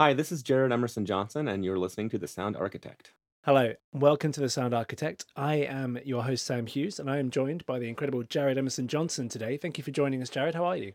Hi, 0.00 0.12
this 0.12 0.30
is 0.30 0.44
Jared 0.44 0.70
Emerson 0.70 1.04
Johnson, 1.04 1.48
and 1.48 1.64
you're 1.64 1.76
listening 1.76 2.08
to 2.10 2.18
The 2.18 2.28
Sound 2.28 2.56
Architect. 2.56 3.14
Hello, 3.44 3.72
welcome 3.92 4.30
to 4.30 4.40
The 4.40 4.48
Sound 4.48 4.72
Architect. 4.72 5.24
I 5.34 5.56
am 5.56 5.98
your 6.04 6.22
host, 6.22 6.46
Sam 6.46 6.66
Hughes, 6.66 7.00
and 7.00 7.10
I 7.10 7.18
am 7.18 7.30
joined 7.30 7.66
by 7.66 7.80
the 7.80 7.88
incredible 7.88 8.22
Jared 8.22 8.58
Emerson 8.58 8.86
Johnson 8.86 9.28
today. 9.28 9.56
Thank 9.56 9.76
you 9.76 9.82
for 9.82 9.90
joining 9.90 10.22
us, 10.22 10.30
Jared. 10.30 10.54
How 10.54 10.66
are 10.66 10.76
you? 10.76 10.92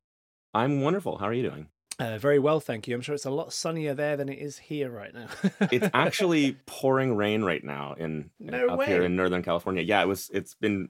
I'm 0.54 0.79
wonderful. 0.79 1.18
How 1.18 1.26
are 1.26 1.34
you 1.34 1.50
doing? 1.50 1.68
Uh, 2.00 2.18
very 2.18 2.39
well, 2.39 2.62
thank 2.62 2.88
you. 2.88 2.96
I'm 2.96 3.02
sure 3.02 3.13
it's 3.13 3.26
a 3.26 3.29
lot 3.29 3.52
sunnier 3.52 3.94
there 3.94 4.16
than 4.16 4.29
it 4.29 4.39
is 4.39 4.58
here 4.58 4.89
right 4.89 5.14
now. 5.14 5.28
it's 5.70 5.90
actually 5.94 6.54
pouring 6.66 7.18
rain 7.18 7.44
right 7.44 7.62
now 7.64 7.96
in 7.98 8.30
no 8.40 8.70
up 8.70 8.80
way. 8.80 8.86
here 8.86 9.04
in 9.04 9.18
Northern 9.18 9.44
California. 9.44 9.84
Yeah, 9.84 10.02
it 10.02 10.08
was. 10.08 10.32
It's 10.34 10.56
been 10.56 10.88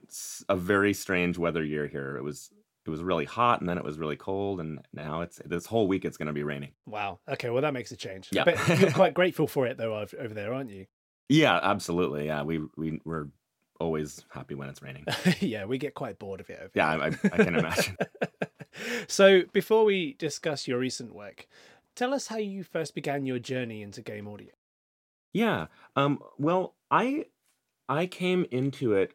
a 0.48 0.54
very 0.54 0.94
strange 0.94 1.36
weather 1.36 1.64
year 1.64 1.88
here. 1.88 2.16
It 2.16 2.22
was 2.22 2.48
it 2.86 2.90
was 2.90 3.02
really 3.02 3.24
hot 3.24 3.60
and 3.60 3.68
then 3.68 3.78
it 3.78 3.84
was 3.84 3.98
really 3.98 4.16
cold 4.16 4.60
and 4.60 4.80
now 4.92 5.22
it's 5.22 5.40
this 5.44 5.66
whole 5.66 5.86
week 5.86 6.04
it's 6.04 6.16
going 6.16 6.26
to 6.26 6.32
be 6.32 6.42
raining. 6.42 6.72
Wow. 6.86 7.18
Okay. 7.28 7.50
Well, 7.50 7.62
that 7.62 7.72
makes 7.72 7.92
a 7.92 7.96
change. 7.96 8.28
Yeah. 8.30 8.44
But 8.44 8.80
you're 8.80 8.90
quite 8.92 9.14
grateful 9.14 9.46
for 9.46 9.66
it 9.66 9.78
though 9.78 9.96
over 9.96 10.34
there, 10.34 10.52
aren't 10.52 10.70
you? 10.70 10.86
Yeah, 11.28 11.58
absolutely. 11.62 12.26
Yeah, 12.26 12.42
we 12.42 12.60
we 12.76 13.00
we're 13.04 13.28
always 13.80 14.24
happy 14.30 14.54
when 14.54 14.68
it's 14.68 14.82
raining. 14.82 15.04
yeah, 15.40 15.64
we 15.64 15.78
get 15.78 15.94
quite 15.94 16.18
bored 16.18 16.40
of 16.40 16.50
it. 16.50 16.70
yeah, 16.74 16.88
I, 16.88 17.06
I 17.06 17.10
can 17.10 17.56
imagine. 17.56 17.96
so 19.08 19.42
before 19.52 19.84
we 19.84 20.14
discuss 20.14 20.68
your 20.68 20.78
recent 20.78 21.14
work, 21.14 21.46
tell 21.94 22.12
us 22.12 22.26
how 22.26 22.36
you 22.36 22.62
first 22.62 22.94
began 22.94 23.26
your 23.26 23.38
journey 23.38 23.82
into 23.82 24.02
game 24.02 24.28
audio. 24.28 24.50
Yeah. 25.32 25.66
Um. 25.96 26.20
Well, 26.38 26.74
I 26.90 27.26
I 27.88 28.06
came 28.06 28.46
into 28.50 28.92
it 28.92 29.14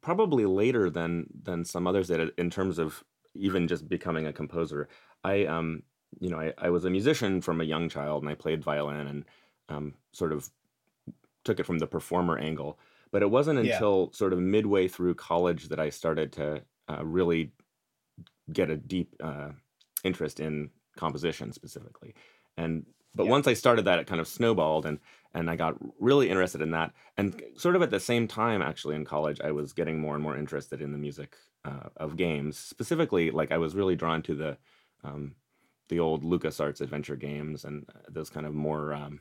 probably 0.00 0.46
later 0.46 0.90
than 0.90 1.26
than 1.42 1.64
some 1.64 1.86
others 1.86 2.08
did 2.08 2.30
in 2.38 2.50
terms 2.50 2.78
of 2.78 3.04
even 3.34 3.68
just 3.68 3.88
becoming 3.88 4.26
a 4.26 4.32
composer. 4.32 4.88
I 5.24 5.44
um 5.46 5.82
you 6.20 6.30
know 6.30 6.40
I, 6.40 6.54
I 6.58 6.70
was 6.70 6.84
a 6.84 6.90
musician 6.90 7.40
from 7.40 7.60
a 7.60 7.64
young 7.64 7.88
child 7.88 8.22
and 8.22 8.30
I 8.30 8.34
played 8.34 8.62
violin 8.64 9.06
and 9.06 9.24
um, 9.68 9.94
sort 10.12 10.32
of 10.32 10.50
took 11.44 11.60
it 11.60 11.64
from 11.66 11.78
the 11.78 11.86
performer 11.86 12.38
angle. 12.38 12.78
But 13.12 13.22
it 13.22 13.30
wasn't 13.30 13.58
Yeah. 13.58 13.84
until 13.84 14.12
sort 14.12 14.32
of 14.32 14.38
midway 14.40 14.88
through 14.88 15.14
college 15.16 15.68
that 15.68 15.80
I 15.80 15.90
started 15.90 16.32
to 16.34 16.64
uh, 16.90 17.04
really 17.04 17.52
get 18.52 18.70
a 18.70 18.76
deep 18.76 19.14
uh, 19.20 19.50
interest 20.04 20.40
in 20.40 20.70
composition 20.96 21.52
specifically. 21.52 22.14
And 22.56 22.86
but 23.14 23.26
Yeah. 23.26 23.28
once 23.28 23.48
I 23.48 23.54
started 23.54 23.84
that, 23.86 23.98
it 23.98 24.06
kind 24.06 24.20
of 24.20 24.28
snowballed, 24.28 24.86
and 24.86 25.00
and 25.34 25.50
I 25.50 25.56
got 25.56 25.76
really 26.00 26.30
interested 26.30 26.62
in 26.62 26.70
that. 26.72 26.94
And 27.16 27.40
sort 27.56 27.76
of 27.76 27.82
at 27.82 27.90
the 27.90 28.00
same 28.00 28.28
time, 28.28 28.62
actually, 28.62 28.94
in 28.96 29.04
college, 29.04 29.40
I 29.40 29.50
was 29.50 29.72
getting 29.72 30.00
more 30.00 30.14
and 30.14 30.22
more 30.22 30.36
interested 30.36 30.80
in 30.80 30.92
the 30.92 30.98
music 30.98 31.36
uh, 31.64 31.88
of 31.96 32.16
games. 32.16 32.56
Specifically, 32.58 33.30
like 33.30 33.52
I 33.52 33.58
was 33.58 33.74
really 33.74 33.96
drawn 33.96 34.22
to 34.22 34.34
the 34.34 34.58
um, 35.04 35.34
the 35.88 35.98
old 36.00 36.22
LucasArts 36.24 36.80
adventure 36.80 37.16
games 37.16 37.64
and 37.64 37.86
uh, 37.94 37.98
those 38.08 38.30
kind 38.30 38.46
of 38.46 38.54
more 38.54 38.92
um, 38.94 39.20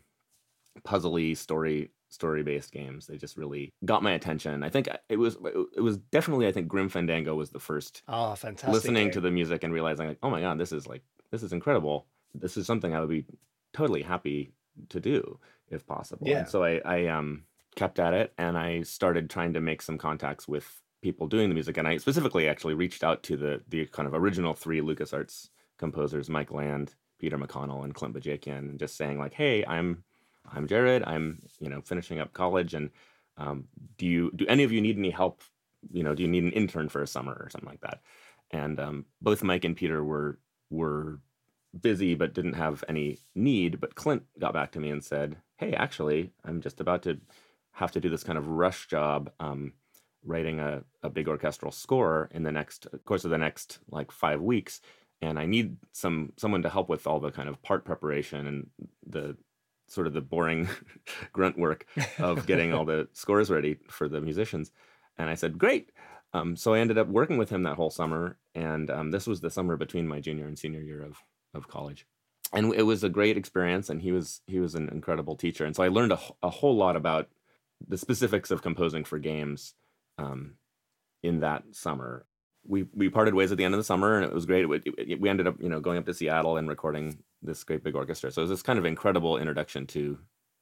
puzzly 0.85 1.35
story 1.35 1.91
story 2.09 2.43
based 2.43 2.71
games. 2.71 3.07
They 3.07 3.17
just 3.17 3.37
really 3.37 3.73
got 3.85 4.01
my 4.03 4.11
attention. 4.13 4.63
I 4.63 4.69
think 4.69 4.87
it 5.09 5.17
was 5.17 5.37
it 5.75 5.81
was 5.81 5.97
definitely 5.97 6.47
I 6.47 6.51
think 6.51 6.67
Grim 6.67 6.89
Fandango 6.89 7.35
was 7.35 7.49
the 7.51 7.59
first 7.59 8.01
Oh, 8.07 8.35
fantastic. 8.35 8.73
listening 8.73 9.05
game. 9.07 9.11
to 9.13 9.21
the 9.21 9.31
music 9.31 9.63
and 9.63 9.73
realizing 9.73 10.07
like 10.07 10.19
oh 10.23 10.29
my 10.29 10.41
god 10.41 10.57
this 10.59 10.71
is 10.71 10.87
like 10.87 11.03
this 11.31 11.43
is 11.43 11.53
incredible. 11.53 12.07
This 12.33 12.57
is 12.57 12.65
something 12.65 12.93
I 12.95 12.99
would 12.99 13.09
be 13.09 13.25
totally 13.73 14.01
happy 14.01 14.53
to 14.89 14.99
do 14.99 15.39
if 15.69 15.85
possible. 15.85 16.27
Yeah. 16.27 16.39
And 16.39 16.47
so 16.49 16.63
I 16.63 16.81
I 16.85 17.07
um 17.07 17.43
kept 17.75 17.99
at 17.99 18.13
it 18.13 18.33
and 18.37 18.57
I 18.57 18.81
started 18.81 19.29
trying 19.29 19.53
to 19.53 19.61
make 19.61 19.81
some 19.81 19.97
contacts 19.97 20.47
with 20.47 20.81
people 21.01 21.27
doing 21.27 21.49
the 21.49 21.55
music 21.55 21.77
and 21.77 21.87
I 21.87 21.97
specifically 21.97 22.47
actually 22.47 22.73
reached 22.73 23.03
out 23.03 23.23
to 23.23 23.37
the 23.37 23.61
the 23.69 23.85
kind 23.87 24.07
of 24.07 24.13
original 24.13 24.53
three 24.53 24.81
LucasArts 24.81 25.49
composers 25.77 26.29
Mike 26.29 26.51
Land, 26.51 26.95
Peter 27.19 27.37
McConnell 27.37 27.83
and 27.83 27.93
Clint 27.95 28.15
Bajakian 28.15 28.59
and 28.59 28.79
just 28.79 28.97
saying 28.97 29.19
like 29.19 29.33
hey 29.33 29.65
I'm 29.65 30.03
I'm 30.53 30.67
Jared. 30.67 31.03
I'm 31.05 31.39
you 31.59 31.69
know 31.69 31.81
finishing 31.81 32.19
up 32.19 32.33
college, 32.33 32.73
and 32.73 32.89
um, 33.37 33.65
do 33.97 34.05
you 34.05 34.31
do 34.35 34.45
any 34.47 34.63
of 34.63 34.71
you 34.71 34.81
need 34.81 34.97
any 34.97 35.09
help? 35.09 35.41
You 35.91 36.03
know, 36.03 36.15
do 36.15 36.23
you 36.23 36.29
need 36.29 36.43
an 36.43 36.51
intern 36.51 36.89
for 36.89 37.01
a 37.01 37.07
summer 37.07 37.37
or 37.39 37.49
something 37.49 37.69
like 37.69 37.81
that? 37.81 38.01
And 38.51 38.79
um, 38.79 39.05
both 39.21 39.43
Mike 39.43 39.65
and 39.65 39.75
Peter 39.75 40.03
were 40.03 40.39
were 40.69 41.19
busy 41.81 42.15
but 42.15 42.33
didn't 42.33 42.53
have 42.53 42.83
any 42.87 43.19
need. 43.35 43.79
But 43.79 43.95
Clint 43.95 44.23
got 44.39 44.53
back 44.53 44.71
to 44.73 44.79
me 44.79 44.89
and 44.89 45.03
said, 45.03 45.37
"Hey, 45.57 45.73
actually, 45.73 46.31
I'm 46.43 46.61
just 46.61 46.81
about 46.81 47.03
to 47.03 47.19
have 47.71 47.91
to 47.91 47.99
do 48.01 48.09
this 48.09 48.23
kind 48.23 48.37
of 48.37 48.47
rush 48.47 48.87
job." 48.87 49.31
Um, 49.39 49.73
writing 50.25 50.59
a, 50.59 50.83
a 51.03 51.09
big 51.09 51.27
orchestral 51.27 51.71
score 51.71 52.29
in 52.31 52.43
the 52.43 52.51
next 52.51 52.87
course 53.05 53.23
of 53.23 53.31
the 53.31 53.37
next 53.37 53.79
like 53.89 54.11
five 54.11 54.41
weeks 54.41 54.81
and 55.21 55.39
i 55.39 55.45
need 55.45 55.77
some 55.91 56.33
someone 56.37 56.61
to 56.61 56.69
help 56.69 56.89
with 56.89 57.07
all 57.07 57.19
the 57.19 57.31
kind 57.31 57.47
of 57.47 57.61
part 57.61 57.85
preparation 57.85 58.47
and 58.47 58.67
the 59.07 59.35
sort 59.89 60.07
of 60.07 60.13
the 60.13 60.21
boring 60.21 60.67
grunt 61.33 61.57
work 61.57 61.85
of 62.19 62.45
getting 62.45 62.73
all 62.73 62.85
the 62.85 63.07
scores 63.13 63.49
ready 63.49 63.77
for 63.89 64.07
the 64.07 64.21
musicians. 64.21 64.71
And 65.17 65.29
I 65.29 65.35
said, 65.35 65.57
great. 65.57 65.91
Um, 66.33 66.55
so 66.55 66.73
I 66.73 66.79
ended 66.79 66.97
up 66.97 67.07
working 67.07 67.37
with 67.37 67.49
him 67.49 67.63
that 67.63 67.75
whole 67.75 67.89
summer. 67.89 68.37
And 68.55 68.89
um, 68.89 69.11
this 69.11 69.27
was 69.27 69.41
the 69.41 69.49
summer 69.49 69.75
between 69.77 70.07
my 70.07 70.19
junior 70.19 70.45
and 70.45 70.57
senior 70.57 70.81
year 70.81 71.01
of, 71.01 71.17
of 71.53 71.67
college. 71.67 72.05
And 72.53 72.73
it 72.73 72.83
was 72.83 73.03
a 73.03 73.09
great 73.09 73.37
experience. 73.37 73.89
And 73.89 74.01
he 74.01 74.11
was, 74.11 74.41
he 74.47 74.59
was 74.59 74.75
an 74.75 74.89
incredible 74.89 75.35
teacher. 75.35 75.65
And 75.65 75.75
so 75.75 75.83
I 75.83 75.89
learned 75.89 76.13
a, 76.13 76.19
a 76.43 76.49
whole 76.49 76.75
lot 76.75 76.95
about 76.95 77.27
the 77.87 77.97
specifics 77.97 78.51
of 78.51 78.61
composing 78.61 79.03
for 79.03 79.19
games 79.19 79.73
um, 80.19 80.55
in 81.23 81.39
that 81.41 81.63
summer. 81.71 82.25
We, 82.67 82.83
we 82.93 83.09
parted 83.09 83.33
ways 83.33 83.51
at 83.51 83.57
the 83.57 83.63
end 83.63 83.73
of 83.73 83.79
the 83.79 83.83
summer 83.83 84.17
and 84.17 84.25
it 84.25 84.33
was 84.33 84.45
great. 84.45 84.65
It- 84.69 84.83
it- 85.11 85.19
we 85.21 85.29
ended 85.29 85.47
up, 85.47 85.55
you 85.61 85.69
know, 85.69 85.79
going 85.79 85.97
up 85.97 86.05
to 86.05 86.13
Seattle 86.13 86.57
and 86.57 86.67
recording 86.67 87.23
this 87.41 87.63
great 87.63 87.83
big 87.83 87.95
orchestra. 87.95 88.31
So 88.31 88.41
it 88.41 88.43
was 88.43 88.49
this 88.51 88.61
kind 88.61 88.77
of 88.77 88.85
incredible 88.85 89.37
introduction 89.37 89.87
to 89.87 90.19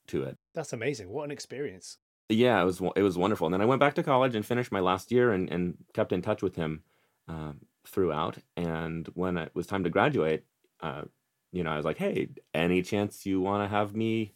to 0.08 0.24
it. 0.24 0.38
That's 0.54 0.72
amazing. 0.72 1.10
What 1.10 1.26
an 1.26 1.32
experience. 1.32 1.98
Yeah, 2.30 2.62
it 2.62 2.66
was 2.66 2.82
it 2.96 3.02
was 3.02 3.18
wonderful. 3.18 3.48
And 3.48 3.54
then 3.54 3.62
I 3.62 3.66
went 3.66 3.80
back 3.82 3.96
to 3.96 4.04
college 4.04 4.36
and 4.36 4.46
finished 4.46 4.72
my 4.72 4.80
last 4.80 5.12
year 5.12 5.32
and, 5.34 5.50
and 5.50 5.78
kept 5.94 6.14
in 6.14 6.22
touch 6.22 6.42
with 6.42 6.56
him 6.56 6.84
um, 7.28 7.62
throughout. 7.86 8.38
And 8.56 9.08
when 9.16 9.38
it 9.38 9.52
was 9.54 9.68
time 9.68 9.84
to 9.84 9.90
graduate, 9.90 10.46
uh, 10.82 11.04
you 11.52 11.64
know, 11.64 11.72
I 11.72 11.78
was 11.78 11.86
like, 11.86 11.98
"Hey, 11.98 12.30
any 12.54 12.82
chance 12.84 13.26
you 13.26 13.42
want 13.42 13.64
to 13.64 13.68
have 13.76 13.96
me 13.96 14.34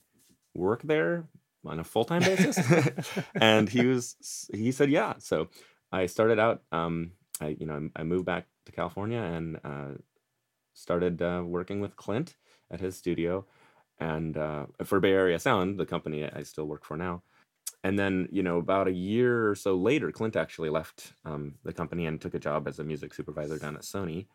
work 0.55 0.81
there 0.83 1.27
on 1.65 1.79
a 1.79 1.83
full 1.83 2.05
time 2.05 2.21
basis?" 2.21 2.57
and 3.35 3.69
he 3.69 3.85
was 3.85 4.15
he 4.53 4.71
said, 4.71 4.89
"Yeah." 4.89 5.15
So 5.19 5.49
I 5.91 6.05
started 6.05 6.39
out. 6.39 6.63
Um, 6.71 7.13
I 7.39 7.55
you 7.59 7.65
know 7.65 7.89
I 7.95 8.03
moved 8.03 8.25
back 8.25 8.47
to 8.65 8.71
California 8.71 9.19
and 9.19 9.59
uh, 9.63 9.97
started 10.73 11.21
uh, 11.21 11.43
working 11.45 11.81
with 11.81 11.95
Clint 11.95 12.35
at 12.69 12.79
his 12.79 12.95
studio, 12.95 13.45
and 13.99 14.37
uh, 14.37 14.65
for 14.83 14.99
Bay 14.99 15.11
Area 15.11 15.39
Sound, 15.39 15.79
the 15.79 15.85
company 15.85 16.29
I 16.29 16.43
still 16.43 16.65
work 16.65 16.85
for 16.85 16.97
now. 16.97 17.23
And 17.83 17.97
then, 17.97 18.27
you 18.31 18.43
know, 18.43 18.57
about 18.57 18.87
a 18.87 18.91
year 18.91 19.49
or 19.49 19.55
so 19.55 19.75
later, 19.75 20.11
Clint 20.11 20.35
actually 20.35 20.69
left 20.69 21.13
um, 21.25 21.55
the 21.63 21.73
company 21.73 22.05
and 22.05 22.21
took 22.21 22.35
a 22.35 22.39
job 22.39 22.67
as 22.67 22.77
a 22.79 22.83
music 22.83 23.13
supervisor 23.13 23.57
down 23.57 23.75
at 23.75 23.81
Sony. 23.81 24.27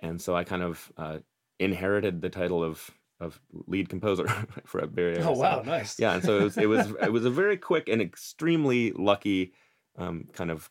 And 0.00 0.20
so 0.20 0.34
I 0.34 0.44
kind 0.44 0.62
of 0.62 0.92
uh, 0.96 1.18
inherited 1.58 2.20
the 2.20 2.30
title 2.30 2.64
of 2.64 2.90
of 3.20 3.40
lead 3.66 3.88
composer 3.88 4.26
for 4.64 4.88
Area. 4.96 5.22
Oh 5.22 5.32
wow, 5.32 5.62
nice. 5.64 5.98
Yeah, 5.98 6.14
and 6.14 6.24
so 6.24 6.38
it 6.38 6.42
was 6.42 6.56
it 6.56 6.68
was 6.68 6.90
it 7.02 7.12
was 7.12 7.24
a 7.24 7.30
very 7.30 7.56
quick 7.70 7.88
and 7.88 8.00
extremely 8.00 8.92
lucky 8.92 9.52
um, 9.98 10.26
kind 10.32 10.50
of 10.50 10.70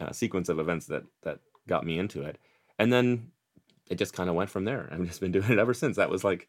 uh, 0.00 0.12
sequence 0.12 0.48
of 0.48 0.58
events 0.58 0.86
that 0.86 1.04
that 1.22 1.40
got 1.68 1.84
me 1.84 1.98
into 1.98 2.22
it, 2.22 2.38
and 2.78 2.92
then 2.92 3.30
it 3.90 3.96
just 3.96 4.14
kind 4.14 4.28
of 4.28 4.34
went 4.34 4.50
from 4.50 4.64
there. 4.64 4.88
I've 4.90 5.04
just 5.06 5.20
been 5.20 5.32
doing 5.32 5.50
it 5.50 5.58
ever 5.58 5.74
since. 5.74 5.96
That 5.96 6.10
was 6.10 6.24
like 6.24 6.48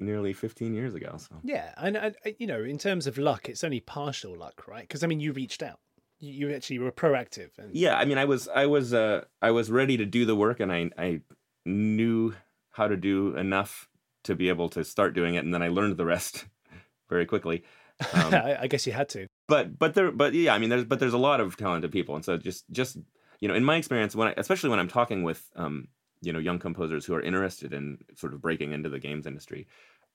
nearly 0.00 0.32
15 0.32 0.74
years 0.74 0.94
ago. 0.94 1.16
So 1.18 1.36
Yeah, 1.42 1.72
and, 1.76 1.96
and 1.96 2.16
uh, 2.24 2.30
you 2.38 2.46
know, 2.46 2.62
in 2.62 2.78
terms 2.78 3.06
of 3.06 3.18
luck, 3.18 3.48
it's 3.48 3.62
only 3.62 3.80
partial 3.80 4.36
luck, 4.36 4.66
right? 4.66 4.82
Because 4.82 5.02
I 5.02 5.06
mean, 5.06 5.20
you 5.20 5.32
reached 5.32 5.62
out. 5.62 5.80
You, 6.20 6.32
you 6.32 6.54
actually 6.54 6.78
were 6.78 6.92
proactive, 6.92 7.50
and 7.58 7.74
yeah, 7.74 7.96
I 7.96 8.04
mean, 8.04 8.18
I 8.18 8.24
was 8.24 8.48
I 8.48 8.66
was 8.66 8.92
uh, 8.92 9.24
I 9.42 9.50
was 9.50 9.70
ready 9.70 9.96
to 9.96 10.04
do 10.04 10.24
the 10.24 10.34
work, 10.34 10.58
and 10.60 10.72
I 10.72 10.90
I 10.98 11.20
knew 11.64 12.34
how 12.70 12.88
to 12.88 12.96
do 12.96 13.36
enough 13.36 13.88
to 14.28 14.36
be 14.36 14.48
able 14.48 14.68
to 14.70 14.84
start 14.84 15.14
doing 15.14 15.34
it, 15.34 15.44
and 15.44 15.52
then 15.52 15.62
I 15.62 15.68
learned 15.68 15.96
the 15.96 16.06
rest 16.06 16.46
very 17.10 17.26
quickly. 17.26 17.64
Um, 18.14 18.32
I, 18.32 18.62
I 18.62 18.66
guess 18.68 18.86
you 18.86 18.92
had 18.92 19.08
to. 19.08 19.26
but 19.48 19.76
but 19.76 19.94
there 19.94 20.12
but 20.12 20.32
yeah 20.32 20.54
i 20.54 20.58
mean 20.60 20.70
there's 20.70 20.84
but 20.84 21.00
there's 21.00 21.14
a 21.14 21.18
lot 21.18 21.40
of 21.40 21.56
talented 21.56 21.90
people 21.90 22.14
and 22.14 22.24
so 22.24 22.36
just 22.36 22.62
just 22.70 22.96
you 23.40 23.48
know 23.48 23.54
in 23.56 23.64
my 23.64 23.74
experience 23.74 24.14
when 24.14 24.28
I, 24.28 24.34
especially 24.36 24.70
when 24.70 24.78
i'm 24.78 24.86
talking 24.86 25.24
with 25.24 25.42
um 25.56 25.88
you 26.22 26.32
know 26.32 26.38
young 26.38 26.60
composers 26.60 27.04
who 27.04 27.14
are 27.16 27.20
interested 27.20 27.72
in 27.72 27.98
sort 28.14 28.34
of 28.34 28.40
breaking 28.40 28.70
into 28.72 28.88
the 28.88 29.00
games 29.00 29.26
industry 29.26 29.66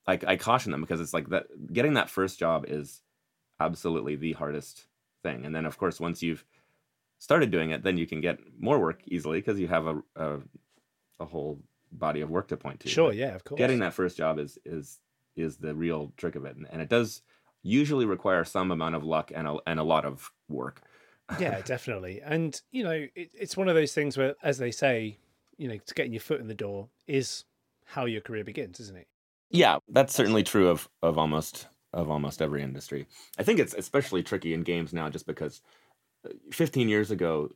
i, 0.08 0.18
I 0.26 0.38
caution 0.38 0.72
them 0.72 0.80
because 0.80 1.02
it's 1.02 1.14
like 1.14 1.28
that 1.32 1.48
getting 1.74 1.96
that 1.96 2.10
first 2.10 2.40
job 2.40 2.64
is 2.70 3.02
absolutely 3.60 4.16
the 4.16 4.32
hardest 4.32 4.88
thing 5.22 5.46
and 5.46 5.54
then 5.54 5.66
of 5.66 5.78
course 5.78 6.00
once 6.00 6.24
you've 6.24 6.46
started 7.20 7.52
doing 7.52 7.72
it 7.72 7.84
then 7.84 7.98
you 7.98 8.08
can 8.08 8.22
get 8.22 8.40
more 8.58 8.80
work 8.80 9.02
easily 9.08 9.40
because 9.42 9.60
you 9.60 9.68
have 9.68 9.88
a, 9.88 10.02
a 10.16 10.40
a 11.20 11.26
whole 11.26 11.60
body 12.00 12.22
of 12.22 12.30
work 12.30 12.48
to 12.50 12.57
point 12.57 12.80
to 12.81 12.90
Sure, 12.90 13.10
But 13.10 13.18
yeah, 13.18 13.36
of 13.36 13.44
course. 13.44 13.57
getting 13.57 13.80
that 13.80 13.94
first 13.94 14.18
job 14.18 14.40
is 14.40 14.57
is 14.66 15.00
is 15.36 15.57
the 15.57 15.74
real 15.74 16.13
trick 16.18 16.36
of 16.36 16.45
it 16.45 16.56
and, 16.56 16.68
and 16.72 16.81
it 16.81 16.90
does 16.90 17.22
usually 17.63 18.06
require 18.06 18.44
some 18.44 18.72
amount 18.72 18.94
of 18.95 19.04
luck 19.04 19.31
and 19.34 19.48
a, 19.48 19.57
and 19.66 19.80
a 19.80 19.84
lot 19.84 20.06
of 20.06 20.31
work 20.50 20.81
yeah, 21.40 21.62
definitely. 21.62 22.22
And 22.22 22.60
you 22.72 22.84
know, 22.84 22.92
it, 23.16 23.31
it's 23.34 23.56
one 23.56 23.69
of 23.69 23.75
those 23.75 23.94
things 23.94 24.18
where, 24.18 24.36
as 24.44 24.57
they 24.57 24.72
say, 24.72 25.18
you 25.57 25.68
know, 25.68 25.78
to 25.78 25.94
getting 25.94 26.13
your 26.13 26.19
foot 26.19 26.42
in 26.42 26.48
the 26.48 26.54
door 26.54 26.90
is 27.07 27.45
how 27.86 28.06
your 28.06 28.22
career 28.22 28.44
begins, 28.44 28.80
isn't 28.80 28.98
it? 28.98 29.07
Yeah, 29.50 29.78
that's 29.88 30.13
certainly 30.13 30.44
true 30.44 30.68
of 30.69 30.89
of 31.01 31.18
almost 31.18 31.68
of 31.94 32.10
almost 32.10 32.42
every 32.42 32.62
industry. 32.62 33.07
I 33.38 33.44
think 33.44 33.60
it's 33.60 33.74
especially 33.74 34.24
tricky 34.24 34.54
in 34.54 34.62
games 34.62 34.94
now, 34.94 35.10
just 35.10 35.28
because 35.28 35.62
uh, 36.25 36.34
15 36.51 36.89
years 36.89 37.12
ago, 37.12 37.50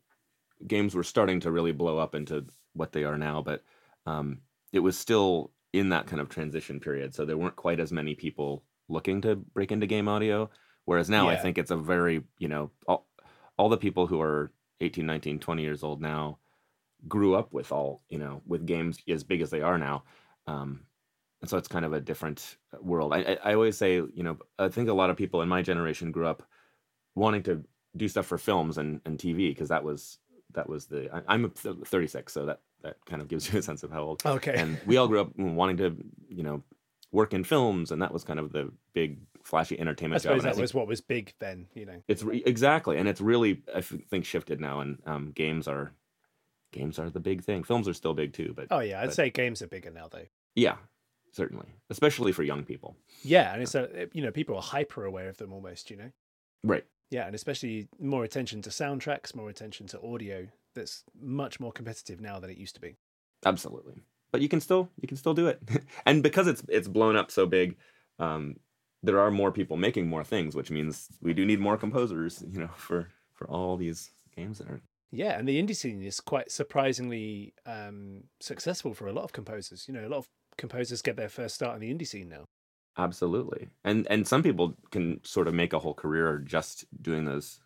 games 0.67 0.95
were 0.95 1.03
starting 1.03 1.39
to 1.41 1.51
really 1.51 1.71
blow 1.71 1.97
up 1.97 2.15
into 2.15 2.45
what 2.73 2.91
they 2.91 3.03
are 3.03 3.17
now, 3.17 3.41
but 3.41 3.63
um, 4.07 4.39
it 4.71 4.79
was 4.79 4.97
still 4.97 5.51
in 5.73 5.89
that 5.89 6.07
kind 6.07 6.21
of 6.21 6.29
transition 6.29 6.79
period. 6.79 7.13
So 7.13 7.25
there 7.25 7.37
weren't 7.37 7.55
quite 7.55 7.79
as 7.79 7.91
many 7.91 8.15
people 8.15 8.63
looking 8.89 9.21
to 9.21 9.35
break 9.35 9.71
into 9.71 9.85
game 9.85 10.07
audio. 10.07 10.49
Whereas 10.85 11.09
now, 11.09 11.27
I 11.27 11.35
think 11.35 11.57
it's 11.57 11.71
a 11.71 11.77
very 11.77 12.23
you 12.39 12.47
know 12.47 12.71
all, 12.87 13.05
all 13.57 13.69
the 13.69 13.77
people 13.77 14.07
who 14.07 14.21
are 14.21 14.51
18, 14.79 15.05
19, 15.05 15.39
20 15.39 15.61
years 15.61 15.83
old 15.83 16.01
now 16.01 16.37
grew 17.07 17.35
up 17.35 17.53
with 17.53 17.71
all 17.71 18.01
you 18.09 18.17
know 18.17 18.41
with 18.47 18.65
games 18.65 18.97
as 19.09 19.23
big 19.23 19.41
as 19.41 19.49
they 19.49 19.61
are 19.61 19.77
now. 19.77 20.03
Um, 20.47 20.85
and 21.41 21.49
so 21.49 21.57
it's 21.57 21.67
kind 21.67 21.83
of 21.83 21.93
a 21.93 21.99
different 21.99 22.57
uh, 22.73 22.77
world. 22.81 23.13
I, 23.13 23.37
I, 23.43 23.53
always 23.53 23.77
say, 23.77 23.95
you 23.95 24.23
know, 24.23 24.37
I 24.57 24.69
think 24.69 24.89
a 24.89 24.93
lot 24.93 25.09
of 25.09 25.17
people 25.17 25.41
in 25.41 25.49
my 25.49 25.61
generation 25.61 26.11
grew 26.11 26.25
up 26.25 26.41
wanting 27.13 27.43
to 27.43 27.63
do 27.95 28.07
stuff 28.07 28.25
for 28.25 28.37
films 28.37 28.77
and, 28.77 29.01
and 29.05 29.19
TV 29.19 29.49
because 29.49 29.69
that 29.69 29.83
was 29.83 30.19
that 30.53 30.69
was 30.69 30.85
the. 30.87 31.13
I, 31.13 31.33
I'm 31.33 31.51
th- 31.51 31.75
36, 31.85 32.31
so 32.31 32.45
that 32.45 32.61
that 32.87 32.97
kind 33.05 33.21
of 33.21 33.27
gives 33.27 33.51
you 33.51 33.59
a 33.59 33.61
sense 33.61 33.83
of 33.83 33.91
how 33.91 34.01
old. 34.03 34.25
Okay. 34.25 34.55
And 34.55 34.79
we 34.85 34.97
all 34.97 35.07
grew 35.07 35.21
up 35.21 35.37
wanting 35.37 35.77
to, 35.77 35.95
you 36.29 36.43
know, 36.43 36.63
work 37.11 37.33
in 37.33 37.43
films, 37.43 37.91
and 37.91 38.01
that 38.01 38.11
was 38.13 38.23
kind 38.23 38.39
of 38.39 38.51
the 38.51 38.71
big 38.93 39.19
flashy 39.43 39.77
I 39.77 39.81
entertainment 39.81 40.21
job. 40.23 40.31
suppose 40.31 40.45
I 40.45 40.49
that 40.49 40.55
think 40.55 40.61
was 40.61 40.73
what 40.73 40.87
was 40.87 41.01
big 41.01 41.33
then, 41.39 41.67
you 41.73 41.85
know. 41.85 42.01
it's 42.07 42.23
re- 42.23 42.43
exactly, 42.45 42.97
and 42.97 43.07
it's 43.07 43.21
really 43.21 43.61
I 43.73 43.81
think 43.81 44.25
shifted 44.25 44.59
now, 44.59 44.79
and 44.81 44.97
um, 45.05 45.31
games 45.31 45.67
are 45.67 45.93
games 46.73 46.99
are 46.99 47.09
the 47.09 47.19
big 47.21 47.43
thing. 47.43 47.63
Films 47.63 47.87
are 47.87 47.93
still 47.93 48.13
big 48.13 48.33
too, 48.33 48.53
but 48.55 48.67
Oh 48.71 48.79
yeah, 48.79 48.99
I'd 49.01 49.05
but- 49.07 49.15
say 49.15 49.29
games 49.29 49.61
are 49.61 49.67
bigger 49.67 49.89
now 49.91 50.07
though. 50.11 50.27
yeah, 50.55 50.75
certainly, 51.31 51.67
especially 51.89 52.31
for 52.33 52.43
young 52.43 52.63
people. 52.65 52.95
Yeah, 53.23 53.53
and 53.53 53.61
it's 53.61 53.73
a 53.75 54.07
you 54.13 54.21
know 54.21 54.31
people 54.31 54.55
are 54.57 54.61
hyper 54.61 55.05
aware 55.05 55.29
of 55.29 55.37
them 55.37 55.53
almost, 55.53 55.89
you 55.89 55.95
know. 55.97 56.11
Right. 56.63 56.85
Yeah, 57.09 57.25
and 57.25 57.33
especially 57.33 57.87
more 58.01 58.25
attention 58.25 58.61
to 58.63 58.69
soundtracks, 58.69 59.33
more 59.33 59.49
attention 59.49 59.87
to 59.87 60.01
audio. 60.01 60.47
That's 60.77 61.03
much 61.19 61.59
more 61.59 61.71
competitive 61.71 62.21
now 62.21 62.39
than 62.39 62.49
it 62.49 62.57
used 62.57 62.75
to 62.75 62.81
be. 62.81 62.95
Absolutely. 63.45 64.03
But 64.31 64.41
you 64.41 64.49
can 64.49 64.59
still 64.61 64.89
you 65.01 65.07
can 65.07 65.17
still 65.17 65.33
do 65.33 65.47
it. 65.47 65.61
and 66.05 66.23
because 66.23 66.47
it's 66.47 66.63
it's 66.69 66.87
blown 66.87 67.15
up 67.15 67.31
so 67.31 67.45
big, 67.45 67.77
um, 68.19 68.55
there 69.03 69.19
are 69.19 69.31
more 69.31 69.51
people 69.51 69.77
making 69.77 70.07
more 70.07 70.23
things, 70.23 70.55
which 70.55 70.71
means 70.71 71.07
we 71.21 71.33
do 71.33 71.45
need 71.45 71.59
more 71.59 71.77
composers, 71.77 72.43
you 72.49 72.59
know, 72.59 72.69
for 72.75 73.09
for 73.33 73.47
all 73.49 73.77
these 73.77 74.11
games 74.35 74.59
that 74.59 74.69
are 74.69 74.81
Yeah, 75.11 75.37
and 75.37 75.47
the 75.47 75.61
indie 75.61 75.75
scene 75.75 76.03
is 76.03 76.19
quite 76.19 76.51
surprisingly 76.51 77.53
um, 77.65 78.23
successful 78.39 78.93
for 78.93 79.07
a 79.07 79.13
lot 79.13 79.23
of 79.23 79.33
composers. 79.33 79.87
You 79.87 79.93
know, 79.93 80.05
a 80.05 80.09
lot 80.09 80.17
of 80.17 80.27
composers 80.57 81.01
get 81.01 81.15
their 81.15 81.29
first 81.29 81.55
start 81.55 81.75
in 81.75 81.81
the 81.81 81.93
indie 81.93 82.07
scene 82.07 82.29
now. 82.29 82.45
absolutely. 82.97 83.69
And 83.83 84.07
and 84.09 84.27
some 84.27 84.43
people 84.43 84.75
can 84.91 85.23
sort 85.23 85.47
of 85.47 85.53
make 85.53 85.73
a 85.73 85.79
whole 85.79 85.93
career 85.93 86.39
just 86.39 86.85
doing 87.01 87.25
those 87.25 87.59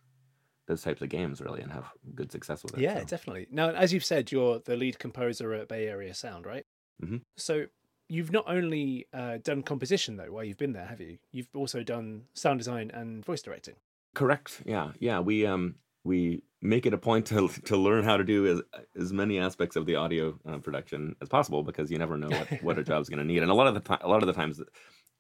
those 0.68 0.82
types 0.82 1.02
of 1.02 1.10
games 1.10 1.42
really 1.42 1.62
and 1.62 1.72
have 1.72 1.86
good 2.16 2.32
success 2.32 2.64
with 2.64 2.76
it. 2.76 2.82
Yeah, 2.82 3.00
so. 3.00 3.06
definitely. 3.06 3.48
Now, 3.52 3.70
as 3.72 3.92
you've 3.92 4.06
said, 4.06 4.32
you're 4.32 4.60
the 4.60 4.76
lead 4.76 5.00
composer 5.00 5.54
at 5.54 5.68
Bay 5.68 5.88
Area 5.88 6.14
Sound, 6.14 6.46
right? 6.46 6.66
Mhm. 7.04 7.22
So 7.38 7.68
you've 8.08 8.32
not 8.32 8.46
only 8.48 9.08
uh, 9.14 9.38
done 9.44 9.64
composition 9.64 10.18
though 10.18 10.32
while 10.32 10.44
you've 10.44 10.58
been 10.58 10.74
there, 10.74 10.86
have 10.86 11.02
you? 11.02 11.18
You've 11.32 11.48
also 11.56 11.82
done 11.84 12.26
sound 12.34 12.60
design 12.60 12.92
and 12.94 13.26
voice 13.26 13.42
directing. 13.42 13.76
Correct. 14.14 14.62
Yeah. 14.66 14.92
Yeah. 15.00 15.20
We 15.20 15.46
um 15.46 15.76
we 16.04 16.44
make 16.62 16.86
it 16.86 16.94
a 16.94 16.98
point 16.98 17.26
to 17.28 17.48
to 17.48 17.78
learn 17.78 18.04
how 18.04 18.18
to 18.18 18.24
do 18.24 18.46
as 18.48 18.62
as 19.00 19.14
many 19.14 19.40
aspects 19.40 19.76
of 19.76 19.86
the 19.86 19.96
audio 19.96 20.38
uh, 20.48 20.58
production 20.58 21.16
as 21.22 21.30
possible 21.30 21.64
because 21.64 21.90
you 21.90 21.98
never 21.98 22.18
know 22.18 22.30
what, 22.30 22.64
what 22.64 22.78
a 22.78 22.84
job's 22.84 23.10
going 23.10 23.20
to 23.20 23.26
need. 23.26 23.42
And 23.42 23.50
a 23.52 23.54
lot 23.54 23.68
of 23.68 23.74
the 23.74 23.80
time, 23.80 24.00
a 24.02 24.10
lot 24.10 24.22
of 24.22 24.28
the 24.28 24.34
times, 24.34 24.62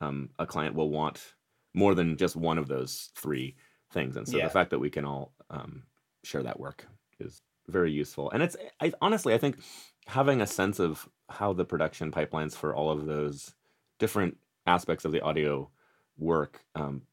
um, 0.02 0.30
a 0.38 0.46
client 0.46 0.76
will 0.76 0.90
want 0.90 1.34
more 1.74 1.96
than 1.96 2.18
just 2.18 2.36
one 2.36 2.58
of 2.58 2.68
those 2.68 3.12
three 3.16 3.56
things. 3.92 4.18
And 4.18 4.28
so 4.28 4.38
Yeah. 4.38 4.46
the 4.46 4.50
fact 4.50 4.70
that 4.72 4.80
we 4.80 4.90
can 4.90 5.06
all 5.06 5.34
um, 5.50 5.84
share 6.24 6.44
that 6.44 6.60
work 6.60 6.88
is 7.20 7.42
very 7.68 7.92
useful. 7.92 8.32
And 8.32 8.44
it's 8.44 8.56
I, 8.82 8.94
honestly, 9.02 9.34
I 9.34 9.38
think 9.38 9.60
having 10.08 10.42
a 10.42 10.48
sense 10.48 10.80
of 10.80 11.08
how 11.30 11.54
the 11.54 11.66
production 11.66 12.12
pipelines 12.12 12.54
for 12.56 12.76
all 12.76 12.90
of 12.90 13.06
those 13.06 13.54
different 14.00 14.38
aspects 14.66 15.06
of 15.06 15.12
the 15.12 15.22
audio 15.22 15.70
work 16.18 16.64
um, 16.76 17.04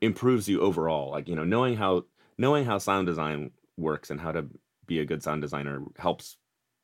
improves 0.00 0.48
you 0.48 0.60
overall 0.60 1.10
like 1.10 1.28
you 1.28 1.34
know 1.34 1.44
knowing 1.44 1.76
how 1.76 2.04
knowing 2.38 2.64
how 2.64 2.78
sound 2.78 3.06
design 3.06 3.50
works 3.76 4.10
and 4.10 4.20
how 4.20 4.32
to 4.32 4.44
be 4.86 4.98
a 5.00 5.04
good 5.04 5.22
sound 5.22 5.40
designer 5.40 5.82
helps 5.96 6.36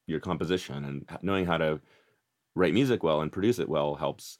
your 0.06 0.20
composition 0.20 0.84
and 0.84 1.08
knowing 1.22 1.44
how 1.44 1.58
to 1.58 1.80
write 2.54 2.74
music 2.74 3.02
well 3.02 3.20
and 3.20 3.32
produce 3.32 3.58
it 3.58 3.68
well 3.68 3.94
helps 3.96 4.38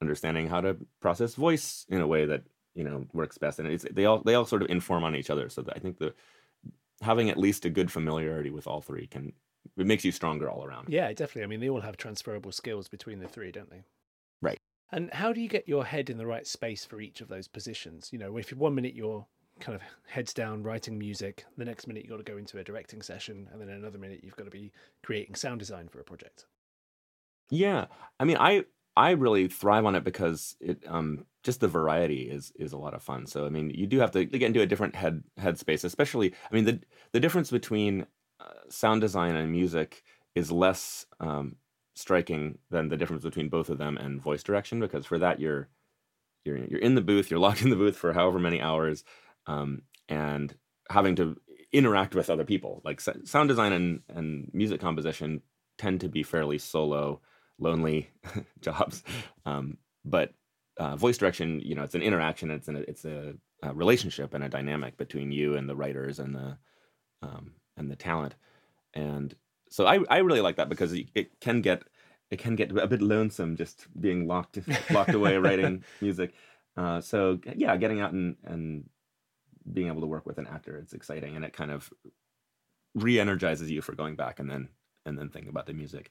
understanding 0.00 0.48
how 0.48 0.60
to 0.60 0.76
process 1.00 1.34
voice 1.34 1.86
in 1.88 2.00
a 2.00 2.06
way 2.06 2.26
that 2.26 2.42
you 2.76 2.84
know 2.84 3.04
works 3.12 3.38
best 3.38 3.58
and 3.58 3.68
it's 3.68 3.84
they 3.90 4.04
all 4.04 4.20
they 4.24 4.34
all 4.34 4.44
sort 4.44 4.62
of 4.62 4.70
inform 4.70 5.02
on 5.02 5.16
each 5.16 5.30
other 5.30 5.48
so 5.48 5.62
that 5.62 5.74
i 5.76 5.78
think 5.80 5.98
the 5.98 6.14
having 7.00 7.28
at 7.30 7.36
least 7.36 7.64
a 7.64 7.70
good 7.70 7.90
familiarity 7.90 8.50
with 8.50 8.66
all 8.66 8.80
three 8.80 9.06
can 9.06 9.32
it 9.76 9.86
makes 9.86 10.04
you 10.04 10.12
stronger 10.12 10.48
all 10.48 10.64
around 10.64 10.88
Yeah, 10.88 11.08
definitely. 11.12 11.44
I 11.44 11.46
mean, 11.46 11.60
they 11.60 11.68
all 11.68 11.80
have 11.80 11.96
transferable 11.96 12.52
skills 12.52 12.88
between 12.88 13.18
the 13.18 13.28
three, 13.28 13.50
don't 13.50 13.70
they? 13.70 13.82
Right. 14.40 14.58
And 14.92 15.12
how 15.12 15.32
do 15.32 15.40
you 15.40 15.48
get 15.48 15.68
your 15.68 15.84
head 15.84 16.10
in 16.10 16.18
the 16.18 16.26
right 16.26 16.46
space 16.46 16.84
for 16.84 17.00
each 17.00 17.20
of 17.20 17.28
those 17.28 17.48
positions? 17.48 18.10
You 18.12 18.18
know, 18.18 18.36
if 18.36 18.52
one 18.52 18.74
minute 18.74 18.94
you're 18.94 19.26
kind 19.58 19.74
of 19.74 19.82
heads 20.06 20.32
down 20.32 20.62
writing 20.62 20.98
music, 20.98 21.44
the 21.56 21.64
next 21.64 21.86
minute 21.86 22.04
you've 22.04 22.10
got 22.10 22.24
to 22.24 22.32
go 22.32 22.38
into 22.38 22.58
a 22.58 22.64
directing 22.64 23.02
session, 23.02 23.48
and 23.52 23.60
then 23.60 23.68
another 23.68 23.98
minute 23.98 24.20
you've 24.22 24.36
got 24.36 24.44
to 24.44 24.50
be 24.50 24.72
creating 25.02 25.34
sound 25.34 25.58
design 25.58 25.88
for 25.88 26.00
a 26.00 26.04
project. 26.04 26.46
Yeah, 27.50 27.86
I 28.20 28.24
mean, 28.24 28.36
I 28.38 28.64
I 28.96 29.10
really 29.10 29.48
thrive 29.48 29.84
on 29.84 29.94
it 29.94 30.04
because 30.04 30.56
it 30.60 30.82
um 30.88 31.26
just 31.44 31.60
the 31.60 31.68
variety 31.68 32.22
is 32.22 32.52
is 32.56 32.72
a 32.72 32.78
lot 32.78 32.94
of 32.94 33.02
fun. 33.02 33.26
So 33.26 33.46
I 33.46 33.50
mean, 33.50 33.70
you 33.70 33.86
do 33.86 33.98
have 34.00 34.10
to 34.12 34.24
get 34.24 34.42
into 34.42 34.62
a 34.62 34.66
different 34.66 34.96
head 34.96 35.22
headspace, 35.38 35.84
especially. 35.84 36.32
I 36.50 36.54
mean, 36.54 36.64
the 36.64 36.80
the 37.12 37.20
difference 37.20 37.50
between 37.50 38.06
uh, 38.40 38.68
sound 38.70 39.00
design 39.02 39.36
and 39.36 39.52
music 39.52 40.02
is 40.34 40.50
less 40.50 41.06
um, 41.20 41.56
striking 41.94 42.58
than 42.70 42.88
the 42.88 42.96
difference 42.96 43.24
between 43.24 43.48
both 43.48 43.70
of 43.70 43.78
them 43.78 43.96
and 43.96 44.20
voice 44.20 44.42
direction 44.42 44.80
because 44.80 45.06
for 45.06 45.18
that 45.18 45.40
you're 45.40 45.68
you're 46.44 46.58
you're 46.58 46.80
in 46.80 46.94
the 46.94 47.00
booth, 47.02 47.30
you're 47.30 47.40
locked 47.46 47.62
in 47.62 47.70
the 47.70 47.76
booth 47.76 47.96
for 47.96 48.12
however 48.12 48.38
many 48.38 48.60
hours, 48.60 49.04
um, 49.46 49.82
and 50.08 50.54
having 50.90 51.16
to 51.16 51.36
interact 51.72 52.14
with 52.14 52.30
other 52.30 52.44
people. 52.44 52.80
Like 52.84 53.00
sound 53.00 53.48
design 53.48 53.72
and 53.72 54.00
and 54.08 54.50
music 54.54 54.80
composition 54.80 55.42
tend 55.78 56.00
to 56.00 56.08
be 56.08 56.22
fairly 56.22 56.58
solo 56.58 57.20
lonely 57.58 58.10
jobs. 58.60 59.02
Um, 59.44 59.78
but 60.04 60.32
uh, 60.78 60.96
voice 60.96 61.18
direction, 61.18 61.60
you 61.64 61.74
know, 61.74 61.82
it's 61.82 61.94
an 61.94 62.02
interaction. 62.02 62.50
It's 62.50 62.68
an 62.68 62.84
it's 62.88 63.04
a, 63.04 63.34
a 63.62 63.74
relationship 63.74 64.34
and 64.34 64.44
a 64.44 64.48
dynamic 64.48 64.96
between 64.96 65.32
you 65.32 65.56
and 65.56 65.68
the 65.68 65.76
writers 65.76 66.18
and 66.18 66.34
the 66.34 66.58
um, 67.22 67.52
and 67.76 67.90
the 67.90 67.96
talent. 67.96 68.34
And 68.94 69.34
so 69.70 69.86
I 69.86 70.00
I 70.08 70.18
really 70.18 70.40
like 70.40 70.56
that 70.56 70.68
because 70.68 70.92
it, 70.92 71.08
it 71.14 71.40
can 71.40 71.62
get 71.62 71.82
it 72.30 72.38
can 72.38 72.56
get 72.56 72.76
a 72.76 72.86
bit 72.86 73.02
lonesome 73.02 73.56
just 73.56 73.86
being 74.00 74.26
locked 74.26 74.58
locked 74.90 75.14
away 75.14 75.36
writing 75.38 75.84
music. 76.00 76.34
Uh, 76.76 77.00
so 77.00 77.38
yeah, 77.54 77.76
getting 77.76 78.00
out 78.00 78.12
and 78.12 78.36
and 78.44 78.88
being 79.72 79.88
able 79.88 80.02
to 80.02 80.06
work 80.06 80.26
with 80.26 80.38
an 80.38 80.46
actor, 80.46 80.76
it's 80.76 80.92
exciting 80.92 81.36
and 81.36 81.44
it 81.44 81.52
kind 81.52 81.70
of 81.70 81.90
re-energizes 82.94 83.70
you 83.70 83.82
for 83.82 83.94
going 83.94 84.16
back 84.16 84.38
and 84.38 84.50
then 84.50 84.68
and 85.04 85.18
then 85.18 85.28
thinking 85.28 85.50
about 85.50 85.66
the 85.66 85.72
music 85.72 86.10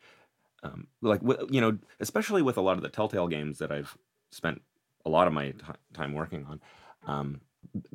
um, 0.64 0.88
like 1.02 1.22
you 1.50 1.62
know 1.62 1.78
especially 2.00 2.42
with 2.42 2.58
a 2.58 2.62
lot 2.62 2.78
of 2.78 2.84
the 2.84 2.90
telltale 2.90 3.28
games 3.28 3.60
that 3.60 3.72
i've 3.72 3.98
spent 4.32 4.62
a 5.06 5.10
lot 5.10 5.28
of 5.28 5.34
my 5.34 5.52
ti 5.52 5.74
time 5.94 6.14
working 6.14 6.46
on 6.46 6.62
um, 7.08 7.42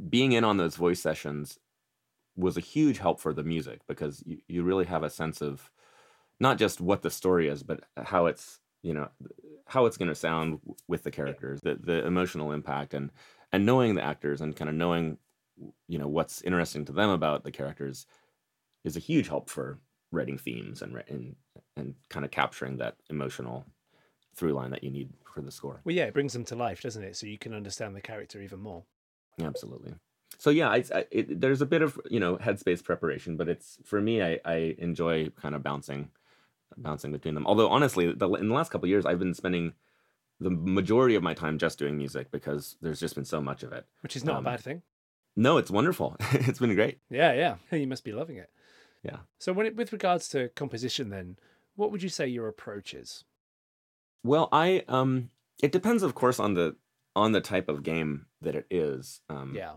being 0.09 0.33
in 0.33 0.45
on 0.45 0.57
those 0.57 0.77
voice 0.77 1.01
sessions 1.01 1.59
was 2.37 2.57
a 2.57 2.61
huge 2.61 2.99
help 2.99 3.21
for 3.21 3.33
the 3.33 3.43
music 3.43 3.81
because 3.87 4.23
you, 4.25 4.39
you 4.49 4.63
really 4.63 4.85
have 4.85 5.03
a 5.03 5.11
sense 5.11 5.43
of 5.43 5.71
not 6.39 6.59
just 6.59 6.81
what 6.81 7.03
the 7.03 7.11
story 7.11 7.49
is 7.49 7.63
but 7.63 7.81
how 7.97 8.27
it's 8.27 8.61
you 8.83 8.95
know 8.95 9.09
how 9.67 9.87
it's 9.87 9.97
going 9.97 10.09
to 10.09 10.15
sound 10.15 10.59
with 10.89 11.03
the 11.03 11.11
characters 11.11 11.61
the, 11.63 11.75
the 11.75 12.05
emotional 12.07 12.53
impact 12.53 12.95
and 12.95 13.11
and 13.53 13.67
knowing 13.67 13.95
the 13.95 14.03
actors 14.03 14.41
and 14.41 14.57
kind 14.57 14.69
of 14.69 14.75
knowing 14.75 15.19
you 15.89 15.99
know 15.99 16.09
what's 16.09 16.43
interesting 16.43 16.85
to 16.85 16.93
them 16.93 17.11
about 17.11 17.45
the 17.45 17.51
characters 17.51 18.07
is 18.85 18.97
a 18.97 19.01
huge 19.01 19.29
help 19.29 19.51
for 19.51 19.79
writing 20.13 20.39
themes 20.39 20.83
and 20.83 21.03
and 21.09 21.37
and 21.77 21.95
kind 22.09 22.25
of 22.25 22.31
capturing 22.31 22.77
that 22.79 22.97
emotional 23.11 23.65
through 24.35 24.53
line 24.53 24.71
that 24.71 24.83
you 24.85 24.91
need 24.91 25.11
for 25.33 25.41
the 25.41 25.51
score. 25.51 25.81
Well, 25.85 25.95
yeah, 25.95 26.05
it 26.05 26.15
brings 26.15 26.33
them 26.33 26.45
to 26.47 26.57
life, 26.57 26.83
doesn't 26.83 27.03
it? 27.03 27.17
So 27.17 27.27
you 27.27 27.39
can 27.39 27.55
understand 27.55 27.95
the 27.95 28.01
character 28.01 28.41
even 28.41 28.61
more. 28.61 28.85
Absolutely. 29.43 29.95
So 30.39 30.51
yeah, 30.51 30.69
I, 30.71 30.85
I, 30.95 31.05
it, 31.11 31.41
there's 31.41 31.61
a 31.63 31.67
bit 31.67 31.83
of 31.83 31.99
you 32.11 32.21
know 32.21 32.37
headspace 32.37 32.83
preparation, 32.83 33.37
but 33.37 33.49
it's 33.49 33.79
for 33.85 34.01
me, 34.01 34.23
I, 34.23 34.41
I 34.45 34.75
enjoy 34.79 35.29
kind 35.41 35.55
of 35.55 35.63
bouncing, 35.63 36.11
bouncing 36.77 37.13
between 37.13 37.35
them. 37.35 37.47
Although 37.47 37.69
honestly, 37.69 38.13
the, 38.13 38.29
in 38.35 38.49
the 38.49 38.55
last 38.55 38.71
couple 38.71 38.87
of 38.87 38.91
years, 38.91 39.07
I've 39.07 39.19
been 39.19 39.35
spending 39.35 39.75
the 40.39 40.51
majority 40.51 41.15
of 41.17 41.23
my 41.23 41.35
time 41.35 41.59
just 41.59 41.79
doing 41.79 41.97
music 41.99 42.31
because 42.31 42.77
there's 42.81 43.01
just 43.01 43.15
been 43.15 43.25
so 43.27 43.41
much 43.41 43.63
of 43.63 43.73
it. 43.73 43.85
Which 44.03 44.17
is 44.17 44.25
not 44.25 44.37
Um, 44.37 44.47
a 44.47 44.51
bad 44.51 44.61
thing. 44.61 44.83
No, 45.37 45.59
it's 45.59 45.71
wonderful. 45.71 46.17
it's 46.33 46.59
been 46.59 46.75
great. 46.75 46.99
Yeah, 47.11 47.33
yeah. 47.35 47.77
You 47.77 47.87
must 47.87 48.05
be 48.05 48.13
loving 48.13 48.37
it. 48.37 48.51
Yeah. 49.03 49.19
So 49.39 49.53
when 49.53 49.67
it, 49.67 49.77
with 49.77 49.93
regards 49.93 50.29
to 50.29 50.49
composition 50.51 51.11
then, 51.11 51.37
what 51.77 51.91
would 51.91 52.03
you 52.03 52.09
say 52.09 52.27
your 52.27 52.49
approach 52.49 52.93
is? 52.95 53.25
Well, 54.23 54.49
I 54.53 54.85
um 54.89 55.31
it 55.63 55.73
depends, 55.73 56.03
of 56.03 56.15
course, 56.15 56.39
on 56.41 56.55
the 56.55 56.77
on 57.17 57.33
the 57.33 57.41
type 57.41 57.69
of 57.69 57.83
game 57.83 58.27
that 58.41 58.55
it 58.55 58.67
is. 58.71 59.21
Um, 59.29 59.55
Yeah. 59.55 59.75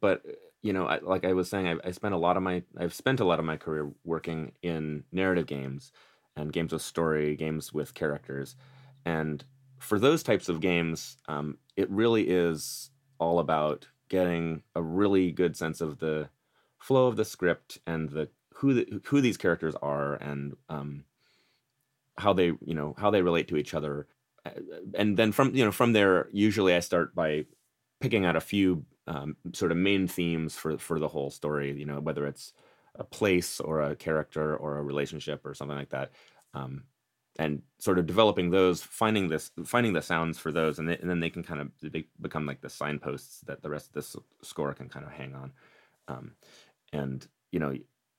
but 0.00 0.22
you 0.62 0.72
know, 0.72 0.86
I, 0.86 0.98
like 1.00 1.24
I 1.26 1.34
was 1.34 1.50
saying, 1.50 1.68
I, 1.68 1.88
I 1.88 1.90
spent 1.90 2.14
a 2.14 2.18
lot 2.18 2.36
of 2.36 2.42
my 2.42 2.62
I've 2.78 2.94
spent 2.94 3.20
a 3.20 3.24
lot 3.24 3.38
of 3.38 3.44
my 3.44 3.56
career 3.56 3.90
working 4.04 4.52
in 4.62 5.04
narrative 5.12 5.46
games 5.46 5.92
and 6.36 6.52
games 6.52 6.72
with 6.72 6.82
story, 6.82 7.36
games 7.36 7.72
with 7.72 7.94
characters, 7.94 8.56
and 9.04 9.44
for 9.78 9.98
those 9.98 10.22
types 10.22 10.48
of 10.48 10.60
games, 10.60 11.18
um, 11.28 11.58
it 11.76 11.90
really 11.90 12.28
is 12.28 12.90
all 13.18 13.38
about 13.38 13.88
getting 14.08 14.62
a 14.74 14.82
really 14.82 15.30
good 15.30 15.56
sense 15.56 15.80
of 15.82 15.98
the 15.98 16.30
flow 16.78 17.06
of 17.06 17.16
the 17.16 17.24
script 17.24 17.78
and 17.86 18.08
the 18.10 18.28
who 18.64 18.74
the, 18.74 19.00
who 19.04 19.20
these 19.20 19.36
characters 19.36 19.74
are 19.82 20.14
and 20.14 20.56
um, 20.70 21.04
how 22.16 22.32
they 22.32 22.46
you 22.46 22.74
know 22.74 22.94
how 22.96 23.10
they 23.10 23.20
relate 23.20 23.48
to 23.48 23.58
each 23.58 23.74
other. 23.74 24.06
Uh, 24.46 24.50
and 24.94 25.18
then 25.18 25.32
from 25.32 25.54
you 25.54 25.64
know 25.64 25.72
from 25.72 25.92
there 25.92 26.28
usually 26.32 26.74
i 26.74 26.80
start 26.80 27.14
by 27.14 27.44
picking 28.00 28.26
out 28.26 28.36
a 28.36 28.40
few 28.40 28.84
um, 29.06 29.36
sort 29.52 29.72
of 29.72 29.78
main 29.78 30.06
themes 30.06 30.54
for 30.54 30.76
for 30.78 30.98
the 30.98 31.08
whole 31.08 31.30
story 31.30 31.72
you 31.78 31.86
know 31.86 32.00
whether 32.00 32.26
it's 32.26 32.52
a 32.96 33.04
place 33.04 33.60
or 33.60 33.80
a 33.80 33.96
character 33.96 34.56
or 34.56 34.76
a 34.76 34.82
relationship 34.82 35.44
or 35.46 35.54
something 35.54 35.76
like 35.76 35.90
that 35.90 36.10
um, 36.52 36.84
and 37.38 37.62
sort 37.78 37.98
of 37.98 38.06
developing 38.06 38.50
those 38.50 38.82
finding 38.82 39.28
this 39.28 39.50
finding 39.64 39.92
the 39.92 40.02
sounds 40.02 40.38
for 40.38 40.52
those 40.52 40.78
and, 40.78 40.88
they, 40.88 40.98
and 40.98 41.08
then 41.08 41.20
they 41.20 41.30
can 41.30 41.42
kind 41.42 41.60
of 41.60 41.70
they 41.82 42.04
become 42.20 42.46
like 42.46 42.60
the 42.60 42.68
signposts 42.68 43.40
that 43.46 43.62
the 43.62 43.70
rest 43.70 43.88
of 43.88 43.92
this 43.94 44.16
score 44.42 44.72
can 44.74 44.88
kind 44.88 45.04
of 45.04 45.12
hang 45.12 45.34
on. 45.34 45.52
Um, 46.06 46.32
and 46.92 47.26
you 47.50 47.58
know 47.60 47.74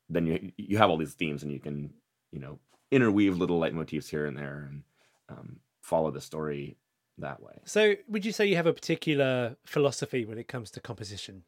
then 0.10 0.28
you 0.28 0.52
you 0.58 0.78
have 0.78 0.90
all 0.90 0.98
these 0.98 1.14
themes 1.14 1.44
and 1.44 1.52
you 1.52 1.60
can 1.60 1.92
you 2.32 2.40
know 2.40 2.60
interweave 2.92 3.38
little 3.38 3.60
leitmotifs 3.60 4.10
here 4.10 4.26
and 4.26 4.38
there 4.38 4.68
and 4.70 4.84
um, 5.30 5.58
follow 5.82 6.12
the 6.12 6.22
story 6.22 6.78
that 7.18 7.42
way 7.42 7.54
So, 7.66 7.96
would 8.08 8.26
you 8.26 8.32
say 8.32 8.46
you 8.46 8.56
have 8.58 8.68
a 8.68 8.74
particular 8.74 9.56
philosophy 9.66 10.26
when 10.26 10.38
it 10.38 10.48
comes 10.48 10.70
to 10.72 10.80
composition? 10.80 11.44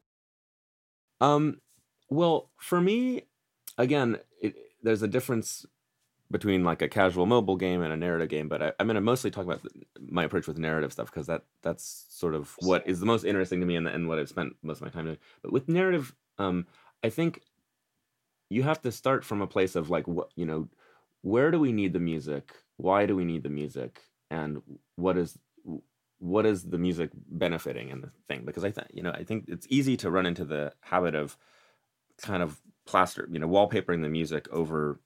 Um, 1.20 1.62
well, 2.10 2.52
for 2.58 2.80
me, 2.80 3.24
again, 3.78 4.20
it, 4.42 4.56
there's 4.82 5.02
a 5.02 5.08
difference 5.08 5.66
between 6.30 6.64
like 6.64 6.82
a 6.82 6.90
casual 6.90 7.26
mobile 7.26 7.56
game 7.56 7.82
and 7.82 7.94
a 7.94 7.98
narrative 7.98 8.30
game, 8.30 8.50
but 8.50 8.62
I, 8.62 8.72
I'm 8.80 8.88
going 8.88 8.96
to 8.96 9.02
mostly 9.02 9.32
talk 9.32 9.46
about 9.46 9.62
my 10.00 10.24
approach 10.24 10.48
with 10.48 10.58
narrative 10.58 10.92
stuff 10.92 11.08
because 11.08 11.28
that 11.28 11.44
that's 11.62 12.06
sort 12.10 12.36
of 12.36 12.56
what 12.60 12.86
is 12.88 13.00
the 13.00 13.06
most 13.06 13.24
interesting 13.24 13.60
to 13.60 13.66
me 13.66 13.76
and, 13.76 13.88
and 13.88 14.08
what 14.08 14.20
I've 14.20 14.30
spent 14.30 14.56
most 14.62 14.78
of 14.78 14.84
my 14.84 14.90
time 14.90 15.06
doing. 15.06 15.18
But 15.42 15.54
with 15.54 15.70
narrative, 15.70 16.14
um, 16.38 16.68
I 17.04 17.10
think 17.10 17.42
you 18.50 18.64
have 18.64 18.82
to 18.82 18.92
start 18.92 19.24
from 19.26 19.42
a 19.42 19.48
place 19.48 19.76
of 19.76 19.90
like 19.90 20.08
what 20.08 20.32
you 20.36 20.46
know, 20.46 20.70
where 21.22 21.52
do 21.52 21.60
we 21.60 21.72
need 21.72 21.94
the 21.94 22.00
music? 22.00 22.54
Why 22.78 23.06
do 23.06 23.16
we 23.16 23.26
need 23.26 23.44
the 23.44 23.50
music? 23.50 24.02
And 24.30 24.62
what 24.96 25.18
is 25.18 25.38
what 26.20 26.46
is 26.46 26.64
the 26.64 26.78
music 26.78 27.12
benefiting 27.14 27.90
in 27.90 28.02
the 28.02 28.12
thing 28.28 28.44
because 28.44 28.64
i 28.64 28.72
think 28.72 28.88
you 28.92 29.04
know 29.04 29.12
i 29.12 29.24
think 29.24 29.46
it's 29.48 29.68
easy 29.70 29.96
to 29.96 30.10
run 30.10 30.26
into 30.26 30.44
the 30.44 30.74
habit 30.82 31.14
of 31.14 31.38
kind 32.18 32.42
of 32.42 32.62
plaster 32.86 33.28
you 33.32 33.40
know 33.40 33.48
wallpapering 33.48 34.02
the 34.02 34.10
music 34.10 34.48
over 34.52 35.00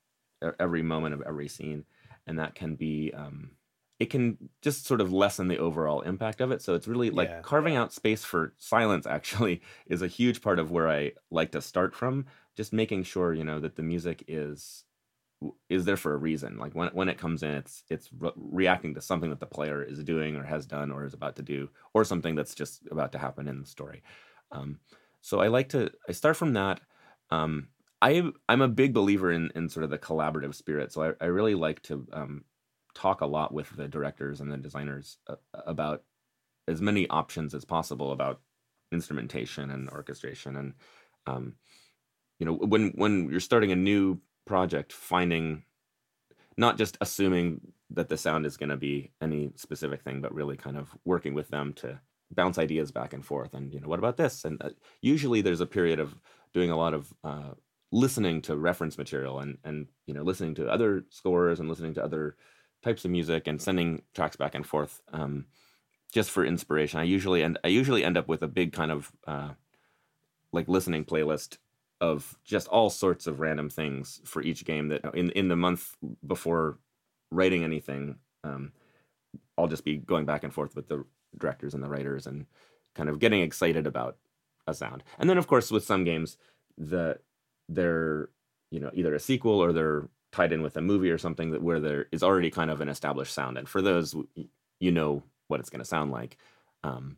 every 0.60 0.82
moment 0.82 1.14
of 1.14 1.22
every 1.24 1.48
scene 1.48 1.86
and 2.28 2.40
that 2.40 2.56
can 2.56 2.76
be 2.76 3.12
um 3.14 3.52
it 4.00 4.10
can 4.10 4.50
just 4.64 4.86
sort 4.86 5.02
of 5.02 5.14
lessen 5.14 5.48
the 5.48 5.60
overall 5.60 6.02
impact 6.02 6.42
of 6.42 6.52
it 6.52 6.62
so 6.62 6.74
it's 6.74 6.88
really 6.88 7.10
like 7.10 7.30
Yeah. 7.30 7.42
carving 7.42 7.76
out 7.76 7.94
space 7.94 8.24
for 8.24 8.54
silence 8.58 9.06
actually 9.18 9.62
is 9.88 10.02
a 10.02 10.08
huge 10.08 10.42
part 10.42 10.60
of 10.60 10.72
where 10.72 10.90
i 10.90 11.12
like 11.30 11.52
to 11.52 11.62
start 11.62 11.94
from 11.94 12.26
just 12.62 12.74
making 12.74 13.02
sure 13.02 13.34
you 13.34 13.44
know 13.44 13.60
that 13.60 13.76
the 13.76 13.82
music 13.82 14.24
is 14.28 14.84
is 15.68 15.86
there 15.86 15.98
for 15.98 16.14
a 16.14 16.18
reason. 16.18 16.60
Like 16.60 16.76
when 16.76 16.90
when 16.90 17.10
it 17.10 17.18
comes 17.18 17.42
in, 17.42 17.50
it's 17.50 17.84
it's 17.90 18.08
re- 18.20 18.32
reacting 18.36 18.94
to 18.94 19.02
something 19.02 19.32
that 19.32 19.40
the 19.40 19.48
player 19.58 19.82
is 19.82 20.04
doing 20.04 20.36
or 20.36 20.44
has 20.44 20.68
done 20.68 20.92
or 20.92 21.04
is 21.04 21.16
about 21.16 21.36
to 21.38 21.42
do, 21.42 21.70
or 21.96 22.04
something 22.04 22.36
that's 22.36 22.54
just 22.54 22.88
about 22.92 23.14
to 23.14 23.18
happen 23.18 23.48
in 23.48 23.62
the 23.62 23.66
story. 23.66 24.04
Um, 24.52 24.80
so 25.22 25.40
I 25.40 25.48
like 25.48 25.70
to 25.70 25.90
I 26.08 26.12
start 26.12 26.38
from 26.38 26.54
that. 26.54 26.82
Um, 27.32 27.70
I 28.00 28.30
I'm 28.48 28.62
a 28.62 28.68
big 28.68 28.94
believer 28.94 29.32
in 29.32 29.50
in 29.56 29.68
sort 29.68 29.84
of 29.84 29.90
the 29.90 29.98
collaborative 29.98 30.54
spirit. 30.54 30.92
So 30.92 31.02
I, 31.04 31.26
I 31.26 31.28
really 31.30 31.56
like 31.56 31.82
to 31.84 32.08
um, 32.14 32.44
talk 32.94 33.22
a 33.22 33.26
lot 33.38 33.52
with 33.52 33.76
the 33.76 33.88
directors 33.88 34.40
and 34.40 34.52
the 34.52 34.58
designers 34.58 35.18
uh, 35.28 35.38
about 35.66 36.04
as 36.68 36.80
many 36.80 37.10
options 37.10 37.56
as 37.56 37.66
possible 37.66 38.12
about 38.12 38.40
instrumentation 38.92 39.72
and 39.72 39.90
orchestration 39.90 40.56
and 40.58 40.74
um, 41.26 41.56
you 42.42 42.46
know 42.46 42.56
when 42.56 42.90
when 42.96 43.30
you're 43.30 43.40
starting 43.40 43.72
a 43.72 43.76
new 43.76 44.20
project 44.46 44.92
finding 44.92 45.64
not 46.58 46.76
just 46.76 46.98
assuming 47.00 47.62
that 47.92 48.10
the 48.10 48.18
sound 48.18 48.46
is 48.46 48.58
going 48.58 48.70
to 48.70 48.78
be 48.78 49.12
any 49.22 49.52
specific 49.56 50.02
thing 50.02 50.22
but 50.22 50.34
really 50.34 50.58
kind 50.58 50.76
of 50.76 50.90
working 51.06 51.36
with 51.36 51.50
them 51.50 51.72
to 51.74 52.00
bounce 52.32 52.58
ideas 52.58 52.92
back 52.92 53.14
and 53.14 53.24
forth 53.24 53.54
and 53.54 53.72
you 53.72 53.80
know 53.80 53.88
what 53.88 54.00
about 54.00 54.18
this? 54.18 54.44
And 54.44 54.62
uh, 54.62 54.70
usually 55.02 55.42
there's 55.42 55.62
a 55.62 55.66
period 55.66 56.00
of 56.00 56.16
doing 56.52 56.72
a 56.72 56.78
lot 56.78 56.96
of 56.96 57.14
uh, 57.24 57.52
listening 57.92 58.42
to 58.42 58.58
reference 58.58 58.98
material 58.98 59.40
and 59.40 59.60
and 59.64 59.88
you 60.08 60.14
know 60.16 60.24
listening 60.24 60.56
to 60.56 60.68
other 60.68 61.06
scores 61.10 61.60
and 61.60 61.70
listening 61.70 61.94
to 61.94 62.04
other 62.04 62.36
types 62.84 63.06
of 63.06 63.12
music 63.12 63.46
and 63.46 63.62
sending 63.62 64.02
tracks 64.16 64.36
back 64.36 64.56
and 64.56 64.66
forth 64.66 65.00
um, 65.14 65.46
just 66.12 66.32
for 66.32 66.44
inspiration. 66.44 67.00
I 67.00 67.04
usually 67.04 67.44
end 67.44 67.60
i 67.64 67.68
usually 67.68 68.04
end 68.04 68.18
up 68.18 68.28
with 68.28 68.42
a 68.42 68.48
big 68.48 68.74
kind 68.74 68.92
of 68.92 69.12
uh, 69.28 69.52
like 70.52 70.68
listening 70.68 71.06
playlist 71.06 71.58
of 72.02 72.38
just 72.44 72.68
all 72.68 72.90
sorts 72.90 73.28
of 73.28 73.40
random 73.40 73.70
things 73.70 74.20
for 74.26 74.42
each 74.42 74.66
game 74.66 74.90
that 74.90 75.02
in 75.16 75.30
in 75.32 75.48
the 75.48 75.56
month 75.56 75.96
before 76.28 76.78
writing 77.32 77.64
anything 77.64 78.18
um, 78.44 78.74
i'll 79.58 79.68
just 79.68 79.86
be 79.86 79.96
going 79.98 80.26
back 80.26 80.44
and 80.44 80.54
forth 80.54 80.76
with 80.76 80.88
the 80.90 81.06
directors 81.38 81.74
and 81.74 81.84
the 81.84 81.90
writers 81.90 82.28
and 82.28 82.46
kind 82.96 83.10
of 83.10 83.20
getting 83.20 83.42
excited 83.42 83.88
about 83.88 84.18
a 84.68 84.74
sound. 84.74 85.04
And 85.20 85.30
then 85.30 85.38
of 85.38 85.48
course 85.48 85.72
with 85.72 85.84
some 85.84 86.04
games 86.04 86.38
the 86.78 87.18
they're 87.70 88.30
you 88.70 88.80
know 88.80 88.92
either 88.94 89.14
a 89.14 89.20
sequel 89.20 89.62
or 89.62 89.72
they're 89.72 90.10
tied 90.32 90.54
in 90.54 90.62
with 90.62 90.78
a 90.78 90.82
movie 90.82 91.12
or 91.12 91.18
something 91.18 91.52
that 91.52 91.62
where 91.62 91.80
there 91.80 92.08
is 92.12 92.24
already 92.24 92.50
kind 92.50 92.72
of 92.72 92.82
an 92.82 92.90
established 92.90 93.34
sound. 93.34 93.58
And 93.58 93.68
for 93.68 93.82
those 93.82 94.16
you 94.80 94.92
know 94.92 95.24
what 95.48 95.60
it's 95.60 95.70
going 95.70 95.80
to 95.80 95.86
sound 95.86 96.12
like. 96.12 96.38
Um, 96.84 97.18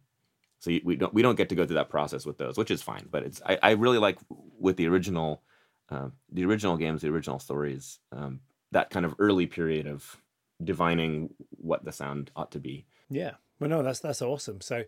so 0.64 0.72
you- 0.72 0.82
we 0.86 0.96
don't 0.96 1.14
we 1.14 1.22
don't 1.22 1.36
get 1.36 1.50
to 1.50 1.56
go 1.56 1.66
through 1.66 1.76
that 1.76 1.90
process 1.90 2.26
with 2.26 2.38
those, 2.38 2.58
which 2.58 2.72
is 2.72 2.82
fine. 2.82 3.06
But 3.12 3.24
it's 3.24 3.42
I, 3.46 3.60
I 3.62 3.72
really 3.72 3.98
like 3.98 4.18
with 4.58 4.78
the 4.78 4.88
original 4.88 5.44
uh, 5.90 6.08
the 6.32 6.46
original 6.46 6.78
games, 6.78 7.02
the 7.02 7.10
original 7.10 7.38
stories, 7.38 8.00
um, 8.14 8.40
that 8.72 8.90
kind 8.90 9.06
of 9.06 9.14
early 9.20 9.46
period 9.46 9.88
of 9.88 10.18
divining 10.64 11.34
what 11.50 11.84
the 11.84 11.92
sound 11.92 12.32
ought 12.38 12.52
to 12.52 12.60
be. 12.60 12.86
Yeah. 13.10 13.32
Well, 13.60 13.70
no, 13.70 13.84
that's 13.84 14.00
that's 14.00 14.22
awesome. 14.22 14.62
So, 14.62 14.84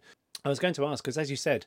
I 0.46 0.50
was 0.50 0.60
going 0.60 0.74
to 0.75 0.86
ask 0.86 1.03
because, 1.03 1.17
as 1.17 1.29
you 1.29 1.36
said, 1.36 1.65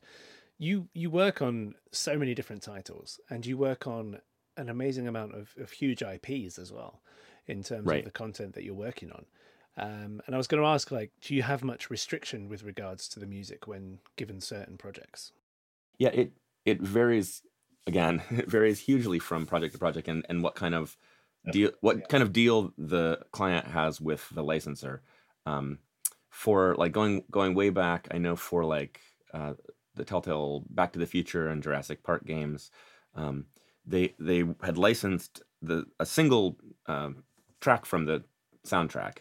you 0.59 0.89
you 0.95 1.11
work 1.11 1.43
on 1.43 1.75
so 1.93 2.17
many 2.19 2.35
different 2.35 2.63
titles, 2.63 3.21
and 3.29 3.45
you 3.45 3.59
work 3.59 3.87
on 3.87 4.21
an 4.57 4.71
amazing 4.71 5.07
amount 5.07 5.35
of, 5.35 5.55
of 5.59 5.71
huge 5.71 6.03
IPs 6.03 6.59
as 6.59 6.73
well, 6.73 7.03
in 7.47 7.63
terms 7.63 7.87
Right. 7.87 7.99
of 7.99 8.07
the 8.07 8.11
content 8.11 8.55
that 8.55 8.65
you're 8.65 8.75
working 8.75 9.13
on. 9.13 9.27
Um, 9.79 10.21
and 10.27 10.35
I 10.35 10.39
was 10.39 10.49
going 10.49 10.63
to 10.63 10.69
ask, 10.69 10.91
like, 10.91 11.13
do 11.21 11.35
you 11.35 11.43
have 11.43 11.63
much 11.63 11.89
restriction 11.89 12.49
with 12.49 12.65
regards 12.65 13.09
to 13.11 13.21
the 13.21 13.27
music 13.27 13.67
when 13.67 14.01
given 14.17 14.41
certain 14.41 14.77
projects? 14.77 15.33
Yeah, 15.99 16.11
it 16.11 16.33
it 16.65 16.81
varies 16.81 17.43
again. 17.87 18.23
It 18.31 18.51
varies 18.51 18.81
hugely 18.81 19.19
from 19.19 19.47
project 19.47 19.73
to 19.75 19.79
project, 19.79 20.09
and 20.09 20.27
and 20.29 20.43
what 20.43 20.55
kind 20.55 20.75
of 20.75 20.97
deal 21.53 21.71
what 21.81 22.09
kind 22.09 22.23
of 22.23 22.33
deal 22.33 22.73
the 22.77 23.21
client 23.33 23.67
has 23.67 24.01
with 24.01 24.29
the 24.31 24.43
licensor. 24.43 25.03
Um, 25.47 25.79
for 26.31 26.75
like 26.77 26.93
going 26.93 27.25
going 27.31 27.55
way 27.55 27.71
back, 27.71 28.09
I 28.11 28.19
know 28.19 28.37
for 28.37 28.65
like 28.65 29.01
uh, 29.33 29.55
the 29.95 30.05
Telltale 30.05 30.65
Back 30.71 30.93
to 30.93 30.99
the 30.99 31.07
Future 31.07 31.49
and 31.49 31.63
Jurassic 31.63 32.03
Park 32.03 32.25
games, 32.25 32.71
um, 33.15 33.47
they 33.87 34.15
they 34.19 34.45
had 34.63 34.79
licensed 34.79 35.43
the 35.63 35.87
a 35.99 36.07
single 36.07 36.57
um, 36.87 37.25
track 37.61 37.87
from 37.87 38.05
the 38.05 38.25
soundtrack, 38.67 39.19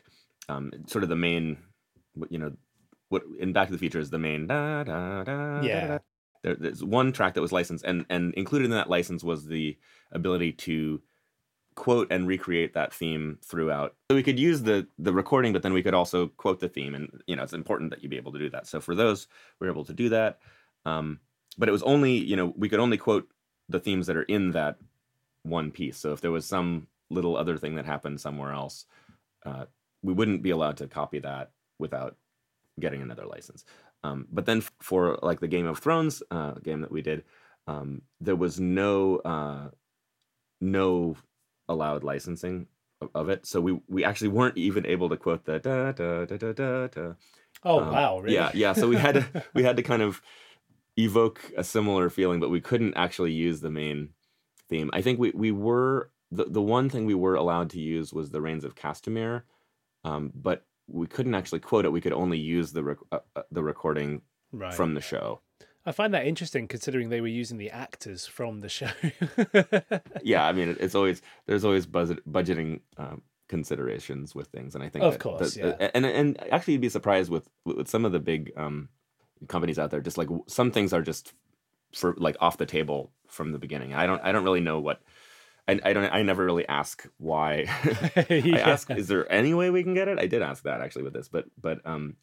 um, 0.50 0.72
sort 0.88 1.04
of 1.04 1.10
the 1.10 1.16
main, 1.16 1.58
what- 2.14 2.32
you 2.32 2.38
know, 2.40 2.54
what 3.10 3.24
in 3.40 3.54
Back 3.54 3.68
to 3.68 3.72
the 3.74 3.78
Future 3.80 4.00
is 4.00 4.10
the 4.10 4.20
main 4.20 4.48
da 4.48 4.84
da 4.84 5.24
da. 5.24 5.24
da, 5.24 5.62
Yeah. 5.62 5.88
da. 5.88 5.98
There, 6.44 6.56
there's 6.56 6.84
one 6.84 7.12
track 7.12 7.34
that 7.34 7.42
was 7.42 7.52
licensed, 7.52 7.86
and 7.86 8.06
and 8.10 8.34
included 8.36 8.66
in 8.66 8.72
that 8.72 8.90
license 8.90 9.24
was 9.24 9.46
the 9.46 9.78
ability 10.12 10.52
to 10.54 11.02
quote 11.76 12.12
and 12.12 12.28
recreate 12.28 12.74
that 12.74 12.92
theme 12.94 13.38
throughout. 13.44 13.96
So 14.10 14.16
we 14.16 14.24
could 14.24 14.40
use 14.40 14.62
the 14.62 14.88
the 15.00 15.14
recording, 15.14 15.54
but 15.54 15.62
then 15.64 15.74
we 15.74 15.84
could 15.84 15.94
also 15.94 16.28
quote 16.28 16.60
the 16.60 16.70
theme, 16.70 16.96
and 16.96 17.22
you 17.28 17.36
know 17.36 17.44
it's 17.44 17.54
important 17.54 17.90
that 17.92 18.04
you 18.04 18.10
be 18.10 18.18
able 18.18 18.34
to 18.34 18.40
do 18.40 18.50
that. 18.52 18.68
So 18.68 18.80
for 18.82 18.94
those, 18.94 19.28
we 19.60 19.68
are 19.68 19.72
able 19.72 19.86
to 19.86 19.94
do 19.94 20.10
that. 20.10 20.40
Um, 20.86 21.20
but 21.58 21.70
it 21.70 21.72
was 21.72 21.84
only 21.84 22.14
you 22.18 22.36
know 22.36 22.54
we 22.58 22.70
could 22.70 22.80
only 22.80 22.98
quote 22.98 23.28
the 23.70 23.80
themes 23.80 24.08
that 24.08 24.18
are 24.18 24.24
in 24.24 24.52
that 24.52 24.78
one 25.44 25.72
piece. 25.72 25.98
So 25.98 26.12
if 26.14 26.22
there 26.22 26.32
was 26.32 26.46
some 26.46 26.88
little 27.10 27.36
other 27.38 27.58
thing 27.58 27.76
that 27.76 27.86
happened 27.86 28.20
somewhere 28.22 28.52
else, 28.54 28.86
uh, 29.46 29.66
we 30.08 30.14
wouldn't 30.14 30.42
be 30.42 30.50
allowed 30.52 30.78
to 30.78 30.88
copy 30.88 31.20
that 31.20 31.52
without 31.80 32.16
getting 32.80 33.02
another 33.02 33.26
license. 33.26 33.66
Um, 34.04 34.28
but 34.32 34.46
then 34.46 34.60
f- 34.60 34.72
for 34.82 35.20
like 35.22 35.40
the 35.40 35.48
Game 35.56 35.68
of 35.68 35.80
Thrones 35.80 36.24
uh, 36.32 36.54
game 36.68 36.82
that 36.82 36.92
we 36.92 37.02
did, 37.02 37.24
um, 37.68 38.02
there 38.22 38.36
was 38.36 38.60
no 38.60 39.18
uh, 39.18 39.70
no 40.62 41.16
allowed 41.68 42.04
licensing 42.04 42.68
of, 43.02 43.10
of 43.14 43.30
it. 43.30 43.46
So 43.46 43.60
we 43.62 43.80
we 43.88 44.04
actually 44.06 44.30
weren't 44.30 44.58
even 44.58 44.86
able 44.86 45.10
to 45.10 45.18
quote 45.18 45.46
the 45.46 45.60
da 45.60 45.92
da 45.92 46.26
da 46.26 46.38
da 46.38 46.54
da 46.54 46.88
da. 46.88 47.14
Oh 47.64 47.80
Um, 47.82 47.92
wow! 47.92 48.20
Really? 48.20 48.36
Yeah, 48.36 48.52
yeah. 48.54 48.74
So 48.74 48.88
we 48.88 48.96
had 48.96 49.16
to 49.16 49.44
we 49.54 49.64
had 49.64 49.78
to 49.78 49.84
kind 49.84 50.02
of 50.02 50.22
evoke 50.98 51.52
a 51.58 51.64
similar 51.64 52.10
feeling, 52.10 52.40
but 52.40 52.50
we 52.50 52.62
couldn't 52.62 52.96
actually 52.96 53.34
use 53.34 53.62
the 53.62 53.70
main 53.72 54.10
theme. 54.70 54.90
I 54.94 55.02
think 55.02 55.20
we 55.20 55.32
we 55.32 55.52
were 55.52 56.12
the 56.32 56.46
the 56.46 56.62
one 56.62 56.90
thing 56.90 57.06
we 57.06 57.16
were 57.16 57.36
allowed 57.36 57.70
to 57.72 57.80
use 57.80 58.14
was 58.14 58.30
the 58.30 58.42
Rains 58.42 58.64
of 58.64 58.76
Castamere, 58.76 59.44
um, 60.08 60.32
but 60.34 60.66
we 60.88 61.06
couldn't 61.08 61.36
actually 61.36 61.60
quote 61.60 61.86
it. 61.86 61.92
We 61.92 62.02
could 62.02 62.14
only 62.14 62.38
use 62.38 62.72
the 62.72 62.84
rec- 62.84 62.98
uh, 63.12 63.20
uh, 63.36 63.42
the 63.52 63.64
recording 63.64 64.22
right. 64.52 64.74
from 64.74 64.94
the 64.94 65.02
show. 65.02 65.42
I 65.86 65.92
find 65.94 66.14
that 66.14 66.26
interesting, 66.28 66.68
considering 66.68 67.10
they 67.10 67.22
were 67.22 67.28
using 67.42 67.58
the 67.58 67.70
actors 67.72 68.26
from 68.26 68.60
the 68.62 68.70
show. 68.70 68.90
Yeah, 70.24 70.46
I 70.46 70.52
mean, 70.52 70.76
it's 70.80 70.96
always 70.96 71.22
there's 71.46 71.64
always 71.64 71.86
budget, 71.86 72.20
budgeting 72.30 72.82
um, 72.98 73.22
considerations 73.48 74.36
with 74.36 74.48
things, 74.48 74.76
and 74.76 74.84
I 74.84 74.90
think 74.90 75.04
Of 75.06 75.14
that- 75.14 75.20
course, 75.22 75.56
that- 75.56 75.78
yeah. 75.80 75.90
and 75.94 76.06
and 76.06 76.28
actually 76.52 76.74
you'd 76.74 76.82
be 76.82 76.90
surprised 76.90 77.32
with 77.32 77.48
with 77.66 77.88
some 77.88 78.06
of 78.06 78.12
the 78.12 78.20
big 78.20 78.52
um, 78.58 78.90
companies 79.48 79.80
out 79.80 79.92
there. 79.92 80.02
Just 80.02 80.18
like 80.18 80.30
some 80.48 80.72
things 80.72 80.92
are 80.94 81.02
just 81.02 81.34
for 81.96 82.16
like 82.18 82.36
off 82.42 82.58
the 82.58 82.66
table 82.66 83.12
from 83.28 83.52
the 83.54 83.60
beginning. 83.60 83.94
I 83.94 84.06
don't 84.08 84.22
I 84.24 84.32
don't 84.32 84.44
really 84.44 84.62
know 84.70 84.80
what. 84.80 85.02
I, 85.68 85.80
I 85.84 85.94
don't. 85.94 86.06
I 86.12 86.22
never 86.24 86.46
really 86.46 86.68
ask 86.68 87.06
why. 87.18 87.66
I 88.16 88.62
ask, 88.66 88.90
is 88.92 89.08
there 89.08 89.32
any 89.32 89.54
way 89.54 89.70
we 89.70 89.84
can 89.84 89.94
get 89.94 90.08
it? 90.08 90.20
I 90.20 90.28
did 90.28 90.42
ask 90.42 90.64
that 90.64 90.82
actually 90.82 91.04
with 91.04 91.14
this, 91.14 91.28
but 91.28 91.46
but 91.62 91.86
um, 91.86 92.16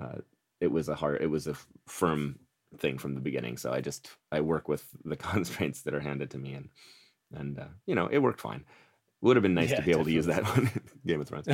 uh, 0.00 0.18
it 0.60 0.70
was 0.70 0.88
a 0.88 0.94
hard. 0.94 1.20
It 1.22 1.28
was 1.28 1.46
a 1.46 1.56
firm 1.86 2.38
thing 2.78 2.98
from 2.98 3.14
the 3.14 3.20
beginning. 3.20 3.56
So 3.56 3.72
I 3.72 3.80
just 3.80 4.10
I 4.32 4.40
work 4.40 4.68
with 4.68 4.86
the 5.04 5.16
constraints 5.32 5.82
that 5.82 5.94
are 5.94 6.00
handed 6.00 6.30
to 6.30 6.38
me, 6.38 6.54
and 6.54 6.68
and 7.34 7.58
uh, 7.58 7.68
you 7.86 7.94
know 7.94 8.06
it 8.06 8.18
worked 8.18 8.40
fine. 8.40 8.64
Would 9.20 9.36
have 9.36 9.42
been 9.42 9.54
nice 9.54 9.70
Yeah, 9.70 9.76
to 9.76 9.82
be 9.82 9.90
able 9.90 10.04
to 10.04 10.12
use 10.12 10.26
that 10.26 10.44
on 10.44 10.70
Game 11.06 11.20
of 11.20 11.26
Thrones. 11.28 11.48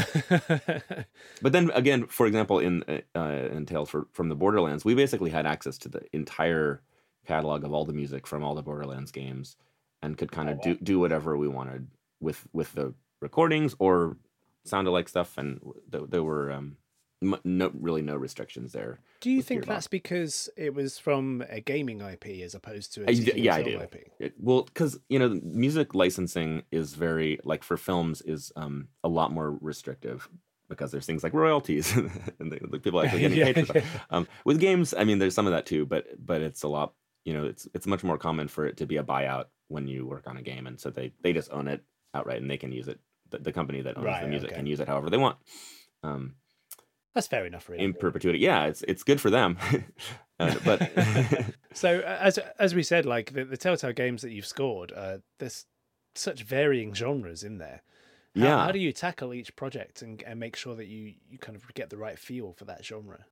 But 1.40 1.52
then 1.52 1.70
again, 1.72 2.06
for 2.06 2.26
example, 2.26 2.58
in 2.58 2.82
uh, 2.88 2.98
uh, 3.16 3.48
in 3.52 3.64
Tales 3.64 3.88
for, 3.88 4.08
from 4.12 4.28
the 4.28 4.34
Borderlands, 4.34 4.84
we 4.84 4.94
basically 4.96 5.30
had 5.30 5.46
access 5.46 5.78
to 5.78 5.88
the 5.88 6.02
entire 6.12 6.82
catalog 7.26 7.64
of 7.64 7.72
all 7.72 7.84
the 7.84 7.92
music 7.92 8.26
from 8.26 8.42
all 8.42 8.56
the 8.56 8.62
Borderlands 8.62 9.12
games, 9.12 9.56
and 10.02 10.16
could 10.18 10.32
kind 10.32 10.48
Oh, 10.48 10.52
of 10.52 10.58
wow. 10.58 10.62
do 10.64 10.74
do 10.76 10.98
whatever 10.98 11.36
we 11.36 11.48
wanted 11.48 11.88
with 12.20 12.46
with 12.52 12.72
the 12.74 12.94
recordings 13.20 13.74
or 13.78 14.16
sound 14.64 14.86
alike 14.88 15.08
stuff, 15.08 15.36
and 15.38 15.60
th- 15.90 16.04
there 16.08 16.22
were 16.22 16.50
um, 16.52 16.76
no 17.44 17.70
really 17.78 18.02
no 18.02 18.16
restrictions 18.16 18.72
there. 18.72 19.00
Do 19.20 19.30
you 19.30 19.42
think 19.42 19.66
that's 19.66 19.86
because 19.88 20.48
it 20.56 20.74
was 20.74 20.98
from 20.98 21.44
a 21.50 21.60
gaming 21.60 22.00
IP 22.00 22.42
as 22.42 22.54
opposed 22.54 22.94
to 22.94 23.02
a 23.04 23.08
I- 23.08 23.10
yeah, 23.10 23.54
I 23.56 23.62
do. 23.62 23.78
IP? 23.80 24.10
It, 24.18 24.34
well, 24.38 24.62
because 24.62 24.98
you 25.08 25.18
know, 25.18 25.38
music 25.42 25.94
licensing 25.94 26.62
is 26.72 26.94
very 26.94 27.38
like 27.44 27.62
for 27.62 27.76
films 27.76 28.22
is 28.22 28.52
um, 28.56 28.88
a 29.04 29.08
lot 29.08 29.32
more 29.32 29.50
restrictive 29.60 30.28
because 30.70 30.92
there's 30.92 31.04
things 31.04 31.22
like 31.24 31.34
royalties 31.34 31.94
and 32.38 32.52
the, 32.52 32.60
the 32.70 32.78
people 32.78 33.00
actually 33.02 33.20
getting 33.20 33.38
Yeah, 33.44 33.52
paid 33.52 33.66
for 33.66 33.78
yeah. 33.78 33.82
stuff. 33.84 34.06
Um, 34.10 34.28
with 34.44 34.60
games, 34.60 34.94
I 34.96 35.04
mean, 35.04 35.18
there's 35.18 35.34
some 35.34 35.46
of 35.46 35.52
that 35.52 35.66
too, 35.66 35.84
but 35.84 36.06
but 36.24 36.40
it's 36.40 36.62
a 36.62 36.68
lot. 36.68 36.94
You 37.26 37.34
know, 37.34 37.44
it's 37.44 37.68
it's 37.74 37.86
much 37.86 38.02
more 38.02 38.16
common 38.16 38.48
for 38.48 38.66
it 38.66 38.78
to 38.78 38.86
be 38.86 38.96
a 38.96 39.02
buyout 39.02 39.46
when 39.70 39.86
you 39.88 40.06
work 40.06 40.26
on 40.26 40.36
a 40.36 40.42
game, 40.42 40.66
and 40.66 40.78
so 40.78 40.90
they 40.90 41.12
they 41.22 41.32
just 41.32 41.50
own 41.50 41.68
it 41.68 41.82
outright 42.14 42.42
and 42.42 42.50
they 42.50 42.58
can 42.58 42.72
use 42.72 42.88
it. 42.88 42.98
The, 43.30 43.38
the 43.38 43.52
company 43.52 43.80
that 43.82 43.96
owns 43.96 44.04
Right, 44.06 44.22
the 44.22 44.28
music 44.28 44.48
okay. 44.50 44.56
can 44.56 44.66
use 44.66 44.80
it 44.80 44.88
however 44.88 45.08
they 45.08 45.16
want. 45.16 45.36
Um, 46.02 46.34
That's 47.14 47.28
fair 47.28 47.46
enough, 47.46 47.68
really. 47.68 47.84
in 47.84 47.94
perpetuity, 47.94 48.40
yeah, 48.40 48.66
it's 48.66 48.82
it's 48.82 49.02
good 49.02 49.20
for 49.20 49.30
them. 49.30 49.56
Uh, 50.40 50.54
but 50.64 50.90
So 51.74 51.98
uh, 51.98 52.18
as 52.18 52.38
as 52.58 52.74
we 52.74 52.82
said, 52.82 53.04
like 53.04 53.34
the, 53.34 53.44
the 53.44 53.58
Telltale 53.58 53.92
games 53.92 54.22
that 54.22 54.30
you've 54.32 54.46
scored, 54.46 54.90
uh, 54.90 55.18
there's 55.38 55.66
such 56.14 56.42
varying 56.44 56.94
genres 56.94 57.44
in 57.44 57.58
there. 57.58 57.82
How, 58.34 58.42
yeah, 58.42 58.64
How 58.64 58.72
do 58.72 58.78
you 58.78 58.90
tackle 58.92 59.34
each 59.34 59.54
project 59.54 60.00
and, 60.02 60.22
and 60.22 60.40
make 60.40 60.56
sure 60.56 60.74
that 60.76 60.86
you, 60.86 61.12
you 61.28 61.36
kind 61.36 61.56
of 61.56 61.74
get 61.74 61.90
the 61.90 61.98
right 61.98 62.18
feel 62.18 62.52
for 62.54 62.64
that 62.64 62.84
genre? 62.84 63.26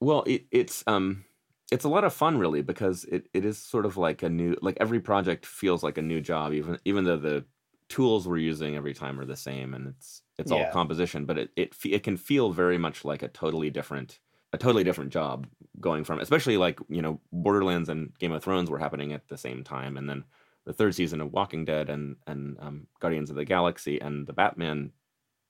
Well, 0.00 0.24
it, 0.26 0.46
it's 0.50 0.82
um, 0.86 1.24
it's 1.70 1.84
a 1.84 1.88
lot 1.88 2.04
of 2.04 2.14
fun, 2.14 2.38
really, 2.38 2.62
because 2.62 3.04
it, 3.04 3.28
it 3.34 3.44
is 3.44 3.58
sort 3.58 3.84
of 3.84 3.96
like 3.96 4.22
a 4.22 4.28
new 4.28 4.56
like 4.62 4.78
every 4.80 5.00
project 5.00 5.44
feels 5.44 5.82
like 5.82 5.98
a 5.98 6.02
new 6.02 6.20
job, 6.20 6.52
even 6.52 6.78
even 6.84 7.04
though 7.04 7.16
the 7.16 7.44
tools 7.88 8.28
we're 8.28 8.36
using 8.38 8.76
every 8.76 8.94
time 8.94 9.18
are 9.20 9.26
the 9.26 9.36
same, 9.36 9.74
and 9.74 9.88
it's 9.88 10.22
it's 10.38 10.50
all 10.50 10.70
composition, 10.72 11.24
but 11.26 11.38
it 11.38 11.50
it 11.56 11.74
it 11.84 12.02
can 12.02 12.16
feel 12.16 12.50
very 12.50 12.78
much 12.78 13.04
like 13.04 13.22
a 13.22 13.28
totally 13.28 13.70
different 13.70 14.18
a 14.52 14.58
totally 14.58 14.84
different 14.84 15.12
job 15.12 15.46
going 15.78 16.04
from 16.04 16.20
especially 16.20 16.56
like 16.56 16.80
you 16.88 17.02
know 17.02 17.20
Borderlands 17.32 17.88
and 17.88 18.18
Game 18.18 18.32
of 18.32 18.42
Thrones 18.42 18.70
were 18.70 18.78
happening 18.78 19.12
at 19.12 19.28
the 19.28 19.36
same 19.38 19.62
time, 19.62 19.96
and 19.96 20.08
then 20.08 20.24
the 20.64 20.72
third 20.72 20.94
season 20.94 21.20
of 21.20 21.32
Walking 21.32 21.64
Dead 21.64 21.90
and 21.90 22.16
and 22.26 22.56
um, 22.60 22.86
Guardians 23.00 23.30
of 23.30 23.36
the 23.36 23.44
Galaxy 23.44 24.00
and 24.00 24.26
the 24.26 24.32
Batman, 24.32 24.92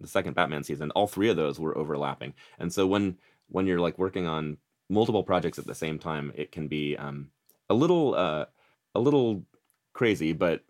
the 0.01 0.09
second 0.09 0.35
Batman 0.35 0.64
season, 0.64 0.90
all 0.92 1.07
three 1.07 1.29
of 1.29 1.37
those 1.37 1.61
were 1.61 1.79
overlapping, 1.79 2.35
and 2.59 2.73
so 2.73 2.88
when 2.88 3.19
when 3.49 3.66
you're 3.66 3.81
like 3.81 3.99
working 3.99 4.27
on 4.27 4.59
multiple 4.88 5.22
projects 5.22 5.59
at 5.59 5.66
the 5.66 5.74
same 5.74 5.98
time, 5.98 6.33
it 6.35 6.53
can 6.53 6.68
be 6.68 6.96
um, 6.96 7.31
a 7.68 7.74
little 7.74 8.14
uh, 8.14 8.46
a 8.94 9.01
little 9.01 9.44
crazy, 9.92 10.33
but 10.33 10.62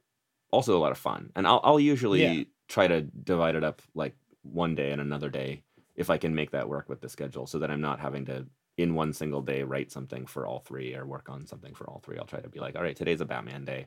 also 0.51 0.77
a 0.77 0.81
lot 0.81 0.93
of 0.93 0.99
fun. 0.99 1.31
And 1.37 1.47
I'll 1.47 1.61
I'll 1.63 1.81
usually 1.81 2.23
Yeah. 2.23 2.45
try 2.69 2.87
to 2.89 3.03
divide 3.03 3.55
it 3.55 3.65
up 3.65 3.83
like 3.95 4.15
one 4.43 4.75
day 4.75 4.91
and 4.93 5.01
another 5.01 5.29
day 5.31 5.63
if 5.95 6.11
I 6.11 6.17
can 6.19 6.35
make 6.35 6.53
that 6.53 6.69
work 6.69 6.89
with 6.89 7.01
the 7.01 7.09
schedule, 7.09 7.47
so 7.47 7.59
that 7.59 7.71
I'm 7.71 7.81
not 7.81 8.01
having 8.01 8.25
to 8.27 8.47
in 8.77 8.95
one 8.95 9.13
single 9.13 9.43
day 9.43 9.65
write 9.65 9.91
something 9.91 10.25
for 10.27 10.47
all 10.47 10.61
three 10.61 10.95
or 10.95 11.05
work 11.05 11.29
on 11.29 11.45
something 11.47 11.75
for 11.75 11.89
all 11.91 11.99
three. 12.05 12.17
I'll 12.19 12.25
try 12.27 12.41
to 12.41 12.49
be 12.49 12.61
like, 12.61 12.77
all 12.77 12.83
right, 12.83 12.95
today's 12.95 13.21
a 13.21 13.25
Batman 13.25 13.65
day. 13.65 13.87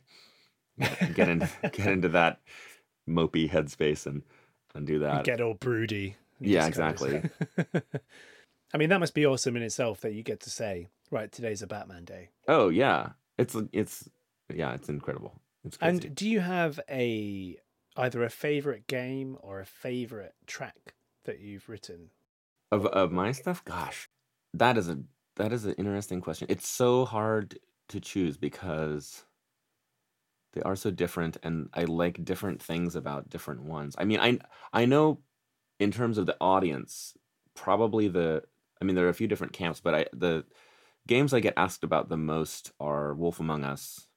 Get 1.15 1.29
into 1.29 1.49
get 1.71 1.87
into 1.87 2.09
that 2.09 2.41
mopey 3.09 3.49
headspace 3.49 4.05
and 4.05 4.21
and 4.75 4.85
do 4.85 4.99
that. 4.99 5.23
get 5.25 5.41
all 5.41 5.53
broody. 5.53 6.15
Yeah, 6.39 6.67
Just 6.69 6.79
kind 6.79 6.95
of- 6.95 7.25
exactly. 7.25 7.81
I 8.73 8.77
mean, 8.77 8.89
that 8.89 8.99
must 8.99 9.13
be 9.13 9.25
awesome 9.25 9.55
in 9.55 9.63
itself 9.63 10.01
that 10.01 10.13
you 10.13 10.23
get 10.23 10.39
to 10.41 10.49
say, 10.49 10.87
right, 11.09 11.31
today's 11.31 11.61
a 11.61 11.67
Batman 11.67 12.05
day. 12.05 12.29
Oh 12.47 12.69
yeah, 12.69 13.09
it's 13.37 13.55
it's 13.71 14.09
yeah, 14.53 14.73
it's 14.73 14.89
incredible. 14.89 15.39
It's 15.63 15.77
crazy. 15.77 16.07
And 16.07 16.15
do 16.15 16.29
you 16.29 16.39
have 16.39 16.79
a 16.89 17.57
either 17.97 18.23
a 18.23 18.29
favorite 18.29 18.87
game 18.87 19.37
or 19.41 19.59
a 19.59 19.65
favorite 19.65 20.33
track 20.47 20.95
that 21.25 21.39
you've 21.39 21.67
written? 21.69 22.09
of 22.71 22.85
of 22.87 23.11
my 23.11 23.31
stuff, 23.31 23.63
gosh, 23.65 24.09
that 24.53 24.77
is 24.77 24.89
a 24.89 24.99
that 25.35 25.51
is 25.51 25.65
an 25.65 25.73
interesting 25.73 26.21
question. 26.21 26.47
It's 26.49 26.67
so 26.67 27.05
hard 27.05 27.59
to 27.89 27.99
choose 27.99 28.37
because 28.37 29.25
they 30.53 30.61
are 30.61 30.75
so 30.75 30.91
different, 30.91 31.37
and 31.43 31.69
I 31.73 31.83
like 31.83 32.23
different 32.23 32.61
things 32.61 32.95
about 32.95 33.29
different 33.29 33.63
ones. 33.63 33.95
I 33.97 34.05
mean, 34.05 34.19
I 34.19 34.39
I 34.73 34.85
know 34.85 35.19
in 35.79 35.91
terms 35.91 36.17
of 36.17 36.25
the 36.25 36.37
audience, 36.39 37.17
probably 37.55 38.07
the 38.07 38.43
I 38.81 38.85
mean, 38.85 38.95
there 38.95 39.05
are 39.05 39.09
a 39.09 39.13
few 39.13 39.27
different 39.27 39.53
camps, 39.53 39.79
but 39.79 39.95
I 39.95 40.05
the 40.13 40.45
games 41.07 41.33
I 41.33 41.39
get 41.39 41.53
asked 41.57 41.83
about 41.83 42.09
the 42.09 42.17
most 42.17 42.71
are 42.79 43.13
Wolf 43.13 43.39
Among 43.39 43.63
Us 43.63 44.07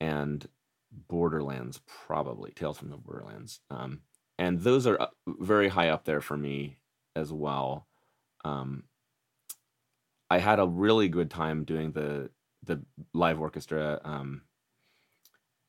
and 0.00 0.46
Borderlands, 0.90 1.80
probably 1.86 2.52
Tales 2.52 2.78
from 2.78 2.90
the 2.90 2.96
Borderlands. 2.96 3.60
Um, 3.70 4.02
and 4.38 4.60
those 4.60 4.86
are 4.86 5.10
very 5.26 5.68
high 5.68 5.88
up 5.88 6.04
there 6.04 6.20
for 6.20 6.36
me 6.36 6.78
as 7.14 7.32
well. 7.32 7.86
Um, 8.44 8.84
I 10.30 10.38
had 10.38 10.58
a 10.58 10.66
really 10.66 11.08
good 11.08 11.30
time 11.30 11.64
doing 11.64 11.92
the 11.92 12.30
the 12.62 12.82
live 13.12 13.40
orchestra 13.40 14.00
um, 14.04 14.42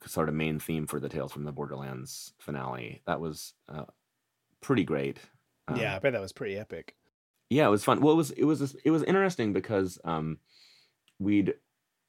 sort 0.06 0.30
of 0.30 0.36
main 0.36 0.60
theme 0.60 0.88
for 0.88 0.99
the 0.99 1.10
Tales 1.10 1.34
from 1.34 1.43
the 1.43 1.51
Borderlands 1.51 2.34
finale. 2.39 3.01
That 3.06 3.19
was 3.19 3.54
uh, 3.67 3.86
pretty 4.62 4.84
great. 4.84 5.19
Um, 5.67 5.78
yeah, 5.78 5.95
I 5.95 5.99
bet 5.99 6.13
that 6.13 6.21
was 6.21 6.34
pretty 6.34 6.58
epic. 6.58 6.95
Yeah, 7.49 7.67
it 7.67 7.71
was 7.71 7.84
fun. 7.84 8.01
Well, 8.01 8.13
it 8.13 8.17
was 8.17 8.31
it 8.31 8.43
was 8.43 8.75
it 8.84 8.91
was 8.91 9.03
interesting 9.03 9.53
because 9.53 9.99
um, 10.03 10.39
we'd 11.19 11.53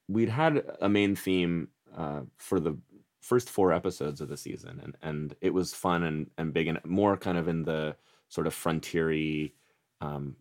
we'd 0.09 0.29
had 0.29 0.65
a 0.81 0.89
main 0.89 1.15
theme 1.15 1.69
uh, 1.97 2.23
for 2.39 2.61
the 2.61 2.77
first 3.21 3.51
four 3.51 3.73
episodes 3.73 4.21
of 4.21 4.29
the 4.29 4.37
season, 4.37 4.81
and 4.83 4.97
and 5.03 5.37
it 5.41 5.53
was 5.53 5.75
fun 5.75 6.03
and 6.05 6.31
and 6.39 6.55
big 6.55 6.69
and 6.69 6.81
more 6.85 7.17
kind 7.17 7.39
of 7.39 7.49
in 7.49 7.65
the 7.65 7.97
sort 8.29 8.47
of 8.47 8.55
frontiery 8.55 9.55
um, 10.01 10.37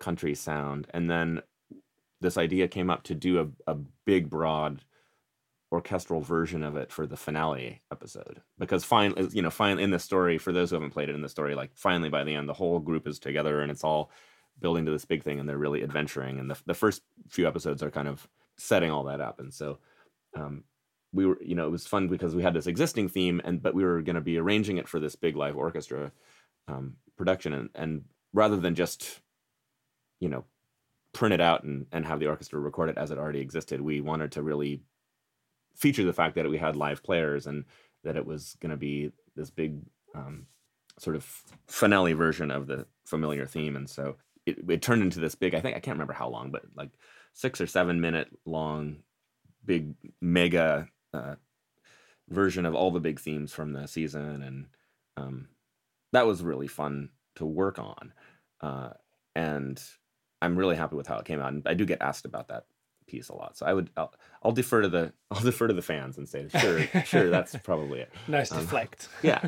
country 0.00 0.34
sound, 0.34 0.86
and 0.90 1.10
then 1.10 1.40
this 2.20 2.36
idea 2.36 2.68
came 2.68 2.90
up 2.90 3.02
to 3.04 3.14
do 3.14 3.40
a, 3.40 3.72
a 3.72 3.76
big 4.04 4.28
broad 4.28 4.84
orchestral 5.72 6.20
version 6.20 6.64
of 6.64 6.76
it 6.76 6.90
for 6.90 7.06
the 7.06 7.16
finale 7.16 7.80
episode. 7.92 8.42
Because 8.58 8.84
finally 8.84 9.28
you 9.32 9.42
know 9.42 9.50
finally 9.50 9.82
in 9.82 9.90
the 9.90 9.98
story 9.98 10.38
for 10.38 10.52
those 10.52 10.70
who 10.70 10.76
haven't 10.76 10.90
played 10.90 11.08
it 11.08 11.14
in 11.14 11.22
the 11.22 11.28
story 11.28 11.54
like 11.54 11.70
finally 11.74 12.08
by 12.08 12.24
the 12.24 12.34
end 12.34 12.48
the 12.48 12.54
whole 12.54 12.80
group 12.80 13.06
is 13.06 13.18
together 13.18 13.60
and 13.60 13.70
it's 13.70 13.84
all 13.84 14.10
building 14.60 14.84
to 14.84 14.90
this 14.90 15.04
big 15.04 15.22
thing 15.22 15.38
and 15.38 15.48
they're 15.48 15.56
really 15.56 15.82
adventuring 15.82 16.38
and 16.38 16.50
the, 16.50 16.56
the 16.66 16.74
first 16.74 17.02
few 17.28 17.46
episodes 17.46 17.82
are 17.82 17.90
kind 17.90 18.08
of 18.08 18.28
setting 18.60 18.90
all 18.90 19.04
that 19.04 19.20
up. 19.20 19.40
And 19.40 19.52
so 19.52 19.78
um, 20.36 20.64
we 21.12 21.26
were 21.26 21.38
you 21.42 21.54
know 21.54 21.66
it 21.66 21.70
was 21.70 21.86
fun 21.86 22.08
because 22.08 22.34
we 22.34 22.42
had 22.42 22.54
this 22.54 22.66
existing 22.66 23.08
theme 23.08 23.40
and 23.44 23.62
but 23.62 23.74
we 23.74 23.84
were 23.84 24.02
going 24.02 24.14
to 24.14 24.20
be 24.20 24.38
arranging 24.38 24.76
it 24.76 24.88
for 24.88 25.00
this 25.00 25.16
big 25.16 25.36
live 25.36 25.56
orchestra 25.56 26.12
um, 26.68 26.94
production 27.16 27.52
and, 27.52 27.70
and 27.74 28.04
rather 28.32 28.56
than 28.56 28.74
just 28.74 29.20
you 30.20 30.28
know 30.28 30.44
print 31.12 31.34
it 31.34 31.40
out 31.40 31.64
and, 31.64 31.86
and 31.90 32.06
have 32.06 32.20
the 32.20 32.28
orchestra 32.28 32.60
record 32.60 32.88
it 32.88 32.98
as 32.98 33.10
it 33.10 33.18
already 33.18 33.40
existed 33.40 33.80
we 33.80 34.00
wanted 34.00 34.30
to 34.30 34.42
really 34.42 34.82
feature 35.74 36.04
the 36.04 36.12
fact 36.12 36.34
that 36.34 36.48
we 36.48 36.58
had 36.58 36.76
live 36.76 37.02
players 37.02 37.46
and 37.46 37.64
that 38.04 38.16
it 38.16 38.26
was 38.26 38.56
going 38.60 38.70
to 38.70 38.76
be 38.76 39.12
this 39.36 39.50
big 39.50 39.78
um, 40.14 40.46
sort 40.98 41.16
of 41.16 41.24
finale 41.68 42.12
version 42.12 42.50
of 42.50 42.66
the 42.66 42.86
familiar 43.04 43.46
theme 43.46 43.76
and 43.76 43.88
so 43.88 44.16
it, 44.46 44.58
it 44.68 44.82
turned 44.82 45.02
into 45.02 45.20
this 45.20 45.34
big. 45.34 45.54
I 45.54 45.60
think 45.60 45.76
I 45.76 45.80
can't 45.80 45.96
remember 45.96 46.12
how 46.12 46.28
long, 46.28 46.50
but 46.50 46.62
like 46.74 46.90
six 47.32 47.60
or 47.60 47.66
seven 47.66 48.00
minute 48.00 48.28
long, 48.44 48.96
big 49.64 49.94
mega 50.20 50.88
uh, 51.12 51.36
version 52.28 52.66
of 52.66 52.74
all 52.74 52.90
the 52.90 53.00
big 53.00 53.20
themes 53.20 53.52
from 53.52 53.72
the 53.72 53.86
season, 53.86 54.42
and 54.42 54.66
um, 55.16 55.48
that 56.12 56.26
was 56.26 56.42
really 56.42 56.68
fun 56.68 57.10
to 57.36 57.46
work 57.46 57.78
on. 57.78 58.12
Uh, 58.60 58.90
and 59.34 59.82
I'm 60.42 60.56
really 60.56 60.76
happy 60.76 60.96
with 60.96 61.06
how 61.06 61.18
it 61.18 61.24
came 61.24 61.40
out. 61.40 61.52
And 61.52 61.62
I 61.66 61.74
do 61.74 61.84
get 61.84 62.02
asked 62.02 62.24
about 62.24 62.48
that 62.48 62.64
piece 63.10 63.28
a 63.28 63.34
lot, 63.34 63.56
so 63.56 63.66
I 63.66 63.72
would 63.72 63.90
I'll, 63.96 64.12
I'll 64.42 64.52
defer 64.52 64.82
to 64.82 64.88
the 64.88 65.12
I'll 65.30 65.42
defer 65.42 65.66
to 65.68 65.74
the 65.74 65.82
fans 65.82 66.16
and 66.18 66.28
say 66.28 66.48
sure 66.48 66.78
sure 67.04 67.30
that's 67.30 67.56
probably 67.56 68.00
it. 68.00 68.10
Nice 68.28 68.52
Um, 68.52 68.60
deflect. 68.60 69.08
yeah 69.22 69.40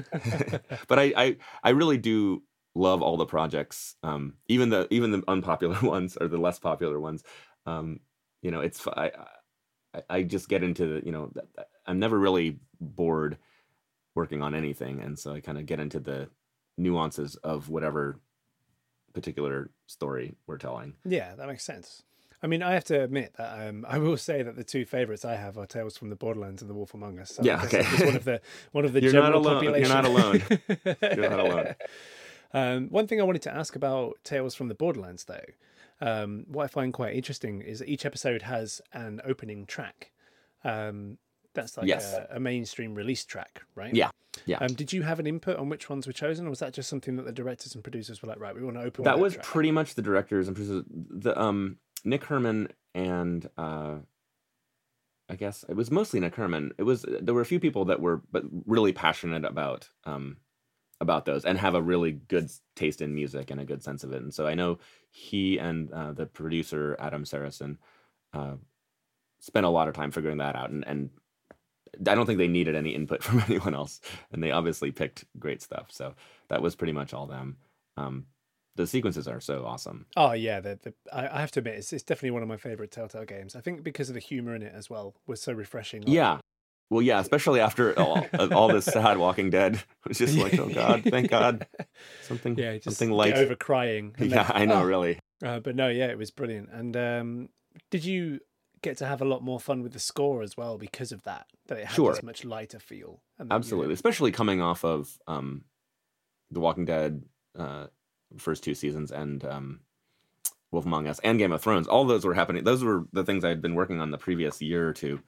but 0.89 0.99
I, 0.99 1.13
I 1.17 1.37
i 1.63 1.71
really 1.71 1.97
do 1.99 2.43
love 2.75 3.01
all 3.03 3.17
the 3.17 3.27
projects 3.27 3.97
um 4.03 4.35
even 4.49 4.69
the 4.71 4.87
even 4.91 5.11
the 5.13 5.23
unpopular 5.29 5.79
ones 5.83 6.17
or 6.21 6.29
the 6.29 6.39
less 6.39 6.59
popular 6.59 6.99
ones 7.01 7.23
um 7.67 8.01
you 8.43 8.51
know 8.51 8.61
it's 8.61 8.87
I 8.89 9.11
I 10.09 10.23
just 10.23 10.49
get 10.49 10.63
into 10.63 10.85
the 10.87 11.07
you 11.07 11.13
know 11.13 11.31
i'm 11.87 11.99
never 11.99 12.19
really 12.19 12.59
bored 12.81 13.39
working 14.15 14.43
on 14.43 14.55
anything 14.55 15.01
and 15.01 15.19
so 15.19 15.33
i 15.35 15.41
kind 15.41 15.59
of 15.59 15.67
get 15.67 15.81
into 15.81 16.01
the 16.01 16.29
nuances 16.77 17.37
of 17.37 17.69
whatever 17.69 18.19
particular 19.13 19.71
story 19.87 20.35
we're 20.47 20.59
telling 20.59 20.95
Yeah, 21.05 21.35
that 21.37 21.47
makes 21.47 21.65
sense. 21.65 22.03
I 22.43 22.47
mean, 22.49 22.63
I 22.63 22.73
have 22.73 22.85
to 22.85 23.01
admit 23.03 23.35
that 23.39 23.69
um, 23.69 23.87
I 23.89 23.99
will 23.99 24.17
say 24.17 24.43
that 24.43 24.57
the 24.57 24.65
two 24.65 24.85
favorites 24.85 25.25
I 25.25 25.37
have 25.37 25.57
are 25.59 25.67
Tales 25.67 25.97
from 25.97 26.11
the 26.11 26.17
Borderlands 26.17 26.61
and 26.63 26.69
The 26.71 26.75
Wolf 26.75 26.93
Among 26.95 27.19
Us. 27.19 27.31
So 27.37 27.43
Yeah, 27.43 27.63
okay. 27.65 27.81
it's 27.87 28.05
one 28.05 28.17
of 28.17 28.25
the 28.25 28.41
one 28.73 28.85
of 28.85 28.93
the 28.93 29.01
You're 29.03 29.13
not 29.13 29.23
general 29.33 29.41
alone- 29.49 29.65
you're 29.79 29.89
not 29.89 30.05
alone. 30.05 30.43
You're 31.03 31.31
not 31.31 31.41
alone. 31.41 31.75
Um, 32.55 32.89
one 32.91 33.07
thing 33.07 33.21
I 33.21 33.25
wanted 33.25 33.43
to 33.43 33.55
ask 33.55 33.77
about 33.77 34.19
Tales 34.25 34.55
from 34.55 34.69
the 34.69 34.75
Borderlands, 34.75 35.25
though, 35.25 35.45
um, 36.01 36.45
what 36.49 36.65
I 36.65 36.67
find 36.67 36.93
quite 36.93 37.15
interesting 37.15 37.63
is 37.63 37.79
that 37.79 37.89
each 37.89 38.05
episode 38.05 38.43
has 38.43 38.83
an 38.93 39.21
opening 39.25 39.65
track. 39.65 40.11
Um, 40.65 41.19
that's 41.55 41.77
like 41.77 41.87
Yes. 41.87 42.13
a, 42.15 42.27
a 42.37 42.41
mainstream 42.41 42.95
release 42.95 43.25
track, 43.25 43.63
right? 43.75 43.95
Yeah, 43.95 44.11
yeah. 44.47 44.59
Um, 44.59 44.69
did 44.69 44.93
you 44.93 45.03
have 45.03 45.19
an 45.21 45.27
input 45.27 45.57
on 45.59 45.69
which 45.69 45.89
ones 45.89 46.07
were 46.07 46.13
chosen, 46.13 46.47
or 46.47 46.51
was 46.51 46.59
that 46.61 46.73
just 46.75 46.89
something 46.89 47.17
that 47.17 47.25
the 47.25 47.33
directors 47.33 47.75
and 47.75 47.83
producers 47.85 48.21
were 48.23 48.29
like, 48.29 48.41
right, 48.41 48.55
we 48.55 48.63
want 48.63 48.77
to 48.77 48.83
open? 48.83 49.05
that 49.05 49.19
was 49.19 49.37
pretty 49.43 49.71
much 49.71 49.95
the 49.95 50.03
directors 50.03 50.49
and 50.49 50.57
producers. 50.57 50.85
The 50.91 51.39
um 51.41 51.77
Nick 52.05 52.25
Herman 52.25 52.69
and 52.95 53.49
uh, 53.57 53.97
I 55.29 55.37
guess 55.37 55.65
it 55.69 55.77
was 55.77 55.91
mostly 55.91 56.21
Nick 56.21 56.35
Herman. 56.35 56.73
It 56.79 56.83
was 56.83 57.07
there 57.09 57.35
were 57.35 57.41
a 57.41 57.47
few 57.47 57.61
people 57.61 57.87
that 57.87 58.01
were 58.01 58.23
but 58.31 58.45
really 58.67 58.93
passionate 58.93 59.45
about 59.45 59.89
um 60.05 60.37
about 61.01 61.25
those 61.25 61.45
and 61.45 61.59
have 61.59 61.75
a 61.75 61.83
really 61.83 62.13
good 62.13 62.51
taste 62.77 63.01
in 63.01 63.15
music 63.15 63.51
and 63.51 63.61
a 63.61 63.65
good 63.65 63.83
sense 63.83 64.05
of 64.05 64.13
it. 64.13 64.23
And 64.23 64.33
so 64.33 64.47
I 64.47 64.55
know 64.55 64.79
he 65.11 65.59
and 65.59 65.91
uh, 65.93 66.13
the 66.13 66.27
producer 66.27 66.97
Adam 66.99 67.25
Sarasohn 67.25 67.79
uh, 68.33 68.55
spent 69.41 69.67
a 69.67 69.71
lot 69.71 69.89
of 69.89 69.95
time 69.95 70.11
figuring 70.11 70.39
that 70.39 70.57
out 70.57 70.71
and 70.71 70.87
and. 70.87 71.11
I 72.09 72.15
don't 72.15 72.25
think 72.25 72.39
they 72.39 72.49
needed 72.49 72.75
any 72.75 72.95
input 72.95 73.23
from 73.27 73.41
anyone 73.41 73.75
else, 73.75 74.01
and 74.33 74.43
they 74.43 74.51
obviously 74.51 74.91
picked 74.93 75.27
great 75.39 75.61
stuff. 75.61 75.89
So 75.91 76.15
that 76.49 76.63
was 76.63 76.75
pretty 76.75 76.95
much 76.95 77.13
all 77.13 77.27
them. 77.27 77.59
Um, 77.99 78.25
the 78.77 78.87
sequences 78.87 79.29
are 79.29 79.41
so 79.41 79.65
awesome. 79.67 80.07
Oh 80.17 80.33
yeah, 80.33 80.61
the, 80.61 80.79
the 80.83 80.95
I, 81.13 81.37
I 81.37 81.41
have 81.41 81.51
to 81.53 81.61
admit 81.61 81.75
it's, 81.75 81.93
it's 81.93 82.03
definitely 82.03 82.31
one 82.33 82.43
of 82.43 82.49
my 82.49 82.57
favorite 82.57 82.91
Telltale 82.91 83.25
games. 83.25 83.55
I 83.57 83.61
think 83.61 83.83
because 83.83 84.09
of 84.09 84.15
the 84.15 84.21
humor 84.21 84.55
in 84.55 84.63
it 84.63 84.73
as 84.75 84.89
well 84.89 85.15
was 85.27 85.41
so 85.43 85.53
refreshing. 85.53 86.03
Like, 86.03 86.11
Yeah. 86.11 86.39
Well, 86.91 87.01
yeah, 87.01 87.21
especially 87.21 87.61
after 87.61 87.99
all, 87.99 88.27
all 88.53 88.69
this 88.69 88.85
sad 88.97 89.17
Walking 89.17 89.49
Dead. 89.49 89.77
It 89.77 89.83
was 90.09 90.19
just 90.19 90.37
like, 90.37 90.59
oh 90.59 90.69
God, 90.69 91.03
thank 91.11 91.31
God, 91.31 91.67
something, 92.23 92.59
yeah, 92.59 92.77
something 92.83 93.11
light. 93.11 93.35
over 93.35 93.55
crying. 93.55 94.15
Yeah, 94.19 94.43
then- 94.45 94.53
I 94.55 94.65
know, 94.67 94.83
oh. 94.83 94.85
really. 94.85 95.19
Uh, 95.43 95.59
but 95.61 95.75
no, 95.75 95.89
yeah, 95.89 96.09
it 96.09 96.19
was 96.19 96.31
brilliant. 96.31 96.69
And 96.71 96.95
um, 96.97 97.49
did 97.91 98.05
you 98.05 98.41
get 98.83 98.99
to 98.99 99.07
have 99.07 99.23
a 99.23 99.25
lot 99.25 99.43
more 99.43 99.59
fun 99.59 99.83
with 99.83 99.93
the 99.95 99.99
score 99.99 100.43
as 100.43 100.55
well 100.57 100.77
because 100.77 101.13
of 101.13 101.23
that? 101.23 101.47
That 101.69 101.79
it 101.79 101.87
had 101.87 101.95
Sure. 101.97 102.13
this 102.13 102.23
much 102.23 102.45
lighter 102.45 102.79
feel. 102.79 103.23
That 103.39 103.45
you- 103.47 103.53
Absolutely, 103.53 103.95
especially 103.95 104.31
coming 104.31 104.61
off 104.61 104.85
of 104.85 105.19
um, 105.27 105.65
the 106.51 106.61
Walking 106.61 106.85
Dead 106.85 107.23
uh, 107.59 107.87
first 108.39 108.63
two 108.65 108.75
seasons 108.75 109.11
and 109.13 109.45
um, 109.45 109.81
Wolf 110.71 110.87
Among 110.87 111.07
Us 111.07 111.21
and 111.25 111.39
Game 111.39 111.53
of 111.53 111.63
Thrones. 111.63 111.87
All 111.87 112.05
those 112.05 112.25
were 112.25 112.35
happening. 112.35 112.65
Those 112.65 112.83
were 112.85 113.07
the 113.13 113.25
things 113.25 113.45
I 113.45 113.49
had 113.49 113.63
been 113.63 113.75
working 113.75 114.01
on 114.01 114.11
the 114.11 114.19
previous 114.19 114.61
year 114.63 114.89
or 114.89 114.93
two, 114.93 115.21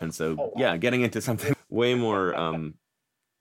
and 0.00 0.14
so 0.14 0.36
Oh, 0.38 0.44
wow. 0.46 0.52
yeah, 0.56 0.76
getting 0.76 1.02
into 1.02 1.20
something 1.28 1.54
way 1.68 1.94
more. 1.94 2.34
Um, 2.34 2.74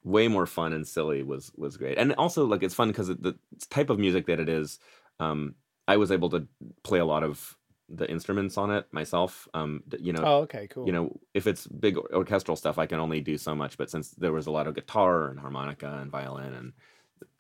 way 0.06 0.30
more 0.30 0.46
fun 0.46 0.72
and 0.72 0.88
silly 0.88 1.24
was 1.24 1.52
was 1.58 1.76
great 1.76 1.98
and 1.98 2.14
also 2.14 2.46
like 2.46 2.64
it's 2.64 2.74
fun 2.74 2.88
because 2.88 3.10
the 3.10 3.38
type 3.70 3.90
of 3.90 4.00
music 4.00 4.26
that 4.28 4.40
it 4.40 4.48
is 4.48 4.80
um 5.20 5.54
i 5.90 5.98
was 5.98 6.10
able 6.10 6.30
to 6.30 6.48
play 6.84 7.00
a 7.00 7.06
lot 7.06 7.22
of 7.22 7.58
the 7.90 8.10
instruments 8.10 8.58
on 8.58 8.72
it 8.72 8.88
myself 8.94 9.46
um 9.54 9.84
you 10.00 10.14
know 10.14 10.24
Oh, 10.26 10.38
okay, 10.44 10.68
cool. 10.70 10.86
you 10.88 10.94
know 10.94 11.20
if 11.34 11.48
it's 11.48 11.68
big 11.68 11.98
orchestral 11.98 12.56
stuff 12.56 12.78
i 12.78 12.86
can 12.86 13.02
only 13.02 13.20
do 13.20 13.38
so 13.38 13.54
much 13.54 13.78
but 13.78 13.92
since 13.92 14.12
there 14.12 14.32
was 14.32 14.48
a 14.48 14.52
lot 14.52 14.68
of 14.68 14.74
guitar 14.74 15.28
and 15.28 15.38
harmonica 15.38 16.00
and 16.02 16.10
violin 16.10 16.54
and 16.54 16.72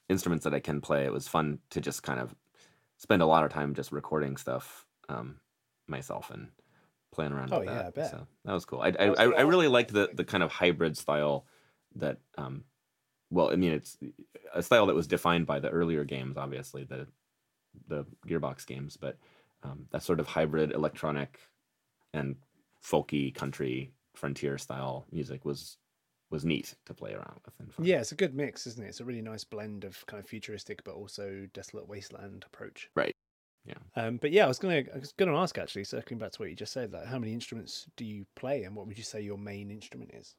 instruments 0.09 0.43
that 0.43 0.53
i 0.53 0.59
can 0.59 0.81
play 0.81 1.05
it 1.05 1.13
was 1.13 1.27
fun 1.27 1.59
to 1.69 1.79
just 1.81 2.03
kind 2.03 2.19
of 2.19 2.35
spend 2.97 3.21
a 3.21 3.25
lot 3.25 3.43
of 3.45 3.51
time 3.51 3.73
just 3.73 3.91
recording 3.91 4.37
stuff 4.37 4.85
um 5.09 5.39
myself 5.87 6.29
and 6.31 6.49
playing 7.11 7.31
around 7.31 7.51
Oh, 7.51 7.59
with 7.59 7.67
yeah, 7.67 7.75
that 7.79 7.87
I 7.87 7.89
bet. 7.91 8.11
so 8.11 8.27
that 8.45 8.53
was 8.53 8.65
cool. 8.65 8.81
I 8.81 8.89
i, 8.99 9.05
I, 9.07 9.23
I 9.23 9.41
really 9.41 9.67
liked 9.67 9.91
the 9.93 10.09
the 10.13 10.23
kind 10.25 10.43
of 10.43 10.51
hybrid 10.51 10.97
style 10.97 11.45
that 11.95 12.19
um 12.37 12.65
well 13.31 13.51
i 13.51 13.55
mean 13.55 13.71
it's 13.73 13.97
a 14.53 14.61
style 14.63 14.85
that 14.87 14.95
was 14.95 15.07
defined 15.07 15.47
by 15.47 15.59
the 15.59 15.69
earlier 15.69 16.03
games 16.03 16.37
obviously 16.37 16.83
the 16.83 17.07
the 17.87 18.05
gearbox 18.27 18.65
games 18.65 18.97
but 18.97 19.17
um, 19.63 19.87
that 19.91 20.03
sort 20.03 20.19
of 20.19 20.27
hybrid 20.27 20.71
electronic 20.71 21.39
and 22.13 22.35
folky 22.83 23.33
country 23.33 23.91
frontier 24.15 24.57
style 24.57 25.05
music 25.11 25.45
was 25.45 25.77
was 26.29 26.45
neat 26.45 26.75
to 26.85 26.93
play 26.93 27.13
around 27.13 27.39
with 27.45 27.53
and 27.59 27.73
fun. 27.73 27.85
Yeah, 27.85 27.99
it's 27.99 28.11
a 28.11 28.15
good 28.15 28.35
mix, 28.35 28.67
isn't 28.67 28.83
it? 28.83 28.89
It's 28.89 28.99
a 28.99 29.05
really 29.05 29.21
nice 29.21 29.43
blend 29.43 29.83
of 29.83 30.05
kind 30.05 30.21
of 30.21 30.29
futuristic 30.29 30.83
but 30.83 30.95
also 30.95 31.47
desolate 31.53 31.87
wasteland 31.87 32.45
approach. 32.45 32.89
Right. 32.95 33.15
Yeah. 33.65 33.75
Um, 33.95 34.17
but 34.17 34.31
yeah, 34.31 34.45
I 34.45 34.47
was 34.47 34.59
gonna 34.59 34.83
I 34.93 34.99
was 34.99 35.11
gonna 35.13 35.35
ask 35.37 35.57
actually, 35.57 35.83
circling 35.83 36.19
back 36.19 36.31
to 36.31 36.41
what 36.41 36.49
you 36.49 36.55
just 36.55 36.73
said, 36.73 36.93
like 36.93 37.05
how 37.05 37.19
many 37.19 37.33
instruments 37.33 37.87
do 37.97 38.05
you 38.05 38.25
play 38.35 38.63
and 38.63 38.75
what 38.75 38.87
would 38.87 38.97
you 38.97 39.03
say 39.03 39.21
your 39.21 39.37
main 39.37 39.71
instrument 39.71 40.11
is? 40.13 40.35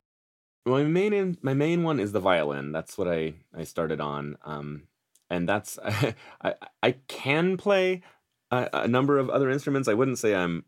Well, 0.66 0.83
my 0.83 0.85
main 0.85 1.12
in, 1.12 1.38
my 1.42 1.55
main 1.55 1.83
one 1.83 2.00
is 2.00 2.12
the 2.12 2.20
violin. 2.20 2.72
That's 2.72 2.96
what 2.96 3.09
I 3.09 3.35
I 3.57 3.64
started 3.64 4.00
on. 4.00 4.37
Um, 4.44 4.85
and 5.29 5.48
that's 5.48 5.79
I 6.42 6.55
I 6.83 6.92
can 7.09 7.57
play 7.57 8.03
a, 8.50 8.68
a 8.72 8.88
number 8.88 9.18
of 9.18 9.31
other 9.31 9.50
instruments. 9.50 9.88
I 9.88 9.94
wouldn't 9.94 10.18
say 10.18 10.35
I'm 10.35 10.64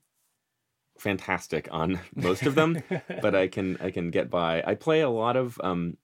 fantastic 1.02 1.68
on 1.70 2.00
most 2.14 2.46
of 2.46 2.54
them, 2.54 2.78
but 3.20 3.34
I 3.34 3.48
can 3.48 3.76
I 3.80 3.90
can 3.90 4.10
get 4.10 4.30
by. 4.30 4.62
I 4.66 4.74
play 4.74 5.00
a 5.00 5.10
lot 5.10 5.36
of 5.36 5.60
um 5.62 5.96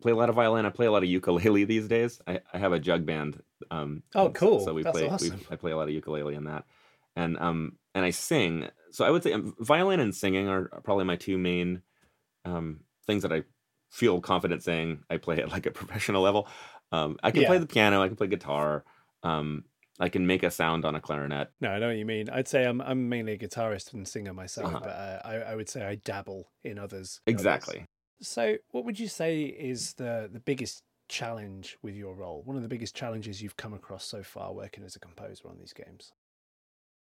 play 0.00 0.12
a 0.12 0.16
lot 0.16 0.28
of 0.28 0.34
violin. 0.36 0.64
I 0.66 0.70
play 0.70 0.86
a 0.86 0.92
lot 0.92 1.02
of 1.02 1.08
ukulele 1.08 1.64
these 1.74 1.88
days. 1.88 2.20
I, 2.26 2.40
I 2.52 2.58
have 2.58 2.72
a 2.72 2.80
jug 2.80 3.04
band. 3.04 3.42
Um, 3.70 4.02
Oh, 4.14 4.30
cool. 4.30 4.64
So 4.64 4.74
we 4.74 4.82
That's 4.82 4.98
play. 4.98 5.08
awesome. 5.08 5.38
We, 5.38 5.46
I 5.50 5.56
play 5.56 5.72
a 5.72 5.76
lot 5.76 5.88
of 5.88 5.94
ukulele 5.94 6.34
in 6.34 6.44
that, 6.44 6.64
and 7.16 7.36
um 7.38 7.78
and 7.94 8.04
I 8.04 8.10
sing. 8.10 8.68
So 8.90 9.04
I 9.04 9.10
would 9.10 9.22
say 9.22 9.32
um, 9.32 9.54
violin 9.58 10.00
and 10.00 10.14
singing 10.14 10.48
are 10.48 10.68
probably 10.84 11.04
my 11.04 11.16
two 11.16 11.38
main 11.38 11.82
um 12.44 12.80
things 13.06 13.22
that 13.22 13.32
I 13.32 13.42
feel 13.90 14.20
confident 14.20 14.62
saying 14.62 15.04
I 15.10 15.18
play 15.18 15.38
at 15.38 15.50
like 15.50 15.66
a 15.66 15.70
professional 15.80 16.22
level. 16.22 16.48
Um, 16.92 17.16
I 17.22 17.30
can 17.30 17.44
play 17.44 17.58
the 17.58 17.66
piano. 17.66 18.02
I 18.02 18.08
can 18.08 18.16
play 18.16 18.26
guitar. 18.26 18.84
Um, 19.22 19.64
I 19.98 20.08
can 20.10 20.26
make 20.26 20.42
a 20.42 20.50
sound 20.50 20.84
on 20.84 20.94
a 20.94 21.00
clarinet. 21.00 21.52
No, 21.60 21.70
I 21.70 21.78
know 21.78 21.88
what 21.88 21.96
you 21.96 22.06
mean. 22.06 22.28
I'd 22.28 22.48
say 22.48 22.64
I'm 22.66 22.80
I'm 22.80 23.08
mainly 23.08 23.32
a 23.32 23.38
guitarist 23.38 23.92
and 23.92 24.06
singer 24.06 24.34
myself, 24.34 24.74
Uh-huh. 24.74 24.80
but 24.82 24.90
uh, 24.90 25.20
I 25.24 25.34
I 25.36 25.54
would 25.54 25.68
say 25.68 25.84
I 25.84 25.94
dabble 25.96 26.52
in 26.64 26.78
others. 26.78 27.20
in 27.26 27.36
others. 27.36 27.76
Exactly. 27.76 27.86
So, 28.20 28.58
what 28.70 28.84
would 28.84 28.98
you 28.98 29.08
say 29.08 29.44
is 29.44 29.94
the 29.94 30.28
the 30.32 30.40
biggest 30.40 30.82
challenge 31.08 31.78
with 31.82 31.94
your 31.94 32.14
role? 32.16 32.42
One 32.42 32.56
of 32.56 32.62
the 32.62 32.68
biggest 32.68 32.96
challenges 32.96 33.42
you've 33.42 33.56
come 33.56 33.74
across 33.74 34.04
so 34.04 34.22
far 34.22 34.52
working 34.54 34.84
as 34.84 34.96
a 34.96 35.00
composer 35.00 35.48
on 35.48 35.58
these 35.58 35.72
games? 35.72 36.12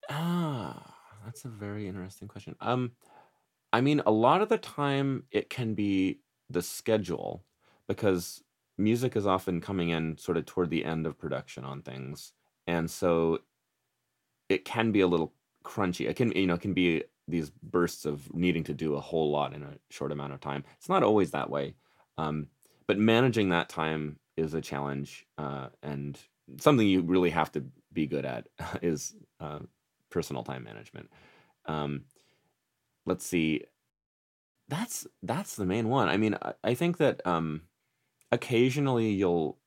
Ah, 0.08 0.96
that's 1.24 1.44
a 1.44 1.48
very 1.48 1.86
interesting 1.88 2.28
question. 2.28 2.56
Um, 2.60 2.92
I 3.72 3.80
mean, 3.80 4.02
a 4.06 4.10
lot 4.12 4.42
of 4.42 4.48
the 4.50 4.58
time 4.58 5.26
it 5.32 5.50
can 5.50 5.74
be 5.74 6.22
the 6.50 6.62
schedule 6.62 7.44
because 7.88 8.42
music 8.78 9.16
is 9.16 9.26
often 9.26 9.60
coming 9.60 9.90
in 9.90 10.18
sort 10.18 10.38
of 10.38 10.46
toward 10.46 10.70
the 10.70 10.84
end 10.84 11.06
of 11.06 11.18
production 11.18 11.64
on 11.64 11.82
things, 11.82 12.34
and 12.68 12.88
so 12.88 13.40
it 14.48 14.64
can 14.64 14.92
be 14.92 15.00
a 15.00 15.06
little 15.08 15.32
crunchy. 15.64 16.08
It 16.08 16.14
can, 16.14 16.30
you 16.32 16.46
know, 16.46 16.54
it 16.54 16.60
can 16.60 16.74
be 16.74 17.02
these 17.26 17.50
bursts 17.50 18.04
of 18.04 18.32
needing 18.34 18.62
to 18.64 18.74
do 18.74 18.94
a 18.94 19.00
whole 19.00 19.30
lot 19.30 19.54
in 19.54 19.62
a 19.62 19.78
short 19.90 20.12
amount 20.12 20.34
of 20.34 20.40
time. 20.40 20.64
It's 20.76 20.88
not 20.88 21.02
always 21.02 21.30
that 21.32 21.50
way, 21.50 21.74
um, 22.18 22.46
but 22.86 22.98
managing 22.98 23.48
that 23.48 23.68
time 23.68 24.18
is 24.36 24.54
a 24.54 24.60
challenge, 24.60 25.26
uh, 25.38 25.68
and 25.82 26.18
something 26.58 26.86
you 26.86 27.02
really 27.02 27.30
have 27.30 27.50
to 27.52 27.64
be 27.92 28.06
good 28.06 28.24
at 28.24 28.48
is 28.82 29.14
uh, 29.40 29.60
personal 30.10 30.44
time 30.44 30.62
management. 30.62 31.10
Um, 31.66 32.04
let's 33.06 33.26
see. 33.26 33.64
That's 34.68 35.06
that's 35.22 35.56
the 35.56 35.66
main 35.66 35.88
one. 35.88 36.08
I 36.08 36.18
mean, 36.18 36.36
I, 36.40 36.52
I 36.62 36.74
think 36.74 36.98
that 36.98 37.26
um, 37.26 37.62
occasionally 38.30 39.08
you'll 39.10 39.58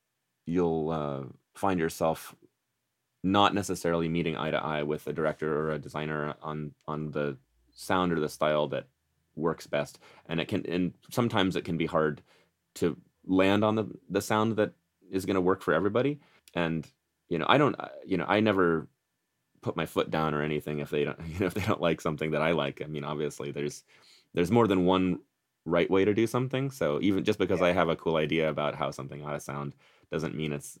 you'll 0.46 0.90
uh, 0.90 1.22
find 1.54 1.80
yourself 1.80 2.34
not 3.22 3.54
necessarily 3.54 4.08
meeting 4.08 4.36
eye 4.36 4.50
to 4.50 4.62
eye 4.62 4.82
with 4.82 5.06
a 5.06 5.12
director 5.12 5.56
or 5.58 5.70
a 5.72 5.78
designer 5.78 6.34
on 6.42 6.72
on 6.86 7.10
the 7.12 7.36
sound 7.72 8.12
or 8.12 8.20
the 8.20 8.28
style 8.28 8.68
that 8.68 8.86
works 9.36 9.66
best. 9.66 9.98
And 10.26 10.40
it 10.40 10.48
can 10.48 10.64
and 10.66 10.92
sometimes 11.10 11.56
it 11.56 11.64
can 11.64 11.76
be 11.76 11.86
hard 11.86 12.22
to 12.76 12.96
land 13.26 13.64
on 13.64 13.76
the 13.76 13.86
the 14.10 14.20
sound 14.22 14.56
that 14.56 14.72
is 15.10 15.26
going 15.26 15.34
to 15.36 15.40
work 15.40 15.62
for 15.62 15.74
everybody. 15.74 16.20
And 16.54 16.86
you 17.28 17.38
know 17.38 17.46
i 17.48 17.56
don't 17.56 17.74
uh, 17.80 17.88
you 18.04 18.18
know 18.18 18.26
i 18.28 18.40
never 18.40 18.88
put 19.62 19.76
my 19.76 19.86
foot 19.86 20.10
down 20.10 20.34
or 20.34 20.42
anything 20.42 20.80
if 20.80 20.90
they 20.90 21.04
don't 21.04 21.18
you 21.28 21.38
know 21.38 21.46
if 21.46 21.54
they 21.54 21.62
don't 21.62 21.80
like 21.80 22.00
something 22.00 22.32
that 22.32 22.42
i 22.42 22.52
like. 22.52 22.82
I 22.82 22.86
mean 22.86 23.04
obviously 23.04 23.52
there's 23.52 23.84
there's 24.34 24.50
more 24.50 24.66
than 24.66 24.84
one 24.84 25.20
right 25.64 25.90
way 25.90 26.04
to 26.04 26.14
do 26.14 26.26
something. 26.26 26.70
So 26.70 26.98
even 27.02 27.24
just 27.24 27.38
because 27.38 27.60
Yeah. 27.60 27.68
i 27.68 27.72
have 27.72 27.88
a 27.88 27.96
cool 27.96 28.16
idea 28.16 28.48
about 28.50 28.74
how 28.74 28.90
something 28.90 29.24
ought 29.24 29.32
to 29.32 29.40
sound 29.40 29.74
doesn't 30.10 30.34
mean 30.34 30.52
it's 30.52 30.78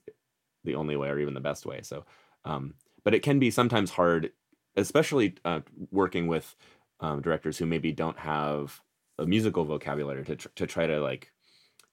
the 0.64 0.74
only 0.76 0.96
way 0.96 1.08
or 1.08 1.18
even 1.18 1.34
the 1.34 1.40
best 1.40 1.66
way. 1.66 1.80
So 1.82 2.04
um 2.44 2.74
but 3.04 3.14
it 3.14 3.22
can 3.22 3.38
be 3.38 3.50
sometimes 3.50 3.90
hard 3.90 4.30
especially 4.76 5.34
uh, 5.44 5.60
working 5.90 6.26
with 6.28 6.54
um, 7.00 7.20
directors 7.20 7.58
who 7.58 7.66
maybe 7.66 7.92
don't 7.92 8.18
have 8.18 8.80
a 9.18 9.26
musical 9.26 9.64
vocabulary 9.64 10.24
to 10.24 10.36
tr- 10.36 10.48
to 10.56 10.66
try 10.66 10.86
to 10.86 10.98
like 11.00 11.30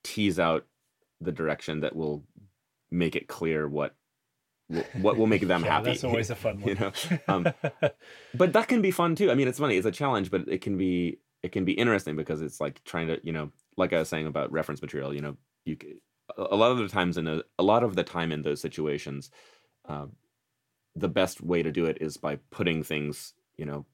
tease 0.04 0.40
out 0.40 0.66
the 1.20 1.32
direction 1.32 1.82
that 1.82 1.96
will 1.96 2.24
make 2.92 3.16
it 3.16 3.28
clear 3.28 3.68
what 3.68 3.96
will- 4.70 4.86
what 5.02 5.18
will 5.18 5.28
make 5.28 5.46
them 5.48 5.64
Yeah, 5.66 5.72
happy. 5.72 5.86
That's 5.92 6.04
always 6.04 6.30
a 6.30 6.36
fun 6.36 6.60
one. 6.62 6.70
you 6.70 6.76
know, 6.76 6.92
um, 7.28 7.48
but 8.34 8.54
that 8.54 8.68
can 8.68 8.82
be 8.82 8.92
fun 8.92 9.16
too. 9.16 9.30
I 9.32 9.36
mean, 9.36 9.48
it's 9.48 9.60
funny. 9.60 9.76
It's 9.78 9.86
a 9.88 9.92
challenge, 9.92 10.32
but 10.32 10.48
it 10.48 10.62
can 10.62 10.78
be 10.78 11.20
it 11.44 11.52
can 11.52 11.66
be 11.66 11.74
interesting 11.74 12.16
because 12.16 12.42
it's 12.42 12.62
like 12.62 12.84
trying 12.86 13.08
to 13.08 13.20
you 13.24 13.32
know, 13.34 13.52
like 13.78 13.92
I 13.94 14.00
was 14.00 14.10
saying 14.10 14.28
about 14.28 14.52
reference 14.52 14.82
material. 14.82 15.14
You 15.14 15.22
know, 15.22 15.38
you 15.66 15.76
a 16.38 16.44
a 16.52 16.56
lot 16.56 16.72
of 16.72 16.78
the 16.78 16.88
times 16.88 17.18
in 17.18 17.26
the 17.26 17.44
a 17.58 17.64
lot 17.64 17.84
of 17.84 17.96
the 17.96 18.04
time 18.04 18.32
in 18.32 18.42
those 18.44 18.62
situations, 18.62 19.30
uh, 19.88 20.06
the 21.00 21.08
best 21.08 21.42
way 21.42 21.64
to 21.64 21.72
do 21.72 21.86
it 21.86 21.98
is 22.02 22.18
by 22.18 22.38
putting 22.52 22.84
things 22.84 23.34
you 23.58 23.66
know 23.66 23.86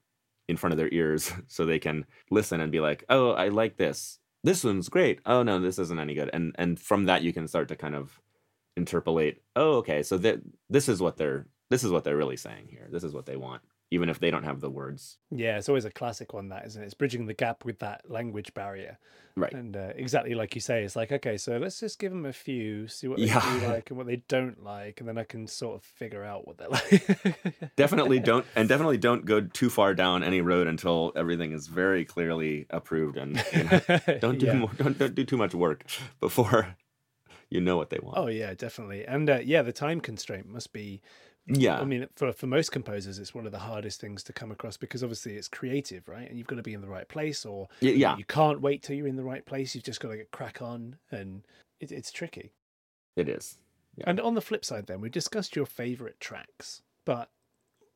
in 0.47 0.57
front 0.57 0.73
of 0.73 0.77
their 0.77 0.93
ears 0.93 1.31
so 1.47 1.65
they 1.65 1.79
can 1.79 2.05
listen 2.29 2.61
and 2.61 2.71
be 2.71 2.79
like, 2.79 3.03
oh, 3.09 3.31
I 3.31 3.49
like 3.49 3.77
this. 3.77 4.19
This 4.43 4.63
one's 4.63 4.89
great. 4.89 5.19
Oh 5.25 5.41
no, 5.43 5.59
this 5.59 5.79
isn't 5.79 5.99
any 5.99 6.13
good. 6.13 6.29
And 6.33 6.55
and 6.57 6.79
from 6.79 7.05
that 7.05 7.23
you 7.23 7.33
can 7.33 7.47
start 7.47 7.67
to 7.69 7.75
kind 7.75 7.95
of 7.95 8.21
interpolate. 8.77 9.41
Oh, 9.55 9.77
okay, 9.77 10.03
so 10.03 10.17
that 10.19 10.39
this 10.69 10.87
is 10.87 11.01
what 11.01 11.17
they're 11.17 11.47
this 11.69 11.83
is 11.83 11.91
what 11.91 12.03
they're 12.03 12.17
really 12.17 12.37
saying 12.37 12.67
here. 12.69 12.87
This 12.91 13.03
is 13.03 13.13
what 13.13 13.25
they 13.25 13.37
want, 13.37 13.63
even 13.95 14.09
if 14.09 14.19
they 14.19 14.29
don't 14.29 14.43
have 14.43 14.59
the 14.59 14.69
words. 14.69 15.17
yeah, 15.31 15.57
it's 15.57 15.69
always 15.69 15.85
a 15.85 15.89
classic 15.91 16.33
one, 16.33 16.49
that 16.49 16.65
isn't 16.67 16.81
it? 16.81 16.85
It's 16.85 16.93
bridging 16.93 17.25
the 17.25 17.33
gap 17.33 17.65
with 17.65 17.79
that 17.79 18.09
language 18.09 18.53
barrier. 18.53 18.99
Right. 19.37 19.51
And 19.53 19.75
uh, 19.75 19.91
exactly 19.95 20.33
like 20.35 20.53
you 20.55 20.61
say, 20.61 20.83
it's 20.83 20.95
like, 20.95 21.11
okay, 21.11 21.37
so 21.37 21.57
let's 21.57 21.79
just 21.79 21.99
give 21.99 22.11
them 22.11 22.25
a 22.25 22.31
few, 22.31 22.87
see 22.87 23.07
what 23.07 23.19
they 23.19 23.25
Yeah. 23.25 23.41
do 23.59 23.67
like 23.67 23.89
and 23.89 23.97
what 23.97 24.07
they 24.07 24.21
don't 24.27 24.63
like, 24.63 24.99
and 24.99 25.09
then 25.09 25.17
I 25.17 25.23
can 25.23 25.47
sort 25.47 25.75
of 25.75 25.83
figure 25.83 26.23
out 26.23 26.47
what 26.47 26.57
they're 26.57 26.69
like. 26.79 27.73
definitely 27.75 28.19
don't 28.29 28.45
and 28.55 28.69
definitely 28.69 28.97
don't 28.97 29.25
go 29.25 29.41
too 29.41 29.69
far 29.69 29.93
down 29.93 30.23
any 30.23 30.41
road 30.41 30.67
until 30.67 31.11
everything 31.15 31.51
is 31.51 31.67
very 31.67 32.05
clearly 32.05 32.65
approved 32.69 33.17
and 33.17 33.43
you 33.53 33.63
know, 33.63 33.79
don't 34.19 34.39
do 34.39 34.45
Yeah. 34.45 34.53
more, 34.59 34.71
don't, 34.77 34.97
don't 34.97 35.15
do 35.15 35.23
too 35.25 35.37
much 35.37 35.53
work 35.55 35.85
before 36.19 36.75
you 37.49 37.61
know 37.61 37.77
what 37.77 37.89
they 37.89 37.99
want. 38.01 38.17
Oh 38.17 38.27
yeah, 38.27 38.53
definitely. 38.53 39.05
And 39.05 39.29
uh, 39.29 39.39
yeah, 39.43 39.61
the 39.61 39.73
time 39.73 39.99
constraint 40.01 40.47
must 40.47 40.73
be. 40.73 41.01
Yeah. 41.47 41.79
I 41.79 41.85
mean, 41.85 42.07
for 42.15 42.31
for 42.33 42.47
most 42.47 42.71
composers, 42.71 43.19
it's 43.19 43.35
one 43.35 43.45
of 43.45 43.51
the 43.51 43.59
hardest 43.59 44.01
things 44.01 44.23
to 44.23 44.33
come 44.33 44.51
across 44.51 44.77
because 44.77 45.03
obviously 45.03 45.35
it's 45.35 45.47
creative, 45.47 46.07
right? 46.07 46.27
And 46.27 46.37
you've 46.37 46.47
got 46.47 46.55
to 46.55 46.63
be 46.63 46.73
in 46.73 46.81
the 46.81 46.87
right 46.87 47.07
place, 47.07 47.45
or 47.45 47.67
yeah. 47.81 48.17
you 48.17 48.25
can't 48.25 48.61
wait 48.61 48.81
till 48.83 48.95
you're 48.95 49.07
in 49.07 49.15
the 49.15 49.23
right 49.23 49.45
place. 49.45 49.75
You've 49.75 49.83
just 49.83 49.99
got 49.99 50.09
to 50.09 50.17
get 50.17 50.31
crack 50.31 50.61
on, 50.61 50.97
and 51.11 51.43
it, 51.79 51.91
it's 51.91 52.11
tricky. 52.11 52.51
It 53.15 53.29
is. 53.29 53.57
Yeah. 53.95 54.05
And 54.07 54.19
on 54.19 54.33
the 54.33 54.41
flip 54.41 54.65
side, 54.65 54.87
then 54.87 55.01
we 55.01 55.09
discussed 55.09 55.55
your 55.55 55.65
favorite 55.65 56.19
tracks, 56.19 56.81
but 57.05 57.29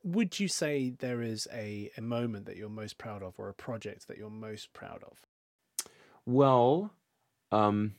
would 0.04 0.40
you 0.40 0.48
say 0.48 0.92
there 0.92 1.22
is 1.22 1.48
a, 1.52 1.92
a 1.98 2.02
moment 2.02 2.46
that 2.46 2.56
you're 2.56 2.70
most 2.70 2.98
proud 2.98 3.22
of, 3.22 3.34
or 3.38 3.50
a 3.50 3.54
project 3.54 4.08
that 4.08 4.18
you're 4.18 4.30
most 4.30 4.72
proud 4.74 5.04
of? 5.04 5.26
Well, 6.26 6.92
um, 7.52 7.96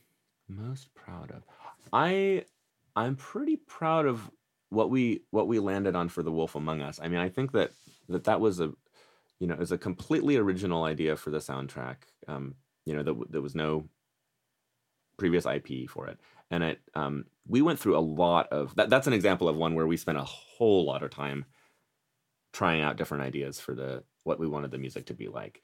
most 0.47 0.93
proud 0.95 1.31
of. 1.31 1.43
I 1.93 2.45
I'm 2.95 3.15
pretty 3.15 3.57
proud 3.57 4.05
of 4.05 4.31
what 4.71 4.89
we 4.89 5.21
what 5.31 5.47
we 5.47 5.59
landed 5.59 5.95
on 5.95 6.09
for 6.09 6.23
The 6.23 6.31
Wolf 6.31 6.55
Among 6.55 6.81
Us. 6.81 6.99
I 7.01 7.07
mean, 7.07 7.19
I 7.19 7.29
think 7.29 7.51
that 7.51 7.71
that 8.09 8.23
that 8.23 8.41
was 8.41 8.59
a 8.59 8.73
you 9.39 9.47
know, 9.47 9.55
is 9.55 9.71
a 9.71 9.77
completely 9.77 10.37
original 10.37 10.83
idea 10.83 11.15
for 11.17 11.31
the 11.31 11.39
soundtrack. 11.39 11.97
Um, 12.27 12.53
you 12.85 12.93
know, 12.95 13.01
that 13.01 13.31
there 13.31 13.41
was 13.41 13.55
no 13.55 13.89
previous 15.17 15.47
IP 15.47 15.89
for 15.89 16.07
it. 16.07 16.19
And 16.51 16.63
it 16.63 16.81
um 16.95 17.25
we 17.47 17.61
went 17.61 17.79
through 17.79 17.97
a 17.97 17.99
lot 17.99 18.47
of 18.49 18.75
that 18.75 18.89
that's 18.89 19.07
an 19.07 19.13
example 19.13 19.47
of 19.47 19.55
one 19.55 19.75
where 19.75 19.87
we 19.87 19.97
spent 19.97 20.17
a 20.17 20.23
whole 20.23 20.85
lot 20.85 21.03
of 21.03 21.11
time 21.11 21.45
trying 22.53 22.81
out 22.81 22.97
different 22.97 23.23
ideas 23.23 23.59
for 23.59 23.73
the 23.73 24.03
what 24.23 24.39
we 24.39 24.47
wanted 24.47 24.71
the 24.71 24.77
music 24.77 25.05
to 25.07 25.13
be 25.13 25.27
like. 25.27 25.61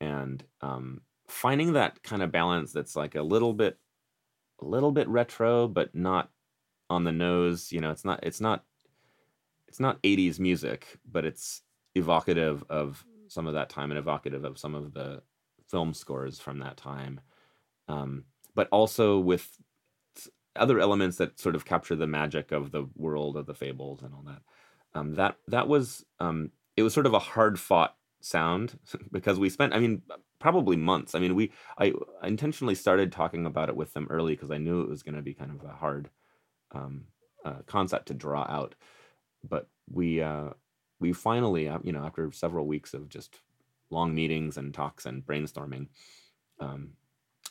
And 0.00 0.44
um 0.60 1.02
finding 1.26 1.72
that 1.72 2.02
kind 2.02 2.22
of 2.22 2.32
balance 2.32 2.72
that's 2.72 2.96
like 2.96 3.14
a 3.14 3.22
little 3.22 3.52
bit 3.52 3.78
a 4.60 4.64
little 4.64 4.92
bit 4.92 5.08
retro 5.08 5.68
but 5.68 5.94
not 5.94 6.30
on 6.90 7.04
the 7.04 7.12
nose 7.12 7.70
you 7.72 7.80
know 7.80 7.90
it's 7.90 8.04
not 8.04 8.20
it's 8.22 8.40
not 8.40 8.64
it's 9.66 9.80
not 9.80 10.02
80s 10.02 10.38
music 10.38 10.98
but 11.10 11.24
it's 11.24 11.62
evocative 11.94 12.64
of 12.70 13.04
some 13.28 13.46
of 13.46 13.54
that 13.54 13.68
time 13.68 13.90
and 13.90 13.98
evocative 13.98 14.44
of 14.44 14.58
some 14.58 14.74
of 14.74 14.94
the 14.94 15.22
film 15.68 15.94
scores 15.94 16.40
from 16.40 16.58
that 16.60 16.76
time. 16.76 17.20
Um, 17.88 18.24
but 18.54 18.68
also 18.72 19.18
with 19.18 19.58
other 20.56 20.80
elements 20.80 21.18
that 21.18 21.38
sort 21.38 21.54
of 21.54 21.64
capture 21.64 21.94
the 21.94 22.06
magic 22.06 22.50
of 22.50 22.72
the 22.72 22.88
world 22.96 23.36
of 23.36 23.46
the 23.46 23.54
fables 23.54 24.02
and 24.02 24.12
all 24.14 24.24
that. 24.26 24.42
Um, 24.94 25.14
that 25.14 25.36
that 25.46 25.68
was 25.68 26.04
um, 26.18 26.50
it 26.76 26.82
was 26.82 26.94
sort 26.94 27.06
of 27.06 27.14
a 27.14 27.18
hard 27.18 27.60
fought 27.60 27.94
sound 28.20 28.78
because 29.12 29.38
we 29.38 29.48
spent 29.48 29.72
i 29.72 29.78
mean 29.78 30.02
probably 30.40 30.76
months. 30.76 31.14
I 31.14 31.20
mean 31.20 31.34
we 31.36 31.52
i 31.78 31.92
intentionally 32.24 32.74
started 32.74 33.12
talking 33.12 33.46
about 33.46 33.68
it 33.68 33.76
with 33.76 33.92
them 33.92 34.08
early 34.10 34.34
because 34.34 34.50
i 34.50 34.58
knew 34.58 34.80
it 34.80 34.88
was 34.88 35.02
going 35.04 35.14
to 35.14 35.22
be 35.22 35.34
kind 35.34 35.52
of 35.52 35.68
a 35.68 35.72
hard 35.74 36.10
um, 36.72 37.04
uh, 37.44 37.62
concept 37.66 38.08
to 38.08 38.14
draw 38.14 38.42
out. 38.42 38.74
But 39.48 39.68
we 39.90 40.20
uh, 40.20 40.50
we 41.00 41.12
finally 41.12 41.68
uh, 41.68 41.78
you 41.82 41.92
know 41.92 42.04
after 42.04 42.30
several 42.32 42.66
weeks 42.66 42.94
of 42.94 43.08
just 43.08 43.40
long 43.90 44.14
meetings 44.14 44.56
and 44.56 44.74
talks 44.74 45.06
and 45.06 45.24
brainstorming 45.24 45.88
um, 46.60 46.90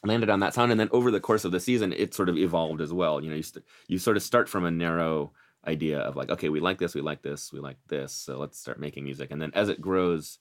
landed 0.04 0.30
on 0.30 0.42
that 0.42 0.54
sound. 0.54 0.72
And 0.72 0.80
then 0.80 0.90
over 0.92 1.10
the 1.10 1.20
course 1.20 1.46
of 1.46 1.52
the 1.52 1.60
season 1.60 1.94
it 1.94 2.14
sort 2.14 2.30
of 2.30 2.38
evolved 2.38 2.82
as 2.82 2.94
well. 2.94 3.24
You 3.24 3.30
know 3.30 3.36
you, 3.36 3.44
st- 3.44 3.66
you 3.88 3.98
sort 3.98 4.18
of 4.18 4.24
start 4.24 4.50
from 4.50 4.66
a 4.66 4.72
narrow 4.72 5.32
idea 5.66 6.00
of 6.00 6.16
like 6.16 6.30
okay 6.30 6.50
we 6.50 6.60
like 6.60 6.78
this 6.78 6.96
we 6.96 7.02
like 7.02 7.22
this 7.22 7.52
we 7.52 7.60
like 7.60 7.76
this 7.88 8.14
so 8.14 8.38
let's 8.38 8.60
start 8.60 8.80
making 8.80 9.04
music. 9.04 9.32
And 9.32 9.42
then 9.42 9.52
as 9.54 9.70
it 9.70 9.82
grows 9.82 10.40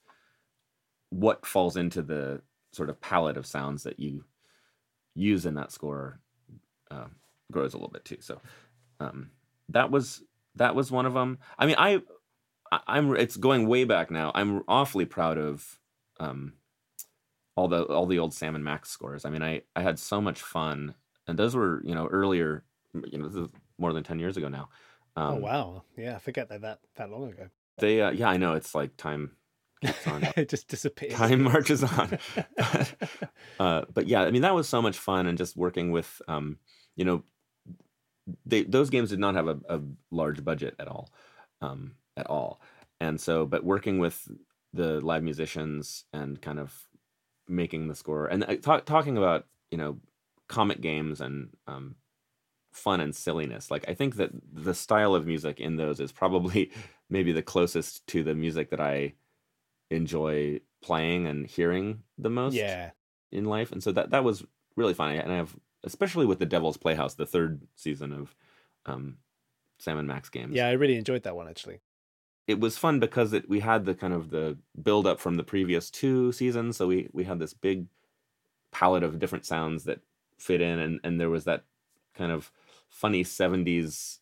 what 1.09 1.45
falls 1.45 1.77
into 1.77 2.01
the 2.01 2.41
sort 2.71 2.89
of 2.89 2.99
palette 3.01 3.37
of 3.37 3.45
sounds 3.45 3.83
that 3.83 3.99
you 3.99 4.25
use 5.15 5.45
in 5.45 5.55
that 5.55 5.71
score 5.71 6.19
uh, 6.91 7.07
grows 7.51 7.73
a 7.73 7.77
little 7.77 7.91
bit 7.91 8.05
too. 8.05 8.17
So 8.19 8.39
um, 8.99 9.31
that 9.69 9.91
was 9.91 10.23
that 10.55 10.75
was 10.75 10.91
one 10.91 11.05
of 11.05 11.13
them 11.13 11.37
i 11.59 11.65
mean 11.65 11.75
i 11.77 12.01
i'm 12.87 13.15
it's 13.15 13.37
going 13.37 13.67
way 13.67 13.83
back 13.83 14.11
now. 14.11 14.31
I'm 14.35 14.63
awfully 14.67 15.05
proud 15.05 15.37
of 15.37 15.79
um, 16.19 16.53
all 17.55 17.67
the 17.67 17.83
all 17.83 18.05
the 18.05 18.19
old 18.19 18.33
sam 18.33 18.55
and 18.55 18.63
max 18.63 18.89
scores. 18.89 19.25
I 19.25 19.29
mean 19.29 19.41
i 19.41 19.61
i 19.75 19.81
had 19.81 19.99
so 19.99 20.21
much 20.21 20.41
fun 20.41 20.95
and 21.27 21.37
those 21.37 21.55
were 21.55 21.81
you 21.85 21.95
know 21.95 22.07
earlier 22.07 22.63
you 23.05 23.17
know 23.17 23.27
this 23.27 23.35
is 23.35 23.49
more 23.77 23.93
than 23.93 24.03
10 24.03 24.19
years 24.19 24.37
ago 24.37 24.47
now. 24.47 24.69
Um, 25.15 25.35
oh 25.35 25.37
wow, 25.37 25.83
yeah, 25.97 26.15
I 26.15 26.19
forget 26.19 26.49
that 26.49 26.61
that 26.61 26.79
that 26.95 27.09
long 27.09 27.29
ago. 27.29 27.47
they 27.79 28.01
uh, 28.01 28.11
yeah 28.11 28.29
i 28.29 28.37
know 28.37 28.53
it's 28.53 28.75
like 28.75 28.97
time 28.97 29.31
it 29.81 30.49
just 30.49 30.67
disappears. 30.67 31.13
time 31.13 31.41
marches 31.43 31.83
on. 31.83 32.17
Uh, 33.59 33.81
but 33.91 34.07
yeah 34.07 34.21
i 34.21 34.29
mean 34.29 34.43
that 34.43 34.53
was 34.53 34.69
so 34.69 34.81
much 34.83 34.99
fun 34.99 35.25
and 35.25 35.35
just 35.35 35.57
working 35.57 35.91
with 35.91 36.21
um, 36.27 36.59
you 36.95 37.03
know 37.05 37.23
they 38.45 38.63
those 38.63 38.89
games 38.89 39.09
did 39.09 39.19
not 39.19 39.35
have 39.35 39.47
a, 39.47 39.59
a 39.69 39.81
large 40.11 40.43
budget 40.43 40.75
at 40.79 40.87
all 40.87 41.09
um, 41.61 41.93
at 42.15 42.27
all. 42.27 42.61
And 42.99 43.19
so 43.19 43.45
but 43.45 43.63
working 43.63 43.99
with 43.99 44.27
the 44.73 44.99
live 45.01 45.23
musicians 45.23 46.05
and 46.13 46.41
kind 46.41 46.59
of 46.59 46.87
making 47.47 47.87
the 47.87 47.95
score 47.95 48.27
and 48.27 48.43
uh, 48.43 48.55
talk, 48.57 48.85
talking 48.85 49.17
about 49.17 49.45
you 49.71 49.77
know 49.77 49.97
comic 50.49 50.81
games 50.81 51.21
and 51.21 51.49
um, 51.67 51.95
fun 52.73 52.99
and 52.99 53.15
silliness 53.15 53.71
like 53.71 53.87
i 53.87 53.93
think 53.93 54.17
that 54.17 54.29
the 54.53 54.73
style 54.73 55.15
of 55.15 55.25
music 55.25 55.59
in 55.59 55.77
those 55.77 55.99
is 56.01 56.11
probably 56.11 56.69
maybe 57.09 57.31
the 57.31 57.41
closest 57.41 58.05
to 58.05 58.21
the 58.21 58.35
music 58.35 58.69
that 58.69 58.81
i 58.81 59.13
enjoy 59.89 60.59
playing 60.81 61.27
and 61.27 61.47
hearing 61.47 62.03
the 62.17 62.29
most 62.29 62.55
yeah, 62.55 62.91
in 63.31 63.45
life. 63.45 63.71
And 63.71 63.81
so 63.81 63.91
that 63.93 64.11
that 64.11 64.23
was 64.23 64.43
really 64.75 64.93
fun. 64.93 65.11
And 65.11 65.31
i 65.31 65.35
have 65.35 65.55
especially 65.83 66.25
with 66.25 66.39
the 66.39 66.45
devil's 66.45 66.77
playhouse 66.77 67.15
the 67.15 67.25
third 67.25 67.61
season 67.75 68.11
of 68.11 68.35
um 68.85 69.17
sam 69.79 69.97
and 69.97 70.07
max 70.07 70.29
games 70.29 70.55
yeah, 70.55 70.67
I 70.67 70.71
really 70.71 70.95
enjoyed 70.97 71.23
that 71.23 71.35
one 71.35 71.47
actually. 71.47 71.81
it 72.47 72.59
was 72.59 72.77
fun 72.77 72.99
because 72.99 73.33
it 73.33 73.47
we 73.49 73.59
had 73.59 73.85
the 73.85 73.93
kind 73.93 74.13
of 74.13 74.29
the 74.29 74.57
build 74.81 75.05
up 75.07 75.19
from 75.19 75.35
the 75.35 75.43
previous 75.43 75.89
two 75.89 76.31
seasons 76.31 76.77
so 76.77 76.87
we 76.87 77.09
we 77.13 77.23
had 77.23 77.39
this 77.39 77.53
big 77.53 77.85
palette 78.71 79.03
of 79.03 79.19
different 79.19 79.45
sounds 79.45 79.83
that 79.85 79.99
fit 80.37 80.61
in 80.61 80.79
and 80.79 80.99
and 81.03 81.19
there 81.19 81.29
was 81.29 81.45
that 81.45 81.63
kind 82.15 82.31
of 82.31 82.51
funny 82.89 83.23
70s 83.23 84.19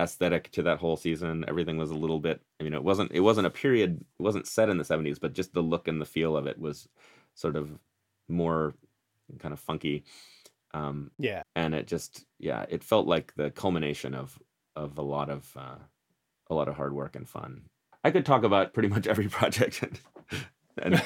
aesthetic 0.00 0.50
to 0.50 0.62
that 0.62 0.78
whole 0.78 0.96
season. 0.96 1.44
Everything 1.46 1.76
was 1.76 1.90
a 1.90 1.96
little 1.96 2.18
bit. 2.18 2.40
I 2.60 2.64
mean, 2.64 2.74
it 2.74 2.82
wasn't 2.82 3.12
it 3.12 3.20
wasn't 3.20 3.46
a 3.46 3.50
period. 3.50 4.00
It 4.18 4.22
wasn't 4.22 4.46
set 4.46 4.68
in 4.68 4.76
the 4.76 4.84
'70s, 4.84 5.20
but 5.20 5.34
just 5.34 5.54
the 5.54 5.62
look 5.62 5.86
and 5.86 6.00
the 6.00 6.04
feel 6.04 6.36
of 6.36 6.46
it 6.46 6.58
was 6.58 6.88
sort 7.34 7.54
of 7.56 7.70
more 8.28 8.74
kind 9.38 9.52
of 9.52 9.60
funky. 9.60 10.04
Um, 10.74 11.10
Yeah. 11.18 11.42
and 11.54 11.74
it 11.74 11.86
just 11.86 12.24
yeah, 12.38 12.66
it 12.68 12.82
felt 12.84 13.06
like 13.06 13.32
the 13.36 13.50
culmination 13.50 14.14
of 14.14 14.38
of 14.76 14.98
a 14.98 15.02
lot 15.02 15.30
of 15.30 15.50
uh, 15.56 15.76
a 16.50 16.54
lot 16.54 16.68
of 16.68 16.74
hard 16.76 16.92
work 16.94 17.14
and 17.16 17.28
fun. 17.28 17.62
I 18.02 18.10
could 18.10 18.26
talk 18.26 18.42
about 18.44 18.74
pretty 18.74 18.88
much 18.88 19.06
every 19.06 19.28
project 19.38 19.82
and, 19.82 20.00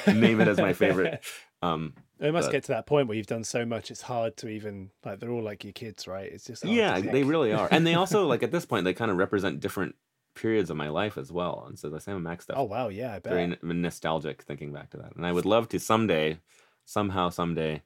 and 0.05 0.19
name 0.21 0.41
it 0.41 0.47
as 0.47 0.57
my 0.57 0.73
favorite. 0.73 1.23
Um, 1.61 1.93
It 2.21 2.31
must 2.31 2.47
But- 2.47 2.51
get 2.53 2.63
to 2.63 2.71
that 2.71 2.85
point 2.87 3.09
where 3.09 3.17
you've 3.17 3.27
done 3.27 3.43
so 3.43 3.65
much, 3.65 3.91
it's 3.91 4.01
hard 4.03 4.37
to 4.37 4.47
even 4.47 4.91
like 5.03 5.19
they're 5.19 5.29
all 5.29 5.43
like 5.43 5.65
your 5.65 5.73
kids, 5.73 6.07
right? 6.07 6.31
It's 6.31 6.45
just 6.45 6.63
yeah, 6.63 7.01
they 7.01 7.23
really 7.23 7.51
are, 7.51 7.67
and 7.69 7.85
they 7.85 7.95
also 7.95 8.25
like 8.27 8.43
at 8.43 8.51
this 8.51 8.65
point 8.65 8.85
they 8.85 8.93
kind 8.93 9.11
of 9.11 9.17
represent 9.17 9.59
different 9.59 9.95
periods 10.35 10.69
of 10.69 10.77
my 10.77 10.87
life 10.87 11.17
as 11.17 11.33
well. 11.33 11.65
And 11.67 11.77
so 11.77 11.89
the 11.89 11.99
Sam 11.99 12.15
and 12.15 12.23
Max 12.23 12.45
stuff 12.45 12.55
Oh 12.57 12.63
wow, 12.63 12.87
yeah, 12.87 13.11
I 13.13 13.19
bet. 13.19 13.33
very 13.33 13.57
nostalgic 13.61 14.43
thinking 14.43 14.71
back 14.71 14.89
to 14.91 14.97
that. 14.99 15.17
And 15.17 15.25
I 15.27 15.33
would 15.33 15.45
love 15.45 15.67
to 15.69 15.79
someday, 15.81 16.39
somehow, 16.85 17.27
someday, 17.27 17.81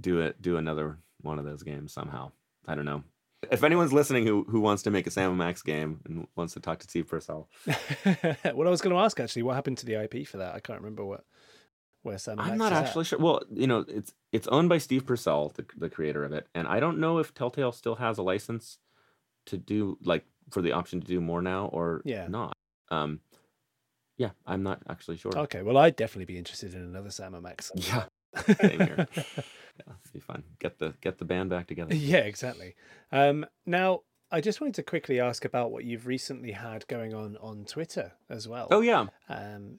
do 0.00 0.20
it, 0.20 0.40
do 0.42 0.56
another 0.56 0.98
one 1.22 1.38
of 1.38 1.44
those 1.44 1.62
games 1.62 1.92
somehow. 1.92 2.32
I 2.66 2.74
don't 2.74 2.84
know. 2.84 3.02
If 3.50 3.62
anyone's 3.62 3.92
listening 3.92 4.26
who 4.26 4.44
who 4.48 4.60
wants 4.60 4.82
to 4.84 4.90
make 4.90 5.06
a 5.06 5.10
Sam 5.10 5.30
and 5.30 5.38
Max 5.38 5.62
game 5.62 6.00
and 6.06 6.26
wants 6.36 6.54
to 6.54 6.60
talk 6.60 6.78
to 6.80 6.88
Steve 6.88 7.06
Purcell, 7.08 7.48
what 7.64 8.66
I 8.66 8.70
was 8.70 8.80
going 8.80 8.94
to 8.94 9.00
ask 9.02 9.20
actually, 9.20 9.42
what 9.42 9.54
happened 9.54 9.78
to 9.78 9.86
the 9.86 10.02
IP 10.02 10.26
for 10.26 10.38
that? 10.38 10.54
I 10.54 10.60
can't 10.60 10.80
remember 10.80 11.04
what 11.04 11.24
where 12.02 12.18
Sam. 12.18 12.40
I'm 12.40 12.56
Max 12.56 12.58
not 12.58 12.72
is 12.72 12.78
at. 12.78 12.86
actually 12.86 13.04
sure. 13.04 13.18
Well, 13.18 13.42
you 13.52 13.66
know, 13.66 13.84
it's 13.88 14.12
it's 14.32 14.48
owned 14.48 14.68
by 14.68 14.78
Steve 14.78 15.06
Purcell, 15.06 15.50
the 15.54 15.64
the 15.76 15.88
creator 15.90 16.24
of 16.24 16.32
it, 16.32 16.48
and 16.54 16.66
I 16.66 16.80
don't 16.80 16.98
know 16.98 17.18
if 17.18 17.34
Telltale 17.34 17.72
still 17.72 17.96
has 17.96 18.18
a 18.18 18.22
license 18.22 18.78
to 19.46 19.56
do 19.58 19.96
like 20.02 20.24
for 20.50 20.60
the 20.62 20.72
option 20.72 21.00
to 21.00 21.06
do 21.06 21.20
more 21.20 21.42
now 21.42 21.66
or 21.66 22.02
Yeah. 22.04 22.26
not. 22.28 22.56
Um, 22.90 23.20
yeah, 24.16 24.30
I'm 24.46 24.62
not 24.62 24.82
actually 24.88 25.18
sure. 25.18 25.36
Okay, 25.36 25.62
well, 25.62 25.76
I'd 25.76 25.94
definitely 25.94 26.24
be 26.24 26.38
interested 26.38 26.74
in 26.74 26.80
another 26.80 27.10
Sam 27.10 27.34
and 27.34 27.42
Max. 27.42 27.70
Yeah, 27.76 28.04
same 28.36 28.80
here. 28.80 29.08
yeah, 29.16 29.92
be 30.12 30.20
fun. 30.20 30.42
Get 30.58 30.78
the 30.78 30.94
get 31.00 31.18
the 31.18 31.24
band 31.24 31.50
back 31.50 31.66
together. 31.66 31.94
yeah, 31.94 32.18
exactly. 32.18 32.74
Um, 33.12 33.46
now, 33.66 34.00
I 34.30 34.40
just 34.40 34.60
wanted 34.60 34.74
to 34.76 34.82
quickly 34.82 35.20
ask 35.20 35.44
about 35.44 35.70
what 35.70 35.84
you've 35.84 36.06
recently 36.06 36.52
had 36.52 36.86
going 36.88 37.14
on 37.14 37.36
on 37.40 37.64
Twitter 37.64 38.12
as 38.28 38.48
well. 38.48 38.68
Oh 38.70 38.80
yeah, 38.80 39.06
um, 39.28 39.78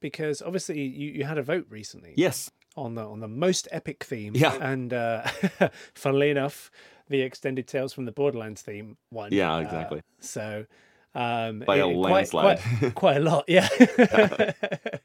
because 0.00 0.42
obviously 0.42 0.80
you, 0.80 1.10
you 1.12 1.24
had 1.24 1.38
a 1.38 1.42
vote 1.42 1.66
recently 1.70 2.14
yes, 2.16 2.50
on 2.76 2.94
the 2.94 3.02
on 3.04 3.20
the 3.20 3.28
most 3.28 3.66
epic 3.70 4.04
theme. 4.04 4.34
Yeah. 4.34 4.54
and 4.60 4.92
uh, 4.92 5.26
funnily 5.94 6.30
enough, 6.30 6.70
the 7.08 7.20
extended 7.22 7.66
Tales 7.66 7.92
from 7.92 8.04
the 8.04 8.12
Borderlands 8.12 8.62
theme 8.62 8.96
won. 9.10 9.32
Yeah, 9.32 9.54
Uh, 9.56 9.60
exactly. 9.60 10.02
so. 10.20 10.66
Um, 11.14 11.60
By 11.66 11.76
a 11.78 11.88
it- 11.88 11.94
quite- 11.94 12.12
landslide. 12.12 12.60
quite, 12.78 12.94
quite 12.94 13.16
a 13.16 13.20
lot, 13.20 13.44
yeah. 13.48 13.68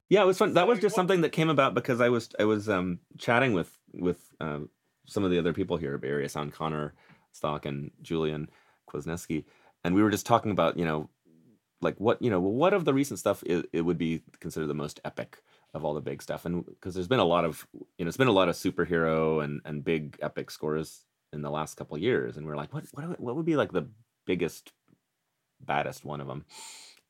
yeah. 0.10 0.22
It 0.22 0.26
was 0.26 0.38
fun. 0.38 0.54
That 0.54 0.68
was 0.68 0.80
just 0.80 0.96
something 0.96 1.22
that 1.22 1.32
came 1.32 1.50
about 1.50 1.74
because 1.74 2.00
I 2.02 2.10
was 2.10 2.30
I 2.40 2.46
was 2.46 2.70
um 2.70 3.00
chatting 3.18 3.54
with 3.54 3.76
with 3.94 4.20
um 4.40 4.70
some 5.08 5.24
of 5.24 5.32
the 5.32 5.40
other 5.40 5.54
people 5.54 5.78
here, 5.78 6.00
Area 6.04 6.30
Sound, 6.30 6.54
Connor 6.54 6.94
Stock, 7.32 7.66
and 7.66 7.92
Julian 8.02 8.50
Kwasniewski, 8.90 9.46
and 9.84 9.96
we 9.96 10.04
were 10.04 10.12
just 10.12 10.26
talking 10.26 10.52
about 10.52 10.78
you 10.78 10.86
know 10.86 11.10
like 11.82 12.00
what 12.00 12.22
you 12.22 12.30
know 12.30 12.40
what 12.40 12.74
of 12.74 12.86
the 12.86 12.94
recent 12.94 13.20
stuff 13.20 13.44
it, 13.46 13.68
it 13.74 13.82
would 13.82 13.98
be 13.98 14.22
considered 14.40 14.68
the 14.68 14.74
most 14.74 15.00
epic 15.06 15.42
of 15.74 15.84
all 15.84 15.94
the 15.94 16.02
big 16.02 16.22
stuff 16.22 16.46
and 16.46 16.66
because 16.66 16.94
there's 16.94 17.08
been 17.08 17.20
a 17.20 17.26
lot 17.26 17.44
of 17.44 17.68
you 17.98 18.06
know 18.06 18.08
it's 18.08 18.16
been 18.18 18.30
a 18.30 18.32
lot 18.32 18.48
of 18.48 18.56
superhero 18.56 19.44
and 19.44 19.60
and 19.66 19.84
big 19.84 20.18
epic 20.22 20.50
scores 20.50 21.02
in 21.34 21.42
the 21.42 21.50
last 21.50 21.76
couple 21.76 21.98
years 21.98 22.38
and 22.38 22.46
we're 22.48 22.56
like 22.56 22.74
what 22.74 22.86
what 22.94 23.20
what 23.20 23.36
would 23.36 23.46
be 23.46 23.58
like 23.58 23.74
the 23.74 23.86
biggest 24.26 24.72
baddest 25.66 26.06
one 26.06 26.22
of 26.22 26.28
them 26.28 26.46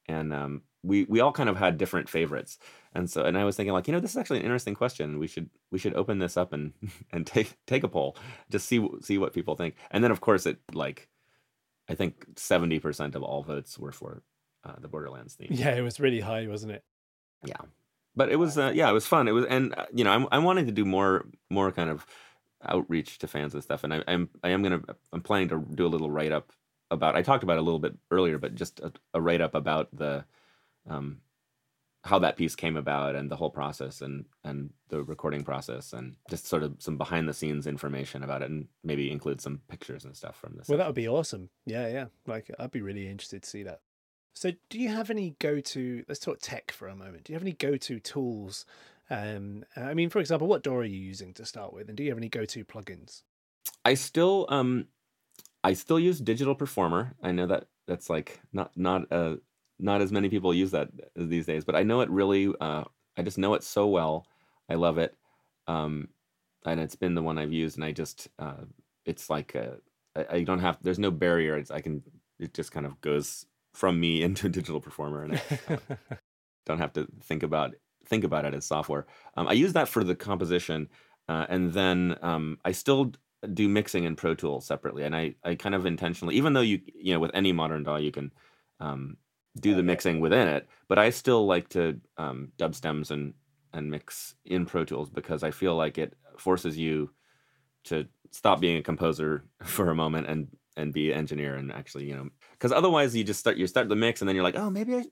and 0.08 0.34
um 0.34 0.62
we 0.86 1.04
we 1.06 1.20
all 1.20 1.32
kind 1.32 1.50
of 1.50 1.58
had 1.58 1.78
different 1.78 2.10
favorites. 2.10 2.58
And 2.94 3.10
so 3.10 3.24
and 3.26 3.38
i 3.38 3.44
was 3.44 3.56
thinking 3.56 3.74
like 3.74 3.88
you 3.88 3.94
know 3.94 4.00
this 4.00 4.12
is 4.12 4.18
actually 4.18 4.40
an 4.40 4.46
interesting 4.46 4.76
question. 4.76 5.20
We 5.20 5.28
should 5.28 5.50
we 5.72 5.80
should 5.80 5.96
open 5.96 6.20
this 6.20 6.38
up 6.38 6.54
and 6.54 6.74
and 7.12 7.26
take 7.26 7.58
take 7.66 7.84
a 7.84 7.88
poll 7.88 8.18
just 8.52 8.68
see 8.68 8.88
see 9.02 9.18
what 9.18 9.34
people 9.34 9.56
think. 9.56 9.76
And 9.92 10.04
then 10.04 10.12
of 10.12 10.22
course 10.22 10.46
it 10.46 10.60
like 10.74 11.10
i 11.90 11.94
think 11.94 12.26
70% 12.36 13.14
of 13.14 13.22
all 13.22 13.44
votes 13.44 13.78
were 13.78 13.92
for 13.92 14.24
uh, 14.64 14.74
the 14.80 14.88
borderlands 14.88 15.36
theme. 15.36 15.50
Yeah, 15.52 15.76
it 15.76 15.82
was 15.82 16.00
really 16.00 16.22
high, 16.22 16.48
wasn't 16.48 16.72
it? 16.72 16.84
yeah. 17.46 17.62
But 18.16 18.32
it 18.32 18.38
was 18.38 18.58
uh, 18.58 18.72
yeah 18.74 18.90
it 18.90 18.94
was 18.94 19.06
fun. 19.06 19.28
It 19.28 19.34
was 19.34 19.46
and 19.46 19.76
uh, 19.78 19.86
you 19.94 20.04
know 20.04 20.12
I'm, 20.12 20.28
I'm 20.32 20.44
wanting 20.44 20.66
to 20.68 20.72
do 20.72 20.86
more 20.86 21.26
more 21.50 21.72
kind 21.72 21.90
of 21.90 22.06
outreach 22.64 23.20
to 23.20 23.28
fans 23.28 23.54
and 23.54 23.62
stuff. 23.62 23.84
And 23.84 23.94
I, 23.94 24.04
i'm 24.08 24.30
i 24.44 24.50
am 24.50 24.64
gonna 24.64 24.82
i'm 25.14 25.22
planning 25.22 25.50
to 25.50 25.64
do 25.76 25.86
a 25.86 25.92
little 25.94 26.10
write-up 26.10 26.52
about 26.92 27.16
i 27.16 27.22
talked 27.22 27.44
about 27.44 27.58
it 27.58 27.62
a 27.62 27.64
little 27.64 27.80
bit 27.80 27.96
earlier 28.12 28.38
but 28.38 28.56
just 28.56 28.80
a, 28.80 28.92
a 29.14 29.22
write-up 29.22 29.56
about 29.56 29.90
the 29.96 30.24
um 30.88 31.20
how 32.06 32.20
that 32.20 32.38
piece 32.38 32.56
came 32.56 32.78
about 32.78 33.16
and 33.16 33.32
the 33.32 33.36
whole 33.36 33.50
process 33.50 34.02
and 34.02 34.26
and 34.44 34.70
the 34.90 35.02
recording 35.04 35.44
process 35.44 35.92
and 35.92 36.16
just 36.30 36.46
sort 36.46 36.62
of 36.62 36.76
some 36.78 36.98
behind 36.98 37.28
the 37.28 37.34
scenes 37.34 37.66
information 37.66 38.24
about 38.24 38.44
it 38.44 38.50
and 38.50 38.68
maybe 38.84 39.12
include 39.12 39.42
some 39.42 39.60
pictures 39.70 40.06
and 40.06 40.16
stuff 40.16 40.38
from 40.40 40.54
this 40.56 40.70
Well, 40.70 40.78
that 40.78 40.86
would 40.86 40.96
be 40.96 41.08
awesome. 41.08 41.50
Yeah, 41.66 41.88
yeah. 41.88 42.06
Like, 42.28 42.52
I'd 42.60 42.70
be 42.70 42.82
really 42.82 43.08
interested 43.10 43.42
to 43.42 43.50
see 43.50 43.64
that. 43.64 43.82
So, 44.36 44.52
do 44.70 44.80
you 44.80 44.90
have 44.90 45.10
any 45.10 45.36
go 45.40 45.60
to? 45.60 46.04
Let's 46.08 46.20
talk 46.20 46.38
tech 46.42 46.72
for 46.72 46.88
a 46.88 46.96
moment. 46.96 47.24
Do 47.24 47.34
you 47.34 47.36
have 47.36 47.44
any 47.44 47.54
go 47.54 47.76
to 47.76 48.00
tools? 48.00 48.66
Um, 49.10 49.66
I 49.76 49.96
mean, 49.96 50.10
for 50.10 50.20
example, 50.20 50.48
what 50.48 50.62
DAW 50.62 50.76
are 50.76 50.84
you 50.84 51.00
using 51.00 51.34
to 51.36 51.46
start 51.46 51.74
with? 51.74 51.88
And 51.88 51.98
do 51.98 52.04
you 52.04 52.10
have 52.10 52.20
any 52.20 52.30
go 52.30 52.46
to 52.46 52.66
plugins? 52.66 53.24
I 53.84 53.96
still 53.96 54.46
um 54.50 54.88
I 55.66 55.74
still 55.74 56.00
use 56.00 56.20
Digital 56.20 56.54
Performer. 56.54 57.16
I 57.24 57.32
know 57.32 57.48
that 57.48 57.66
that's 57.88 58.08
like 58.08 58.40
not 58.54 58.72
not 58.78 59.12
uh 59.12 59.38
not 59.80 60.00
as 60.00 60.12
many 60.12 60.30
people 60.30 60.54
use 60.54 60.70
that 60.72 60.90
these 61.16 61.48
days, 61.48 61.66
but 61.66 61.76
I 61.76 61.82
know 61.82 62.02
it 62.02 62.10
really 62.12 62.54
uh 62.62 62.84
I 63.18 63.24
just 63.24 63.40
know 63.40 63.56
it 63.56 63.64
so 63.64 63.88
well. 63.88 64.28
I 64.70 64.76
love 64.76 65.00
it. 65.00 65.16
Um 65.68 66.10
and 66.68 66.80
it's 66.80 66.96
been 66.96 67.16
the 67.16 67.24
one 67.24 67.40
I've 67.40 67.52
used 67.52 67.78
and 67.78 67.84
I 67.84 67.94
just 67.94 68.28
uh 68.38 68.66
it's 69.06 69.28
like 69.28 69.56
uh 69.56 69.78
I, 70.16 70.38
I 70.38 70.44
don't 70.44 70.60
have 70.60 70.78
there's 70.84 71.00
no 71.00 71.10
barrier. 71.10 71.58
It's 71.58 71.72
I 71.72 71.82
can 71.82 72.04
it 72.40 72.54
just 72.54 72.72
kind 72.72 72.86
of 72.86 73.02
goes 73.02 73.48
from 73.74 74.00
me 74.00 74.22
into 74.28 74.50
Digital 74.50 74.80
Performer 74.80 75.24
and 75.24 75.42
I 75.68 75.80
don't 76.68 76.78
have 76.78 76.94
to 76.94 77.08
think 77.24 77.42
about 77.42 77.74
think 78.06 78.24
about 78.24 78.46
it 78.46 78.54
as 78.54 78.68
software. 78.68 79.08
Um, 79.36 79.48
I 79.48 79.54
use 79.54 79.74
that 79.74 79.90
for 79.90 80.04
the 80.04 80.16
composition, 80.16 80.90
uh, 81.28 81.48
and 81.50 81.74
then 81.74 82.16
um, 82.22 82.60
I 82.64 82.72
still 82.72 83.14
do 83.54 83.70
mixing 83.70 84.04
in 84.06 84.16
Pro 84.16 84.34
Tools 84.34 84.66
separately. 84.66 85.04
And 85.04 85.16
I, 85.16 85.36
I 85.44 85.56
kind 85.56 85.76
of 85.76 85.86
intentionally, 85.86 86.36
even 86.36 86.54
though 86.54 86.62
you 86.62 86.82
you 86.94 87.14
know 87.14 87.20
with 87.20 87.32
any 87.34 87.52
modern 87.52 87.84
DAW 87.84 87.98
you 87.98 88.12
can 88.12 88.32
um, 88.80 89.18
do 89.60 89.76
the 89.76 89.84
mixing 89.84 90.20
within 90.20 90.48
it, 90.48 90.68
but 90.88 91.00
I 91.00 91.10
still 91.10 91.46
like 91.46 91.70
to 91.70 92.00
um, 92.18 92.52
dub 92.58 92.76
stems 92.76 93.12
and 93.12 93.34
and 93.74 93.92
mix 93.92 94.36
in 94.46 94.66
Pro 94.66 94.86
Tools 94.86 95.10
because 95.10 95.44
I 95.44 95.52
feel 95.52 95.76
like 95.76 95.98
it 95.98 96.14
forces 96.38 96.78
you 96.78 97.12
to 97.86 98.08
stop 98.32 98.60
being 98.60 98.78
a 98.78 98.84
composer 98.84 99.44
for 99.64 99.90
a 99.90 99.96
moment 99.96 100.28
and 100.28 100.48
and 100.78 100.92
be 100.92 101.12
an 101.12 101.18
engineer 101.18 101.56
and 101.56 101.72
actually 101.72 102.04
you 102.04 102.14
know 102.14 102.28
because 102.52 102.74
otherwise 102.74 103.16
you 103.16 103.24
just 103.24 103.40
start 103.40 103.56
you 103.56 103.66
start 103.66 103.88
the 103.88 103.96
mix 103.96 104.22
and 104.22 104.28
then 104.28 104.36
you're 104.36 104.44
like 104.44 104.58
oh 104.58 104.70
maybe 104.70 104.94
I 104.94 105.06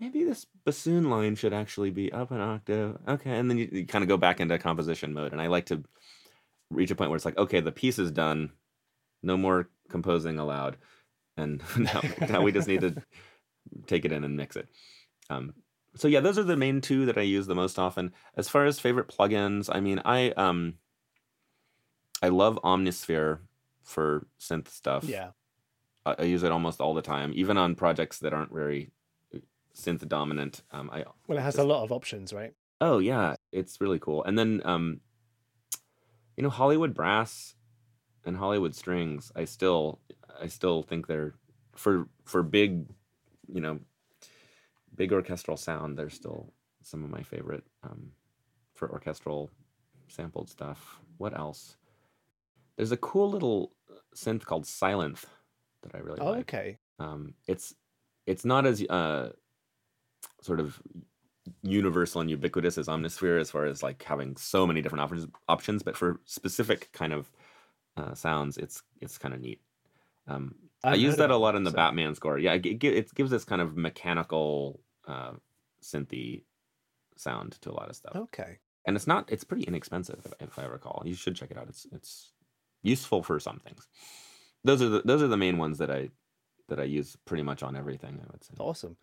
maybe 0.00 0.24
this 0.24 0.46
bassoon 0.64 1.10
line 1.10 1.36
should 1.36 1.52
actually 1.52 1.90
be 1.90 2.12
up 2.12 2.30
an 2.30 2.40
octave. 2.40 2.96
Okay, 3.06 3.38
and 3.38 3.48
then 3.48 3.58
you, 3.58 3.68
you 3.70 3.86
kind 3.86 4.02
of 4.02 4.08
go 4.08 4.16
back 4.16 4.40
into 4.40 4.58
composition 4.58 5.12
mode. 5.12 5.32
And 5.32 5.40
I 5.40 5.46
like 5.46 5.66
to 5.66 5.84
reach 6.70 6.90
a 6.90 6.94
point 6.94 7.10
where 7.10 7.16
it's 7.16 7.24
like, 7.24 7.38
okay, 7.38 7.60
the 7.60 7.72
piece 7.72 7.98
is 7.98 8.10
done, 8.10 8.52
no 9.22 9.36
more 9.36 9.68
composing 9.88 10.38
allowed, 10.38 10.76
and 11.36 11.62
now, 11.78 12.02
now 12.28 12.42
we 12.42 12.52
just 12.52 12.68
need 12.68 12.80
to 12.80 13.02
take 13.86 14.04
it 14.04 14.12
in 14.12 14.24
and 14.24 14.36
mix 14.36 14.56
it. 14.56 14.68
Um, 15.28 15.54
so 15.96 16.08
yeah, 16.08 16.20
those 16.20 16.38
are 16.38 16.44
the 16.44 16.56
main 16.56 16.80
two 16.80 17.06
that 17.06 17.18
I 17.18 17.22
use 17.22 17.46
the 17.46 17.54
most 17.54 17.78
often. 17.78 18.12
As 18.36 18.48
far 18.48 18.64
as 18.64 18.78
favorite 18.78 19.08
plugins, 19.08 19.68
I 19.72 19.80
mean, 19.80 20.00
I 20.04 20.30
um, 20.30 20.74
I 22.22 22.28
love 22.28 22.58
Omnisphere 22.62 23.40
for 23.82 24.26
synth 24.40 24.68
stuff. 24.68 25.04
yeah. 25.04 25.30
I, 26.06 26.14
I 26.18 26.22
use 26.22 26.42
it 26.42 26.52
almost 26.52 26.80
all 26.80 26.94
the 26.94 27.02
time, 27.02 27.32
even 27.34 27.56
on 27.58 27.74
projects 27.74 28.18
that 28.20 28.32
aren't 28.32 28.52
very 28.52 28.90
uh, 29.34 29.38
synth 29.74 30.06
dominant. 30.06 30.62
Um, 30.70 30.90
I 30.92 31.04
Well, 31.26 31.38
it 31.38 31.42
has 31.42 31.58
a 31.58 31.64
lot 31.64 31.82
of 31.82 31.92
options, 31.92 32.32
right? 32.32 32.54
oh 32.80 32.98
yeah, 32.98 33.34
it's 33.52 33.80
really 33.80 33.98
cool. 33.98 34.24
And 34.24 34.38
then 34.38 34.62
um, 34.64 35.00
you 36.40 36.44
know, 36.44 36.48
Hollywood 36.48 36.94
Brass 36.94 37.54
and 38.24 38.34
Hollywood 38.34 38.74
Strings. 38.74 39.30
I 39.36 39.44
still 39.44 40.00
I 40.40 40.46
still 40.46 40.82
think 40.82 41.06
they're 41.06 41.34
for 41.76 42.08
for 42.24 42.42
big, 42.42 42.86
you 43.46 43.60
know, 43.60 43.78
big 44.94 45.12
orchestral 45.12 45.58
sound. 45.58 45.98
They're 45.98 46.08
still 46.08 46.54
some 46.82 47.04
of 47.04 47.10
my 47.10 47.22
favorite 47.22 47.64
um, 47.82 48.12
for 48.74 48.90
orchestral 48.90 49.50
sampled 50.08 50.48
stuff. 50.48 50.98
What 51.18 51.36
else? 51.38 51.76
There's 52.76 52.92
a 52.92 52.96
cool 52.96 53.30
little 53.30 53.72
synth 54.16 54.46
called 54.46 54.64
Sylenth 54.64 55.26
that 55.82 55.94
I 55.94 55.98
really 55.98 56.22
Oh, 56.22 56.30
like 56.30 56.40
okay. 56.40 56.78
um, 56.98 57.34
it's 57.48 57.74
it's 58.24 58.46
not 58.46 58.64
as 58.64 58.82
uh, 58.88 59.32
sort 60.40 60.58
of 60.58 60.80
universal 61.62 62.20
and 62.20 62.30
ubiquitous 62.30 62.78
as 62.78 62.86
Omnisphere 62.88 63.40
as 63.40 63.50
far 63.50 63.66
as 63.66 63.82
like 63.82 64.02
having 64.02 64.36
so 64.36 64.66
many 64.66 64.80
different 64.82 65.02
options 65.02 65.26
options, 65.48 65.82
but 65.82 65.96
for 65.96 66.20
specific 66.24 66.90
kind 66.92 67.12
of 67.12 67.30
uh, 67.96 68.14
sounds, 68.14 68.56
it's 68.58 68.82
it's 69.00 69.18
kind 69.18 69.34
of 69.34 69.40
neat. 69.40 69.60
Um, 70.26 70.54
I, 70.84 70.90
haven't 70.90 71.00
use 71.02 71.16
that 71.16 71.30
a 71.30 71.36
lot 71.36 71.54
in 71.56 71.64
the 71.64 71.70
so- 71.70 71.76
Batman 71.76 72.14
score. 72.14 72.38
Yeah, 72.38 72.54
it, 72.54 72.66
it 72.66 73.14
gives 73.14 73.30
this 73.30 73.44
kind 73.44 73.60
of 73.62 73.76
mechanical, 73.76 74.80
uh, 75.06 75.32
synthy 75.82 76.42
sound 77.16 77.52
to 77.62 77.70
a 77.70 77.74
lot 77.74 77.90
of 77.90 77.96
stuff. 77.96 78.16
Okay. 78.16 78.58
and 78.86 78.96
it's 78.96 79.06
not 79.06 79.30
it's 79.30 79.44
pretty 79.44 79.64
inexpensive 79.64 80.20
if, 80.24 80.48
if 80.48 80.58
i 80.58 80.64
recall 80.64 81.02
you 81.04 81.14
should 81.14 81.36
check 81.36 81.50
it 81.50 81.58
out 81.58 81.68
it's 81.68 81.86
it's 81.92 82.32
useful 82.82 83.22
for 83.22 83.38
some 83.38 83.58
things 83.58 83.86
those 84.64 84.80
are 84.80 84.88
the 84.88 85.02
those 85.04 85.22
are 85.22 85.28
the 85.28 85.36
main 85.36 85.58
ones 85.58 85.76
that 85.78 85.90
i 85.90 86.08
that 86.68 86.80
i 86.80 86.84
use 86.84 87.16
pretty 87.26 87.42
much 87.42 87.62
on 87.62 87.76
everything 87.76 88.18
i 88.22 88.26
would 88.32 88.42
say 88.42 88.54
Awesome. 88.58 88.96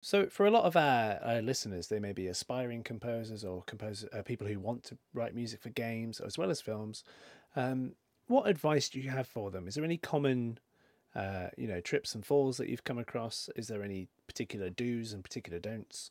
So, 0.00 0.28
for 0.28 0.46
a 0.46 0.50
lot 0.50 0.64
of 0.64 0.76
our, 0.76 1.18
our 1.24 1.42
listeners, 1.42 1.88
they 1.88 1.98
may 1.98 2.12
be 2.12 2.28
aspiring 2.28 2.82
composers 2.84 3.44
or 3.44 3.62
composers, 3.64 4.08
uh, 4.12 4.22
people 4.22 4.46
who 4.46 4.60
want 4.60 4.84
to 4.84 4.98
write 5.12 5.34
music 5.34 5.60
for 5.60 5.70
games 5.70 6.20
as 6.20 6.38
well 6.38 6.50
as 6.50 6.60
films. 6.60 7.02
Um, 7.56 7.92
what 8.28 8.48
advice 8.48 8.88
do 8.88 9.00
you 9.00 9.10
have 9.10 9.26
for 9.26 9.50
them? 9.50 9.66
Is 9.66 9.74
there 9.74 9.84
any 9.84 9.96
common, 9.96 10.58
uh, 11.14 11.48
you 11.56 11.66
know, 11.66 11.80
trips 11.80 12.14
and 12.14 12.24
falls 12.24 12.58
that 12.58 12.68
you've 12.68 12.84
come 12.84 12.98
across? 12.98 13.48
Is 13.56 13.68
there 13.68 13.82
any 13.82 14.08
particular 14.26 14.70
do's 14.70 15.12
and 15.12 15.24
particular 15.24 15.58
don'ts? 15.58 16.10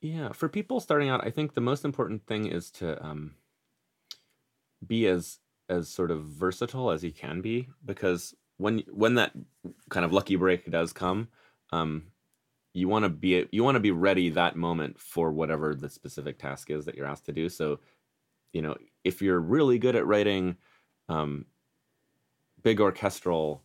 yeah 0.00 0.32
for 0.32 0.48
people 0.48 0.80
starting 0.80 1.08
out 1.08 1.24
i 1.24 1.30
think 1.30 1.54
the 1.54 1.60
most 1.60 1.84
important 1.84 2.26
thing 2.26 2.46
is 2.46 2.70
to 2.70 3.02
um 3.04 3.34
be 4.86 5.06
as 5.06 5.38
as 5.68 5.88
sort 5.88 6.10
of 6.10 6.24
versatile 6.24 6.90
as 6.90 7.04
you 7.04 7.12
can 7.12 7.40
be 7.40 7.68
because 7.84 8.34
when 8.56 8.82
when 8.90 9.14
that 9.14 9.32
kind 9.90 10.04
of 10.04 10.12
lucky 10.12 10.36
break 10.36 10.70
does 10.70 10.92
come 10.92 11.28
um 11.72 12.04
you 12.72 12.88
want 12.88 13.04
to 13.04 13.08
be 13.08 13.46
you 13.50 13.64
want 13.64 13.76
to 13.76 13.80
be 13.80 13.90
ready 13.90 14.30
that 14.30 14.56
moment 14.56 14.98
for 15.00 15.32
whatever 15.32 15.74
the 15.74 15.88
specific 15.88 16.38
task 16.38 16.70
is 16.70 16.84
that 16.84 16.94
you're 16.94 17.06
asked 17.06 17.26
to 17.26 17.32
do. 17.32 17.48
So 17.48 17.80
you 18.52 18.62
know 18.62 18.76
if 19.04 19.22
you're 19.22 19.40
really 19.40 19.78
good 19.78 19.96
at 19.96 20.06
writing 20.06 20.56
um 21.08 21.44
big 22.62 22.80
orchestral 22.80 23.62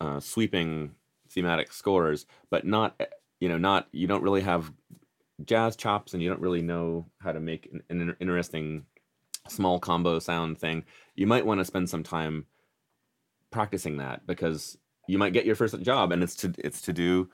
uh 0.00 0.20
sweeping 0.20 0.92
thematic 1.30 1.72
scores 1.72 2.26
but 2.50 2.66
not 2.66 2.94
eh, 3.00 3.06
you 3.40 3.48
know 3.48 3.58
not 3.58 3.88
you 3.92 4.06
don't 4.06 4.22
really 4.22 4.40
have 4.40 4.72
jazz 5.44 5.76
chops 5.76 6.14
and 6.14 6.22
you 6.22 6.28
don't 6.28 6.40
really 6.40 6.62
know 6.62 7.06
how 7.18 7.32
to 7.32 7.40
make 7.40 7.68
an, 7.72 8.00
an 8.00 8.16
interesting 8.20 8.84
small 9.48 9.78
combo 9.78 10.18
sound 10.18 10.58
thing 10.58 10.84
you 11.14 11.26
might 11.26 11.46
want 11.46 11.60
to 11.60 11.64
spend 11.64 11.88
some 11.88 12.02
time 12.02 12.46
practicing 13.50 13.96
that 13.96 14.26
because 14.26 14.76
you 15.08 15.18
might 15.18 15.32
get 15.32 15.46
your 15.46 15.54
first 15.54 15.80
job 15.82 16.12
and 16.12 16.22
it's 16.22 16.34
to 16.34 16.52
it's 16.58 16.80
to 16.80 16.92
do 16.92 17.28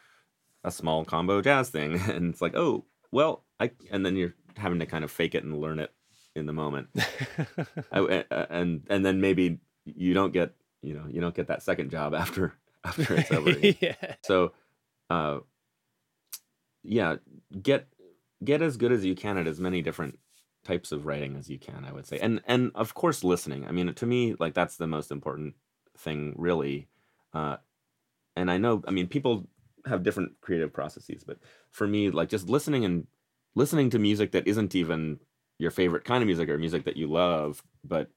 a 0.64 0.70
small 0.70 1.04
combo 1.04 1.40
jazz 1.40 1.70
thing. 1.70 2.00
And 2.10 2.32
it's 2.32 2.42
like 2.42 2.54
oh 2.56 2.84
well 3.10 3.44
i 3.60 3.70
and 3.90 4.04
then 4.04 4.16
you're 4.16 4.34
having 4.56 4.78
to 4.78 4.86
kind 4.86 5.04
of 5.04 5.10
fake 5.10 5.34
it 5.34 5.44
and 5.44 5.60
learn 5.60 5.78
it 5.78 5.92
in 6.34 6.46
the 6.46 6.52
moment. 6.52 6.88
I, 7.92 8.24
uh, 8.30 8.46
and 8.50 8.82
and 8.88 9.04
then 9.04 9.20
maybe 9.20 9.58
you 9.84 10.14
don't 10.14 10.32
get 10.32 10.54
you 10.82 10.94
know 10.94 11.04
you 11.08 11.20
don't 11.20 11.34
get 11.34 11.48
that 11.48 11.62
second 11.62 11.90
job 11.90 12.14
after 12.14 12.54
after 12.84 13.14
it's 13.14 13.30
over 13.30 13.50
yeah. 13.50 13.94
so 14.22 14.52
uh 15.08 15.38
yeah 16.82 17.16
get 17.62 17.86
get 18.42 18.60
as 18.62 18.76
good 18.76 18.90
as 18.90 19.04
you 19.04 19.14
can 19.14 19.38
at 19.38 19.46
as 19.46 19.60
many 19.60 19.82
different 19.82 20.18
types 20.64 20.90
of 20.90 21.06
writing 21.06 21.36
as 21.36 21.48
you 21.48 21.58
can 21.58 21.84
i 21.84 21.92
would 21.92 22.06
say. 22.06 22.18
And 22.18 22.40
and 22.46 22.70
of 22.74 22.94
course 22.94 23.24
listening. 23.24 23.66
I 23.66 23.72
mean 23.72 23.92
to 23.92 24.06
me 24.06 24.34
like 24.38 24.54
that's 24.54 24.76
the 24.76 24.86
most 24.86 25.10
important 25.10 25.54
thing 25.96 26.34
really. 26.36 26.88
Uh 27.34 27.56
and 28.34 28.50
i 28.50 28.58
know 28.58 28.82
i 28.86 28.90
mean 28.90 29.06
people 29.06 29.46
have 29.86 30.02
different 30.02 30.32
creative 30.40 30.72
processes 30.72 31.24
but 31.24 31.38
for 31.70 31.86
me 31.86 32.10
like 32.10 32.28
just 32.28 32.48
listening 32.48 32.84
and 32.84 33.06
listening 33.54 33.90
to 33.90 33.98
music 33.98 34.32
that 34.32 34.46
isn't 34.46 34.74
even 34.74 35.18
your 35.58 35.70
favorite 35.70 36.04
kind 36.04 36.22
of 36.22 36.26
music 36.26 36.48
or 36.48 36.58
music 36.58 36.84
that 36.84 36.96
you 36.96 37.06
love 37.06 37.62
but 37.84 38.08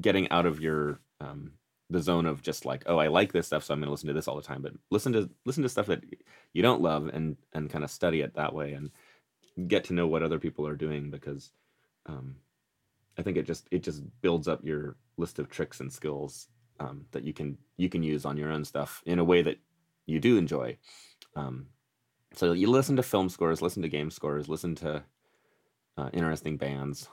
getting 0.00 0.30
out 0.30 0.46
of 0.46 0.60
your 0.60 1.00
um 1.20 1.52
the 1.90 2.00
zone 2.00 2.26
of 2.26 2.42
just 2.42 2.64
like 2.64 2.84
oh 2.86 2.98
i 2.98 3.08
like 3.08 3.32
this 3.32 3.46
stuff 3.46 3.64
so 3.64 3.74
i'm 3.74 3.80
going 3.80 3.86
to 3.86 3.90
listen 3.90 4.06
to 4.06 4.14
this 4.14 4.28
all 4.28 4.36
the 4.36 4.42
time 4.42 4.62
but 4.62 4.72
listen 4.90 5.12
to 5.12 5.28
listen 5.44 5.62
to 5.62 5.68
stuff 5.68 5.86
that 5.86 6.04
you 6.52 6.62
don't 6.62 6.82
love 6.82 7.08
and 7.08 7.36
and 7.52 7.70
kind 7.70 7.84
of 7.84 7.90
study 7.90 8.20
it 8.20 8.34
that 8.34 8.54
way 8.54 8.72
and 8.72 8.90
get 9.68 9.84
to 9.84 9.92
know 9.92 10.06
what 10.06 10.22
other 10.22 10.38
people 10.38 10.66
are 10.66 10.76
doing 10.76 11.10
because 11.10 11.50
um 12.06 12.36
i 13.18 13.22
think 13.22 13.36
it 13.36 13.46
just 13.46 13.66
it 13.70 13.82
just 13.82 14.02
builds 14.22 14.46
up 14.46 14.64
your 14.64 14.96
list 15.16 15.38
of 15.38 15.48
tricks 15.48 15.80
and 15.80 15.92
skills 15.92 16.48
um, 16.80 17.04
that 17.12 17.24
you 17.24 17.32
can 17.32 17.58
you 17.76 17.88
can 17.88 18.02
use 18.02 18.24
on 18.24 18.36
your 18.36 18.50
own 18.50 18.64
stuff 18.64 19.02
in 19.06 19.18
a 19.18 19.24
way 19.24 19.42
that 19.42 19.58
you 20.10 20.20
do 20.20 20.36
enjoy 20.36 20.76
um 21.36 21.66
so 22.34 22.52
you 22.52 22.68
listen 22.68 22.96
to 22.96 23.02
film 23.02 23.28
scores 23.28 23.62
listen 23.62 23.82
to 23.82 23.88
game 23.88 24.10
scores 24.10 24.48
listen 24.48 24.74
to 24.74 25.02
uh, 26.00 26.10
interesting 26.12 26.56
bands. 26.56 27.08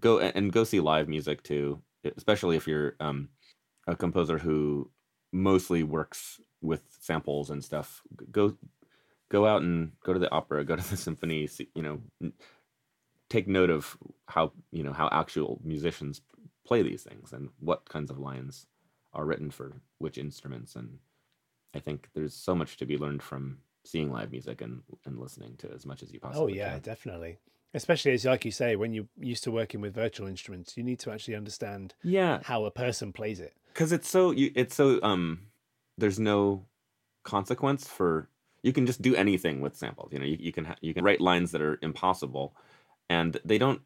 Go 0.00 0.18
and 0.18 0.52
go 0.52 0.64
see 0.64 0.80
live 0.80 1.08
music 1.08 1.42
too 1.42 1.80
especially 2.16 2.56
if 2.56 2.66
you're 2.66 2.96
um 3.00 3.28
a 3.86 3.96
composer 3.96 4.36
who 4.38 4.90
mostly 5.32 5.82
works 5.82 6.40
with 6.60 6.82
samples 7.00 7.50
and 7.50 7.62
stuff. 7.64 8.02
Go 8.30 8.56
go 9.30 9.46
out 9.46 9.62
and 9.62 9.92
go 10.04 10.12
to 10.12 10.18
the 10.18 10.30
opera 10.30 10.64
go 10.64 10.76
to 10.80 10.90
the 10.90 10.96
symphony 10.96 11.46
see, 11.46 11.68
you 11.74 11.82
know 11.82 12.32
take 13.30 13.48
note 13.48 13.70
of 13.70 13.96
how 14.26 14.52
you 14.70 14.82
know 14.82 14.92
how 14.92 15.08
actual 15.12 15.60
musicians 15.64 16.20
play 16.66 16.82
these 16.82 17.02
things 17.02 17.32
and 17.32 17.48
what 17.60 17.88
kinds 17.88 18.10
of 18.10 18.18
lines 18.18 18.66
are 19.12 19.24
written 19.24 19.50
for 19.50 19.80
which 19.98 20.18
instruments 20.18 20.76
and 20.76 20.98
i 21.74 21.78
think 21.78 22.08
there's 22.14 22.34
so 22.34 22.54
much 22.54 22.76
to 22.76 22.86
be 22.86 22.96
learned 22.98 23.22
from 23.22 23.58
seeing 23.84 24.10
live 24.10 24.30
music 24.30 24.60
and 24.62 24.82
and 25.04 25.18
listening 25.18 25.54
to 25.58 25.70
as 25.72 25.84
much 25.86 26.02
as 26.02 26.12
you 26.12 26.18
possibly 26.20 26.52
Oh 26.54 26.56
yeah, 26.56 26.72
can. 26.74 26.80
definitely. 26.80 27.38
Especially 27.74 28.12
as 28.12 28.24
like 28.24 28.44
you 28.44 28.52
say, 28.52 28.76
when 28.76 28.94
you're 28.94 29.08
used 29.18 29.42
to 29.44 29.50
working 29.50 29.80
with 29.80 29.92
virtual 29.94 30.28
instruments, 30.28 30.76
you 30.76 30.84
need 30.84 31.00
to 31.00 31.10
actually 31.10 31.34
understand 31.34 31.94
yeah 32.02 32.38
how 32.44 32.64
a 32.64 32.70
person 32.70 33.12
plays 33.12 33.40
it. 33.40 33.52
because 33.72 33.90
it's 33.92 34.08
so 34.08 34.30
you 34.30 34.50
it's 34.54 34.74
so 34.76 35.00
um 35.02 35.40
there's 35.98 36.18
no 36.18 36.64
consequence 37.24 37.88
for 37.88 38.28
you 38.62 38.72
can 38.72 38.86
just 38.86 39.02
do 39.02 39.14
anything 39.16 39.60
with 39.60 39.76
samples 39.76 40.12
you 40.12 40.18
know 40.18 40.24
you, 40.24 40.36
you 40.40 40.52
can 40.52 40.64
ha- 40.66 40.76
you 40.80 40.92
can 40.94 41.04
write 41.04 41.20
lines 41.20 41.50
that 41.52 41.60
are 41.62 41.78
impossible 41.82 42.54
and 43.10 43.38
they 43.44 43.58
don't 43.58 43.80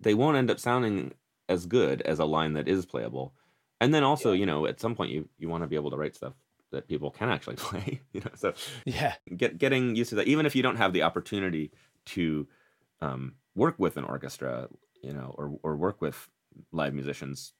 they 0.00 0.14
won't 0.14 0.36
end 0.36 0.50
up 0.50 0.58
sounding 0.60 1.12
as 1.48 1.66
good 1.66 2.02
as 2.02 2.18
a 2.18 2.24
line 2.24 2.52
that 2.54 2.68
is 2.68 2.86
playable 2.86 3.32
and 3.80 3.92
then 3.92 4.04
also 4.04 4.32
you 4.32 4.46
know 4.46 4.66
at 4.66 4.80
some 4.80 4.94
point 4.94 5.10
you 5.10 5.28
you 5.38 5.48
want 5.48 5.62
to 5.62 5.66
be 5.68 5.76
able 5.76 5.90
to 5.90 5.96
write 5.96 6.14
stuff 6.14 6.34
that 6.72 6.88
people 6.88 7.10
can 7.10 7.28
actually 7.30 7.56
play 7.68 8.00
you 8.12 8.20
know 8.20 8.30
so 8.34 8.52
Yeah. 8.84 9.14
get 9.36 9.58
getting 9.58 9.96
used 9.96 10.10
to 10.10 10.16
that 10.16 10.28
even 10.28 10.46
if 10.46 10.54
you 10.56 10.62
don't 10.62 10.76
have 10.76 10.92
the 10.92 11.02
opportunity 11.02 11.70
to 12.06 12.46
um, 13.00 13.34
work 13.54 13.74
with 13.78 13.96
an 13.96 14.04
orchestra 14.04 14.68
you 15.02 15.12
know 15.12 15.34
or 15.38 15.58
or 15.62 15.76
work 15.76 16.00
with 16.00 16.28
live 16.72 16.92
musicians 16.94 17.52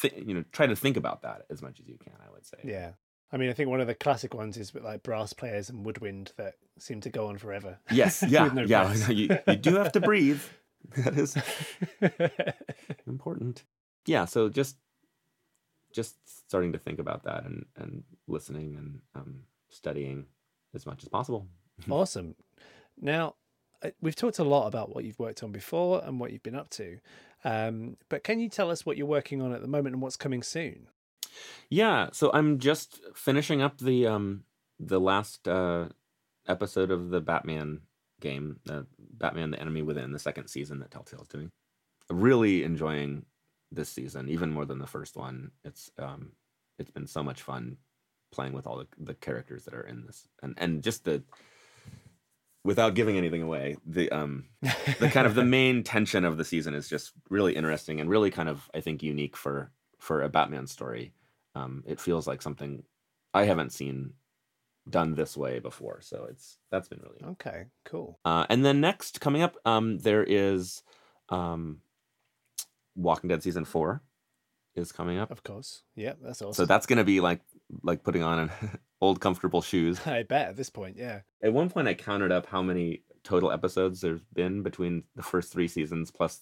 th- 0.00 0.14
you 0.26 0.34
know 0.34 0.44
try 0.52 0.66
to 0.66 0.74
think 0.76 0.96
about 0.96 1.22
that 1.22 1.42
as 1.50 1.62
much 1.62 1.78
as 1.80 1.86
you 1.88 1.96
can 1.98 2.12
i 2.26 2.30
would 2.32 2.44
say. 2.46 2.56
Yeah. 2.64 2.92
I 3.32 3.36
mean, 3.36 3.48
I 3.48 3.52
think 3.52 3.68
one 3.70 3.80
of 3.80 3.86
the 3.86 3.94
classic 3.94 4.34
ones 4.34 4.56
is 4.56 4.74
with 4.74 4.82
like 4.82 5.04
brass 5.04 5.32
players 5.32 5.70
and 5.70 5.86
woodwind 5.86 6.32
that 6.36 6.54
seem 6.80 7.00
to 7.02 7.10
go 7.10 7.28
on 7.28 7.38
forever. 7.38 7.78
yes. 7.88 8.24
Yeah. 8.28 8.48
No 8.52 8.62
yeah. 8.62 8.92
you, 9.08 9.28
you 9.46 9.54
do 9.54 9.76
have 9.76 9.92
to 9.92 10.00
breathe. 10.00 10.42
That 10.96 11.16
is 11.16 11.36
important. 13.06 13.64
Yeah. 14.06 14.24
So 14.24 14.48
just 14.48 14.76
just 15.92 16.16
starting 16.48 16.72
to 16.72 16.78
think 16.78 16.98
about 16.98 17.24
that 17.24 17.44
and 17.44 17.66
and 17.76 18.04
listening 18.26 18.76
and 18.76 19.00
um, 19.14 19.40
studying 19.68 20.26
as 20.74 20.86
much 20.86 21.02
as 21.02 21.08
possible 21.08 21.46
awesome. 21.90 22.34
Now, 23.00 23.34
we've 24.00 24.16
talked 24.16 24.38
a 24.38 24.44
lot 24.44 24.66
about 24.66 24.94
what 24.94 25.04
you've 25.04 25.18
worked 25.18 25.42
on 25.42 25.52
before 25.52 26.02
and 26.04 26.20
what 26.20 26.32
you've 26.32 26.42
been 26.42 26.56
up 26.56 26.70
to. 26.70 26.98
Um, 27.44 27.96
but 28.08 28.24
can 28.24 28.40
you 28.40 28.48
tell 28.48 28.70
us 28.70 28.84
what 28.84 28.96
you're 28.96 29.06
working 29.06 29.40
on 29.40 29.52
at 29.52 29.62
the 29.62 29.68
moment 29.68 29.94
and 29.94 30.02
what's 30.02 30.16
coming 30.16 30.42
soon? 30.42 30.88
Yeah, 31.68 32.08
so 32.12 32.30
I'm 32.34 32.58
just 32.58 33.00
finishing 33.14 33.62
up 33.62 33.78
the 33.78 34.06
um 34.06 34.44
the 34.78 35.00
last 35.00 35.46
uh 35.46 35.88
episode 36.48 36.90
of 36.90 37.10
the 37.10 37.20
Batman 37.20 37.80
game, 38.20 38.58
uh, 38.68 38.82
Batman: 38.98 39.52
The 39.52 39.60
Enemy 39.60 39.82
Within, 39.82 40.12
the 40.12 40.18
second 40.18 40.48
season 40.48 40.80
that 40.80 40.90
Telltale's 40.90 41.28
doing. 41.28 41.50
Really 42.10 42.64
enjoying 42.64 43.24
this 43.72 43.88
season, 43.88 44.28
even 44.28 44.50
more 44.50 44.64
than 44.64 44.78
the 44.78 44.86
first 44.86 45.16
one. 45.16 45.50
It's 45.64 45.90
um 45.98 46.32
it's 46.78 46.90
been 46.90 47.06
so 47.06 47.22
much 47.22 47.42
fun 47.42 47.76
playing 48.32 48.52
with 48.52 48.66
all 48.66 48.78
the, 48.78 48.86
the 48.98 49.14
characters 49.14 49.64
that 49.64 49.74
are 49.74 49.86
in 49.86 50.06
this, 50.06 50.28
and 50.42 50.54
and 50.56 50.82
just 50.82 51.04
the 51.04 51.22
without 52.64 52.94
giving 52.94 53.16
anything 53.16 53.42
away, 53.42 53.76
the 53.86 54.10
um 54.10 54.46
the 54.98 55.10
kind 55.10 55.26
of 55.26 55.34
the 55.34 55.44
main 55.58 55.82
tension 55.82 56.24
of 56.24 56.36
the 56.36 56.44
season 56.44 56.74
is 56.74 56.88
just 56.88 57.12
really 57.28 57.56
interesting 57.56 58.00
and 58.00 58.10
really 58.10 58.30
kind 58.30 58.48
of 58.48 58.70
I 58.74 58.80
think 58.80 59.02
unique 59.02 59.36
for 59.36 59.72
for 59.98 60.22
a 60.22 60.28
Batman 60.28 60.66
story. 60.66 61.12
Um, 61.54 61.82
it 61.86 62.00
feels 62.00 62.26
like 62.26 62.42
something 62.42 62.84
I 63.34 63.44
haven't 63.44 63.72
seen 63.72 64.14
done 64.88 65.14
this 65.14 65.36
way 65.36 65.58
before, 65.58 66.00
so 66.00 66.26
it's 66.30 66.58
that's 66.70 66.88
been 66.88 67.00
really. 67.00 67.32
okay, 67.32 67.66
cool. 67.84 68.18
Uh, 68.24 68.46
and 68.48 68.64
then 68.64 68.80
next 68.80 69.20
coming 69.20 69.42
up, 69.42 69.56
um, 69.64 69.98
there 69.98 70.24
is 70.24 70.82
um, 71.28 71.78
Walking 73.02 73.28
Dead 73.28 73.42
season 73.42 73.64
four 73.64 74.02
is 74.74 74.92
coming 74.92 75.18
up, 75.18 75.30
Of 75.30 75.42
course. 75.42 75.82
Yeah, 75.96 76.12
that's 76.22 76.40
awesome. 76.42 76.54
so 76.54 76.64
that's 76.66 76.86
gonna 76.86 77.04
be 77.04 77.20
like 77.20 77.40
like 77.82 78.02
putting 78.04 78.22
on 78.22 78.38
an 78.40 78.50
old 79.00 79.20
comfortable 79.20 79.62
shoes. 79.62 80.00
I 80.06 80.22
bet 80.22 80.48
at 80.48 80.56
this 80.56 80.70
point, 80.70 80.96
yeah. 80.96 81.20
At 81.42 81.52
one 81.52 81.70
point, 81.70 81.88
I 81.88 81.94
counted 81.94 82.30
up 82.32 82.46
how 82.46 82.62
many 82.62 83.02
total 83.24 83.50
episodes 83.52 84.00
there's 84.00 84.20
been 84.32 84.62
between 84.62 85.02
the 85.16 85.22
first 85.22 85.52
three 85.52 85.68
seasons 85.68 86.10
plus 86.10 86.40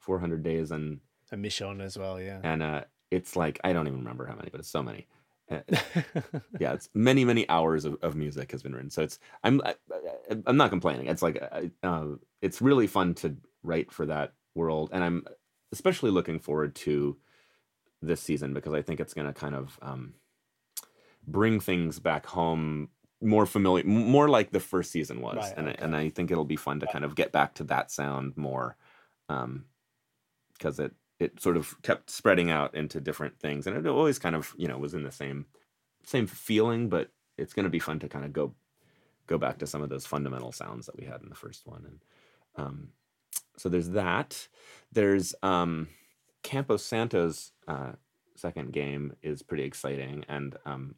400 0.00 0.42
days, 0.42 0.70
and 0.70 1.00
a 1.30 1.36
Michonne 1.36 1.82
as 1.82 1.98
well, 1.98 2.18
yeah. 2.20 2.40
and 2.42 2.62
uh, 2.62 2.84
it's 3.10 3.36
like 3.36 3.60
I 3.64 3.72
don't 3.74 3.86
even 3.86 3.98
remember 3.98 4.24
how 4.26 4.34
many, 4.34 4.48
but 4.50 4.60
it's 4.60 4.70
so 4.70 4.82
many. 4.82 5.06
Uh, 5.50 5.60
yeah, 6.60 6.72
it's 6.72 6.88
many 6.94 7.24
many 7.24 7.48
hours 7.48 7.84
of, 7.84 7.96
of 8.02 8.14
music 8.16 8.50
has 8.52 8.62
been 8.62 8.74
written. 8.74 8.90
So 8.90 9.02
it's 9.02 9.18
I'm 9.44 9.60
I, 9.64 9.74
I- 10.30 10.42
I'm 10.46 10.56
not 10.56 10.70
complaining. 10.70 11.06
It's 11.06 11.22
like 11.22 11.42
uh, 11.82 12.04
it's 12.40 12.62
really 12.62 12.86
fun 12.86 13.14
to 13.16 13.36
write 13.62 13.92
for 13.92 14.06
that 14.06 14.32
world, 14.54 14.90
and 14.92 15.04
I'm 15.04 15.24
especially 15.72 16.10
looking 16.10 16.38
forward 16.38 16.74
to 16.74 17.16
this 18.00 18.20
season 18.20 18.54
because 18.54 18.72
I 18.74 18.82
think 18.82 19.00
it's 19.00 19.14
going 19.14 19.26
to 19.26 19.32
kind 19.32 19.54
of 19.54 19.78
um, 19.82 20.14
bring 21.26 21.60
things 21.60 21.98
back 21.98 22.26
home 22.26 22.88
more 23.20 23.46
familiar, 23.46 23.84
more 23.84 24.28
like 24.28 24.52
the 24.52 24.60
first 24.60 24.92
season 24.92 25.20
was, 25.20 25.36
Right, 25.36 25.54
and 25.56 25.68
I- 25.68 25.72
okay. 25.72 25.84
and 25.84 25.96
I 25.96 26.08
think 26.08 26.30
it'll 26.30 26.44
be 26.44 26.56
fun 26.56 26.78
to 26.80 26.86
kind 26.86 27.04
of 27.04 27.16
get 27.16 27.32
back 27.32 27.54
to 27.54 27.64
that 27.64 27.90
sound 27.90 28.36
more, 28.36 28.76
because 30.52 30.78
it 30.78 30.94
it 31.18 31.40
sort 31.42 31.56
of 31.56 31.74
kept 31.82 32.10
spreading 32.10 32.48
out 32.48 32.76
into 32.76 33.00
different 33.00 33.40
things, 33.40 33.66
and 33.66 33.76
it 33.76 33.86
always 33.88 34.20
kind 34.20 34.36
of 34.36 34.54
you 34.56 34.68
know 34.68 34.78
was 34.78 34.94
in 34.94 35.02
the 35.02 35.10
same 35.10 35.46
same 36.04 36.26
feeling, 36.28 36.88
but 36.88 37.10
it's 37.36 37.52
going 37.52 37.64
to 37.64 37.70
be 37.70 37.80
fun 37.80 37.98
to 37.98 38.08
kind 38.08 38.24
of 38.24 38.32
go 38.32 38.54
go 39.26 39.36
back 39.36 39.58
to 39.58 39.66
some 39.66 39.82
of 39.82 39.88
those 39.88 40.06
fundamental 40.06 40.52
sounds 40.52 40.86
that 40.86 40.96
we 40.96 41.04
had 41.04 41.20
in 41.22 41.28
the 41.28 41.34
first 41.34 41.66
one, 41.66 41.84
and 41.84 42.04
um, 42.54 42.88
so 43.58 43.68
there's 43.68 43.90
that. 43.90 44.48
There's 44.92 45.34
um, 45.42 45.88
Campo 46.42 46.76
Santo's 46.76 47.52
uh, 47.66 47.92
second 48.36 48.72
game 48.72 49.14
is 49.22 49.42
pretty 49.42 49.64
exciting, 49.64 50.24
and 50.28 50.56
um, 50.64 50.94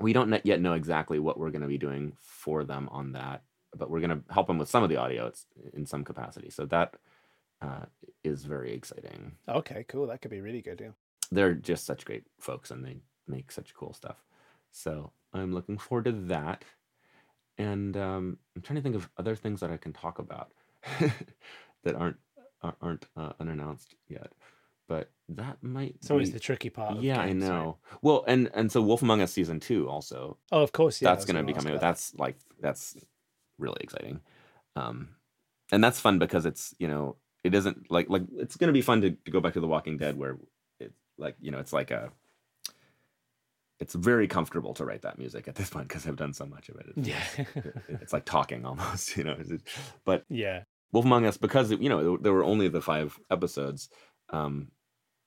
we 0.00 0.12
don't 0.12 0.44
yet 0.44 0.60
know 0.60 0.74
exactly 0.74 1.18
what 1.18 1.38
we're 1.38 1.50
going 1.50 1.62
to 1.62 1.68
be 1.68 1.78
doing 1.78 2.12
for 2.20 2.64
them 2.64 2.88
on 2.92 3.12
that, 3.12 3.42
but 3.76 3.90
we're 3.90 4.00
going 4.00 4.10
to 4.10 4.32
help 4.32 4.46
them 4.46 4.58
with 4.58 4.68
some 4.68 4.82
of 4.82 4.88
the 4.88 4.96
audio 4.96 5.26
it's, 5.26 5.46
in 5.74 5.86
some 5.86 6.04
capacity. 6.04 6.50
So 6.50 6.66
that 6.66 6.94
uh, 7.60 7.86
is 8.22 8.44
very 8.44 8.72
exciting. 8.72 9.32
okay, 9.48 9.84
cool. 9.88 10.06
That 10.06 10.22
could 10.22 10.30
be 10.30 10.40
really 10.40 10.62
good. 10.62 10.80
Yeah. 10.80 10.90
They're 11.30 11.54
just 11.54 11.84
such 11.84 12.04
great 12.04 12.24
folks, 12.38 12.70
and 12.70 12.84
they 12.84 12.98
make 13.26 13.50
such 13.50 13.74
cool 13.74 13.92
stuff. 13.92 14.16
So 14.70 15.12
I'm 15.32 15.52
looking 15.52 15.78
forward 15.78 16.04
to 16.06 16.12
that. 16.12 16.64
And 17.56 17.96
um, 17.96 18.38
I'm 18.54 18.62
trying 18.62 18.76
to 18.76 18.82
think 18.82 18.94
of 18.94 19.08
other 19.16 19.34
things 19.34 19.60
that 19.60 19.70
I 19.70 19.76
can 19.76 19.92
talk 19.92 20.20
about 20.20 20.52
that 21.84 21.94
aren't 21.94 22.16
aren't 22.82 23.06
uh, 23.16 23.32
unannounced 23.40 23.94
yet. 24.08 24.32
But 24.88 25.10
that 25.28 25.62
might 25.62 25.96
It's 25.96 26.10
always 26.10 26.32
the 26.32 26.40
tricky 26.40 26.70
part. 26.70 26.98
Yeah, 27.00 27.20
I 27.20 27.26
games, 27.26 27.42
right? 27.42 27.50
know. 27.50 27.76
Well, 28.00 28.24
and 28.26 28.50
and 28.54 28.72
so 28.72 28.80
Wolf 28.80 29.02
Among 29.02 29.20
Us 29.20 29.32
season 29.32 29.60
two 29.60 29.88
also 29.88 30.38
Oh, 30.50 30.62
of 30.62 30.72
course. 30.72 31.02
Yeah, 31.02 31.10
that's 31.10 31.26
going 31.26 31.36
to 31.36 31.42
gonna 31.42 31.52
be 31.52 31.58
coming. 31.58 31.78
That's 31.78 32.14
like 32.14 32.36
that's 32.60 32.96
really 33.58 33.80
exciting, 33.80 34.20
um, 34.76 35.10
and 35.70 35.84
that's 35.84 36.00
fun 36.00 36.18
because 36.18 36.46
it's 36.46 36.74
you 36.78 36.88
know 36.88 37.16
it 37.44 37.54
isn't 37.54 37.90
like 37.90 38.08
like 38.08 38.22
it's 38.36 38.56
going 38.56 38.68
to 38.68 38.72
be 38.72 38.80
fun 38.80 39.02
to, 39.02 39.10
to 39.10 39.30
go 39.30 39.40
back 39.40 39.52
to 39.54 39.60
The 39.60 39.68
Walking 39.68 39.98
Dead 39.98 40.16
where 40.16 40.38
it 40.80 40.92
like 41.18 41.36
you 41.40 41.50
know 41.50 41.58
it's 41.58 41.72
like 41.72 41.90
a 41.90 42.10
it's 43.80 43.94
very 43.94 44.26
comfortable 44.26 44.74
to 44.74 44.84
write 44.84 45.02
that 45.02 45.18
music 45.18 45.46
at 45.46 45.54
this 45.54 45.70
point 45.70 45.86
because 45.88 46.06
I've 46.06 46.16
done 46.16 46.32
so 46.34 46.46
much 46.46 46.68
of 46.68 46.76
it. 46.76 46.86
It's, 46.96 47.08
Yeah. 47.08 47.44
it's 47.88 48.12
like 48.12 48.24
talking 48.24 48.64
almost, 48.64 49.16
you 49.16 49.24
know. 49.24 49.36
But 50.04 50.24
yeah. 50.28 50.64
Wolf 50.92 51.04
Among 51.04 51.26
Us, 51.26 51.36
because 51.36 51.70
you 51.70 51.88
know 51.88 52.16
there 52.16 52.32
were 52.32 52.44
only 52.44 52.68
the 52.68 52.80
five 52.80 53.18
episodes, 53.30 53.88
um, 54.30 54.68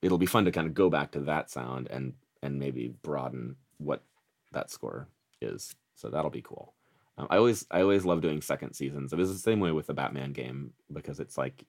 it'll 0.01 0.17
be 0.17 0.25
fun 0.25 0.45
to 0.45 0.51
kind 0.51 0.67
of 0.67 0.73
go 0.73 0.89
back 0.89 1.11
to 1.11 1.19
that 1.21 1.49
sound 1.49 1.87
and 1.89 2.13
and 2.41 2.59
maybe 2.59 2.93
broaden 3.03 3.55
what 3.77 4.03
that 4.51 4.71
score 4.71 5.07
is. 5.41 5.75
So 5.95 6.09
that'll 6.09 6.31
be 6.31 6.41
cool. 6.41 6.73
Um, 7.17 7.27
I 7.29 7.37
always 7.37 7.65
I 7.69 7.81
always 7.81 8.05
love 8.05 8.21
doing 8.21 8.41
second 8.41 8.73
seasons. 8.73 9.13
It 9.13 9.17
was 9.17 9.31
the 9.31 9.39
same 9.39 9.59
way 9.59 9.71
with 9.71 9.87
the 9.87 9.93
Batman 9.93 10.33
game 10.33 10.73
because 10.91 11.19
it's 11.19 11.37
like 11.37 11.63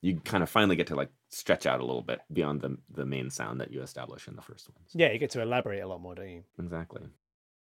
you 0.00 0.20
kind 0.20 0.42
of 0.42 0.50
finally 0.50 0.76
get 0.76 0.86
to 0.88 0.94
like 0.94 1.10
stretch 1.30 1.66
out 1.66 1.80
a 1.80 1.84
little 1.84 2.02
bit 2.02 2.20
beyond 2.32 2.60
the 2.60 2.78
the 2.94 3.04
main 3.06 3.30
sound 3.30 3.60
that 3.60 3.72
you 3.72 3.82
establish 3.82 4.28
in 4.28 4.36
the 4.36 4.42
first 4.42 4.68
ones. 4.70 4.90
Yeah, 4.94 5.12
you 5.12 5.18
get 5.18 5.30
to 5.30 5.42
elaborate 5.42 5.80
a 5.80 5.88
lot 5.88 6.00
more, 6.00 6.14
don't 6.14 6.30
you? 6.30 6.44
Exactly. 6.58 7.02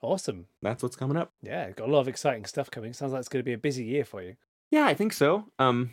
Awesome. 0.01 0.45
That's 0.61 0.82
what's 0.82 0.95
coming 0.95 1.17
up. 1.17 1.34
Yeah, 1.41 1.71
got 1.71 1.89
a 1.89 1.91
lot 1.91 1.99
of 1.99 2.07
exciting 2.07 2.45
stuff 2.45 2.71
coming. 2.71 2.93
Sounds 2.93 3.11
like 3.11 3.19
it's 3.19 3.30
going 3.30 3.41
to 3.41 3.45
be 3.45 3.53
a 3.53 3.57
busy 3.57 3.84
year 3.84 4.05
for 4.05 4.21
you. 4.21 4.36
Yeah, 4.72 4.86
I 4.86 4.93
think 4.93 5.13
so. 5.13 5.45
Um, 5.57 5.91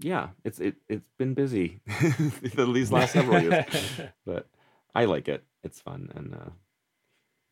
yeah, 0.00 0.28
it's 0.44 0.60
it 0.60 0.76
it's 0.88 1.08
been 1.18 1.34
busy 1.34 1.80
these 2.42 2.92
last 2.92 3.12
several 3.12 3.40
years, 3.40 3.64
but 4.26 4.48
I 4.94 5.04
like 5.04 5.28
it. 5.28 5.44
It's 5.62 5.80
fun 5.80 6.10
and 6.14 6.34
uh, 6.34 6.50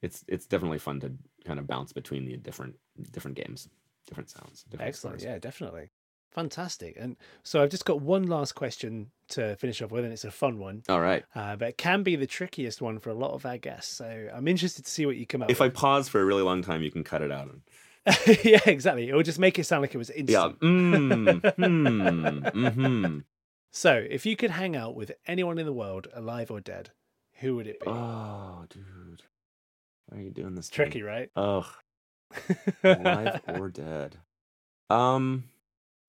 it's 0.03 0.25
it's 0.29 0.47
definitely 0.47 0.79
fun 0.79 1.01
to 1.01 1.13
kind 1.45 1.59
of 1.59 1.67
bounce 1.67 1.93
between 1.93 2.25
the 2.27 2.37
different 2.37 2.77
different 3.13 3.37
games, 3.37 3.69
different 4.07 4.31
sounds. 4.31 4.65
Different 4.71 4.89
Excellent. 4.89 5.21
scores. 5.21 5.33
Yeah, 5.33 5.39
definitely. 5.39 5.91
Fantastic. 6.33 6.97
And 6.99 7.17
so 7.43 7.63
I've 7.63 7.69
just 7.69 7.85
got 7.85 8.01
one 8.01 8.27
last 8.27 8.55
question 8.55 9.11
to 9.29 9.55
finish 9.57 9.83
off 9.83 9.91
with, 9.91 10.05
and 10.05 10.15
it's 10.15 10.25
a 10.25 10.31
fun 10.31 10.59
one, 10.59 10.83
All 10.89 11.01
right. 11.01 11.25
uh, 11.35 11.57
but 11.57 11.69
it 11.69 11.79
can 11.79 12.03
be 12.03 12.17
the 12.17 12.27
trickiest 12.27 12.81
one 12.81 12.99
for 13.01 13.11
a 13.11 13.15
lot 13.15 13.33
of 13.33 13.45
our 13.45 13.59
guests. 13.59 13.95
So 13.95 14.29
I'm 14.33 14.49
interested 14.49 14.87
to 14.87 14.91
see 14.91 15.05
what 15.05 15.17
you 15.17 15.27
come 15.27 15.43
up 15.43 15.51
If 15.51 15.61
I 15.61 15.69
pause 15.69 16.09
for 16.09 16.23
a 16.23 16.25
really 16.25 16.43
long 16.43 16.63
time, 16.63 16.83
you 16.83 16.91
can 16.91 17.05
cut 17.05 17.21
it 17.21 17.31
out. 17.31 17.55
yeah, 18.45 18.61
exactly. 18.67 19.09
It 19.09 19.15
will 19.15 19.23
just 19.23 19.39
make 19.39 19.59
it 19.59 19.65
sound 19.65 19.83
like 19.83 19.95
it 19.95 19.99
was 19.99 20.11
instant. 20.11 20.57
Yeah. 20.61 20.69
Mm, 20.69 21.55
hmm, 22.57 22.69
hmm 22.69 23.19
So 23.71 24.05
if 24.11 24.27
you 24.27 24.37
could 24.37 24.51
hang 24.51 24.75
out 24.77 24.95
with 24.97 25.13
anyone 25.27 25.59
in 25.59 25.67
the 25.67 25.73
world, 25.73 26.09
alive 26.15 26.51
or 26.51 26.61
dead, 26.61 26.91
who 27.41 27.57
would 27.57 27.67
it 27.67 27.81
be? 27.81 27.87
Oh, 27.89 28.65
dude, 28.69 29.23
why 30.09 30.19
are 30.19 30.21
you 30.21 30.31
doing 30.31 30.55
this? 30.55 30.67
it's 30.67 30.77
to 30.77 30.83
me? 30.83 30.85
tricky, 30.91 31.03
right? 31.03 31.31
Ugh, 31.37 31.67
alive 32.85 33.41
or 33.49 33.69
dead? 33.71 34.17
Um. 34.91 35.45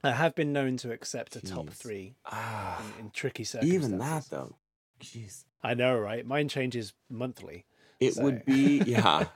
I 0.05 0.11
have 0.11 0.35
been 0.35 0.51
known 0.51 0.75
to 0.77 0.91
accept 0.91 1.37
a 1.37 1.41
top 1.41 1.69
three 1.69 2.15
Ah. 2.25 2.83
in, 2.99 3.05
in 3.05 3.11
tricky 3.11 3.45
circumstances. 3.45 3.85
Even 3.87 3.99
that 3.99 4.25
though. 4.29 4.57
Jeez. 4.99 5.45
I 5.63 5.75
know, 5.75 5.97
right? 5.97 6.25
Mine 6.25 6.49
changes 6.49 6.93
monthly. 7.09 7.65
It 8.01 8.15
So- 8.15 8.23
would 8.23 8.43
be 8.45 8.79
yeah. 8.85 9.27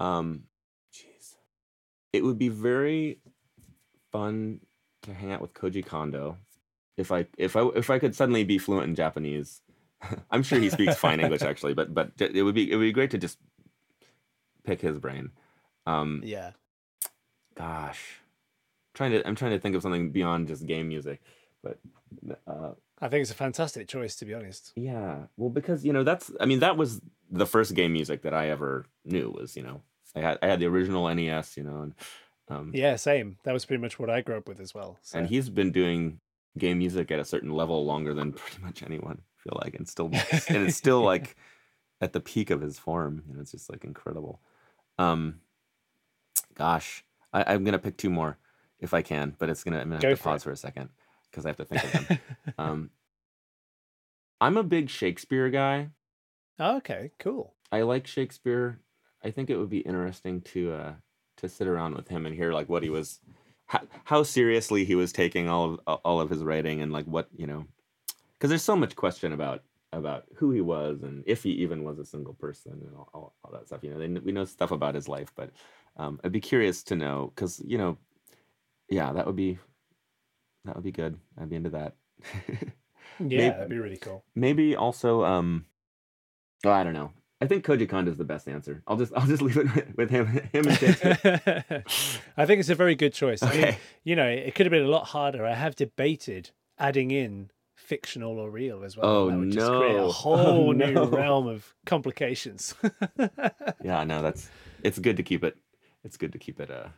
um. 0.00 0.44
It 2.14 2.22
would 2.22 2.38
be 2.38 2.48
very 2.48 3.18
fun 4.12 4.60
to 5.02 5.12
hang 5.12 5.32
out 5.32 5.40
with 5.40 5.52
Koji 5.52 5.84
Kondo 5.84 6.38
if 6.96 7.10
I 7.10 7.26
if 7.36 7.56
I 7.56 7.62
if 7.74 7.90
I 7.90 7.98
could 7.98 8.14
suddenly 8.14 8.44
be 8.44 8.56
fluent 8.58 8.88
in 8.88 8.94
Japanese. 8.94 9.62
I'm 10.30 10.44
sure 10.44 10.60
he 10.60 10.70
speaks 10.70 10.94
fine 10.94 11.18
English 11.18 11.42
actually, 11.50 11.74
but 11.74 11.92
but 11.92 12.12
it 12.18 12.44
would 12.44 12.54
be 12.54 12.70
it 12.70 12.76
would 12.76 12.84
be 12.84 12.92
great 12.92 13.10
to 13.10 13.18
just 13.18 13.38
pick 14.62 14.80
his 14.80 14.98
brain. 14.98 15.32
Um 15.86 16.22
yeah. 16.24 16.52
gosh. 17.56 18.20
Trying 18.94 19.10
to 19.10 19.26
I'm 19.26 19.34
trying 19.34 19.50
to 19.50 19.58
think 19.58 19.74
of 19.74 19.82
something 19.82 20.10
beyond 20.10 20.46
just 20.46 20.66
game 20.66 20.86
music, 20.86 21.20
but 21.64 21.78
uh 22.46 22.74
I 23.00 23.08
think 23.08 23.22
it's 23.22 23.32
a 23.32 23.34
fantastic 23.34 23.88
choice, 23.88 24.14
to 24.16 24.24
be 24.24 24.34
honest. 24.34 24.72
Yeah, 24.76 25.26
well, 25.36 25.50
because 25.50 25.84
you 25.84 25.92
know 25.92 26.04
that's 26.04 26.30
I 26.40 26.46
mean 26.46 26.60
that 26.60 26.76
was 26.76 27.00
the 27.28 27.46
first 27.46 27.74
game 27.74 27.92
music 27.92 28.22
that 28.22 28.34
I 28.34 28.50
ever 28.50 28.86
knew 29.04 29.30
was 29.36 29.56
you 29.56 29.64
know 29.64 29.82
I 30.14 30.20
had 30.20 30.38
I 30.42 30.46
had 30.46 30.60
the 30.60 30.66
original 30.66 31.12
NES 31.12 31.56
you 31.56 31.62
know 31.62 31.82
and 31.82 31.94
um 32.48 32.70
Yeah, 32.74 32.96
same. 32.96 33.38
That 33.44 33.52
was 33.52 33.64
pretty 33.64 33.80
much 33.80 33.98
what 33.98 34.10
I 34.10 34.20
grew 34.20 34.36
up 34.36 34.48
with 34.48 34.60
as 34.60 34.74
well. 34.74 34.98
So. 35.02 35.18
and 35.18 35.26
he's 35.26 35.48
been 35.48 35.72
doing 35.72 36.20
game 36.58 36.78
music 36.78 37.10
at 37.10 37.18
a 37.18 37.24
certain 37.24 37.50
level 37.50 37.84
longer 37.84 38.14
than 38.14 38.32
pretty 38.34 38.62
much 38.62 38.82
anyone 38.82 39.20
I 39.20 39.42
feel 39.42 39.58
like 39.62 39.74
and 39.74 39.88
still 39.88 40.06
and 40.06 40.68
it's 40.68 40.76
still 40.76 41.02
like 41.12 41.36
at 42.00 42.12
the 42.12 42.20
peak 42.20 42.50
of 42.50 42.60
his 42.60 42.78
form 42.78 43.22
you 43.28 43.34
know 43.34 43.40
it's 43.40 43.52
just 43.52 43.70
like 43.70 43.84
incredible 43.84 44.40
um 44.98 45.40
gosh 46.54 47.04
I, 47.32 47.54
I'm 47.54 47.64
gonna 47.64 47.78
pick 47.78 47.96
two 47.96 48.10
more 48.10 48.38
if 48.78 48.94
I 48.94 49.02
can 49.02 49.34
but 49.38 49.48
it's 49.48 49.64
gonna 49.64 49.78
I'm 49.78 49.90
gonna 49.90 49.96
have 49.96 50.02
to 50.02 50.16
for 50.16 50.30
pause 50.30 50.42
it. 50.42 50.44
for 50.44 50.52
a 50.52 50.56
second 50.56 50.90
because 51.30 51.44
I 51.44 51.48
have 51.48 51.56
to 51.56 51.64
think 51.64 51.84
of 51.84 51.92
them 51.92 52.18
um 52.58 52.90
I'm 54.40 54.56
a 54.56 54.62
big 54.62 54.90
Shakespeare 54.90 55.50
guy 55.50 55.88
oh, 56.58 56.76
okay, 56.78 57.10
cool. 57.18 57.54
I 57.72 57.82
like 57.82 58.06
Shakespeare. 58.06 58.80
I 59.24 59.30
think 59.30 59.50
it 59.50 59.56
would 59.56 59.70
be 59.70 59.78
interesting 59.78 60.40
to 60.42 60.72
uh 60.72 60.92
to 61.38 61.48
sit 61.48 61.66
around 61.66 61.94
with 61.96 62.08
him 62.08 62.26
and 62.26 62.34
hear 62.34 62.52
like 62.52 62.68
what 62.68 62.82
he 62.82 62.90
was 62.90 63.20
how, 63.66 63.80
how 64.04 64.22
seriously 64.22 64.84
he 64.84 64.94
was 64.94 65.12
taking 65.12 65.48
all 65.48 65.78
of 65.86 65.98
all 66.04 66.20
of 66.20 66.30
his 66.30 66.44
writing 66.44 66.80
and 66.82 66.92
like 66.92 67.06
what, 67.06 67.28
you 67.36 67.46
know, 67.46 67.66
cuz 68.38 68.50
there's 68.50 68.62
so 68.62 68.76
much 68.76 68.94
question 68.94 69.32
about 69.32 69.62
about 69.92 70.24
who 70.34 70.50
he 70.50 70.60
was 70.60 71.02
and 71.02 71.22
if 71.26 71.42
he 71.44 71.50
even 71.50 71.84
was 71.84 71.98
a 71.98 72.04
single 72.04 72.34
person 72.34 72.72
and 72.72 72.96
all, 72.96 73.08
all, 73.14 73.34
all 73.44 73.52
that 73.52 73.66
stuff. 73.66 73.82
You 73.84 73.90
know, 73.90 73.98
they, 73.98 74.08
we 74.08 74.32
know 74.32 74.44
stuff 74.44 74.70
about 74.72 74.94
his 74.94 75.08
life, 75.08 75.32
but 75.34 75.50
um 75.96 76.20
I'd 76.22 76.32
be 76.32 76.40
curious 76.40 76.82
to 76.84 76.96
know 76.96 77.32
cuz 77.36 77.60
you 77.64 77.78
know, 77.78 77.96
yeah, 78.88 79.12
that 79.12 79.26
would 79.26 79.36
be 79.36 79.58
that 80.64 80.74
would 80.74 80.84
be 80.84 80.92
good. 80.92 81.18
I'd 81.38 81.48
be 81.50 81.56
into 81.56 81.70
that. 81.70 81.96
Yeah, 83.20 83.26
Maybe- 83.38 83.48
that'd 83.50 83.68
be 83.68 83.78
really 83.78 83.96
cool. 83.96 84.24
Maybe 84.34 84.74
also, 84.74 85.22
um, 85.24 85.66
oh, 86.64 86.70
I 86.72 86.82
don't 86.82 86.94
know. 86.94 87.12
I 87.40 87.46
think 87.46 87.64
Koji 87.64 87.88
Kondo 87.88 88.10
is 88.10 88.16
the 88.16 88.24
best 88.24 88.48
answer. 88.48 88.82
I'll 88.86 88.96
just, 88.96 89.12
I'll 89.16 89.26
just 89.26 89.42
leave 89.42 89.56
it 89.56 89.96
with- 89.96 90.10
him, 90.10 90.26
him 90.26 90.66
and 90.68 90.78
Shakespeare. 90.78 91.84
I 92.36 92.46
think 92.46 92.60
it's 92.60 92.68
a 92.70 92.74
very 92.74 92.94
good 92.94 93.12
choice. 93.12 93.42
I 93.42 93.54
mean, 93.56 93.76
you 94.04 94.16
know, 94.16 94.26
it 94.28 94.54
could 94.54 94.66
have 94.66 94.70
been 94.70 94.84
a 94.84 94.88
lot 94.88 95.06
harder. 95.08 95.44
I 95.44 95.54
have 95.54 95.74
debated 95.76 96.50
adding 96.78 97.10
in 97.10 97.50
fictional 97.76 98.38
or 98.38 98.50
real 98.50 98.82
as 98.84 98.96
well. 98.96 99.06
Oh, 99.06 99.30
that 99.30 99.36
would 99.38 99.50
just 99.52 99.70
create 99.70 99.96
a 99.96 100.06
whole 100.08 100.36
Oh, 100.68 100.72
new 100.72 101.04
realm 101.04 101.46
of 101.48 101.74
complications. 101.84 102.74
Yeah, 103.82 104.04
no, 104.04 104.22
that's. 104.22 104.48
It's 104.82 104.98
good 104.98 105.16
to 105.18 105.22
keep 105.22 105.44
it. 105.44 105.56
It's 106.02 106.16
good 106.16 106.32
to 106.32 106.38
keep 106.38 106.60
it 106.60 106.70
uh 106.70 106.88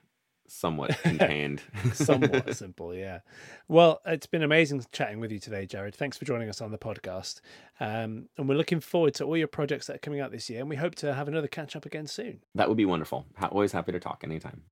somewhat 0.49 0.99
contained. 1.03 1.63
somewhat 1.93 2.55
simple, 2.57 2.95
yeah. 2.95 3.21
Well, 3.69 4.01
it's 4.07 4.27
been 4.27 4.43
amazing 4.43 4.85
chatting 4.93 5.21
with 5.21 5.33
you 5.33 5.39
today, 5.39 5.67
Jared. 5.67 5.95
Thanks 5.95 6.17
for 6.17 6.25
joining 6.25 6.49
us 6.49 6.61
on 6.61 6.71
the 6.71 6.79
podcast. 6.79 7.41
Um, 7.81 8.29
and 8.37 8.49
we're 8.49 8.57
looking 8.57 8.81
forward 8.81 9.15
to 9.15 9.25
all 9.25 9.37
your 9.37 9.49
projects 9.49 9.87
that 9.87 9.97
are 9.97 10.01
coming 10.01 10.21
out 10.21 10.31
this 10.31 10.49
year. 10.51 10.61
And 10.61 10.69
we 10.69 10.77
hope 10.77 10.95
to 10.97 11.15
have 11.15 11.29
another 11.29 11.49
catch 11.49 11.77
up 11.77 11.87
again 11.87 12.07
soon. 12.07 12.41
That 12.55 12.69
would 12.69 12.77
be 12.77 12.85
wonderful. 12.85 13.27
Always 13.51 13.73
happy 13.73 13.93
to 13.93 14.01
talk 14.01 14.23
anytime. 14.25 14.63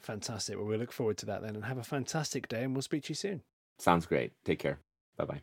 Fantastic. 0.00 0.56
Well, 0.56 0.66
we 0.66 0.76
look 0.76 0.92
forward 0.92 1.16
to 1.18 1.26
that 1.26 1.42
then. 1.42 1.54
And 1.56 1.64
have 1.64 1.78
a 1.78 1.84
fantastic 1.84 2.48
day. 2.48 2.64
And 2.64 2.74
we'll 2.74 2.82
speak 2.82 3.04
to 3.04 3.10
you 3.10 3.14
soon. 3.14 3.42
Sounds 3.78 4.06
great. 4.06 4.32
Take 4.44 4.58
care. 4.58 4.78
Bye 5.16 5.24
bye. 5.24 5.40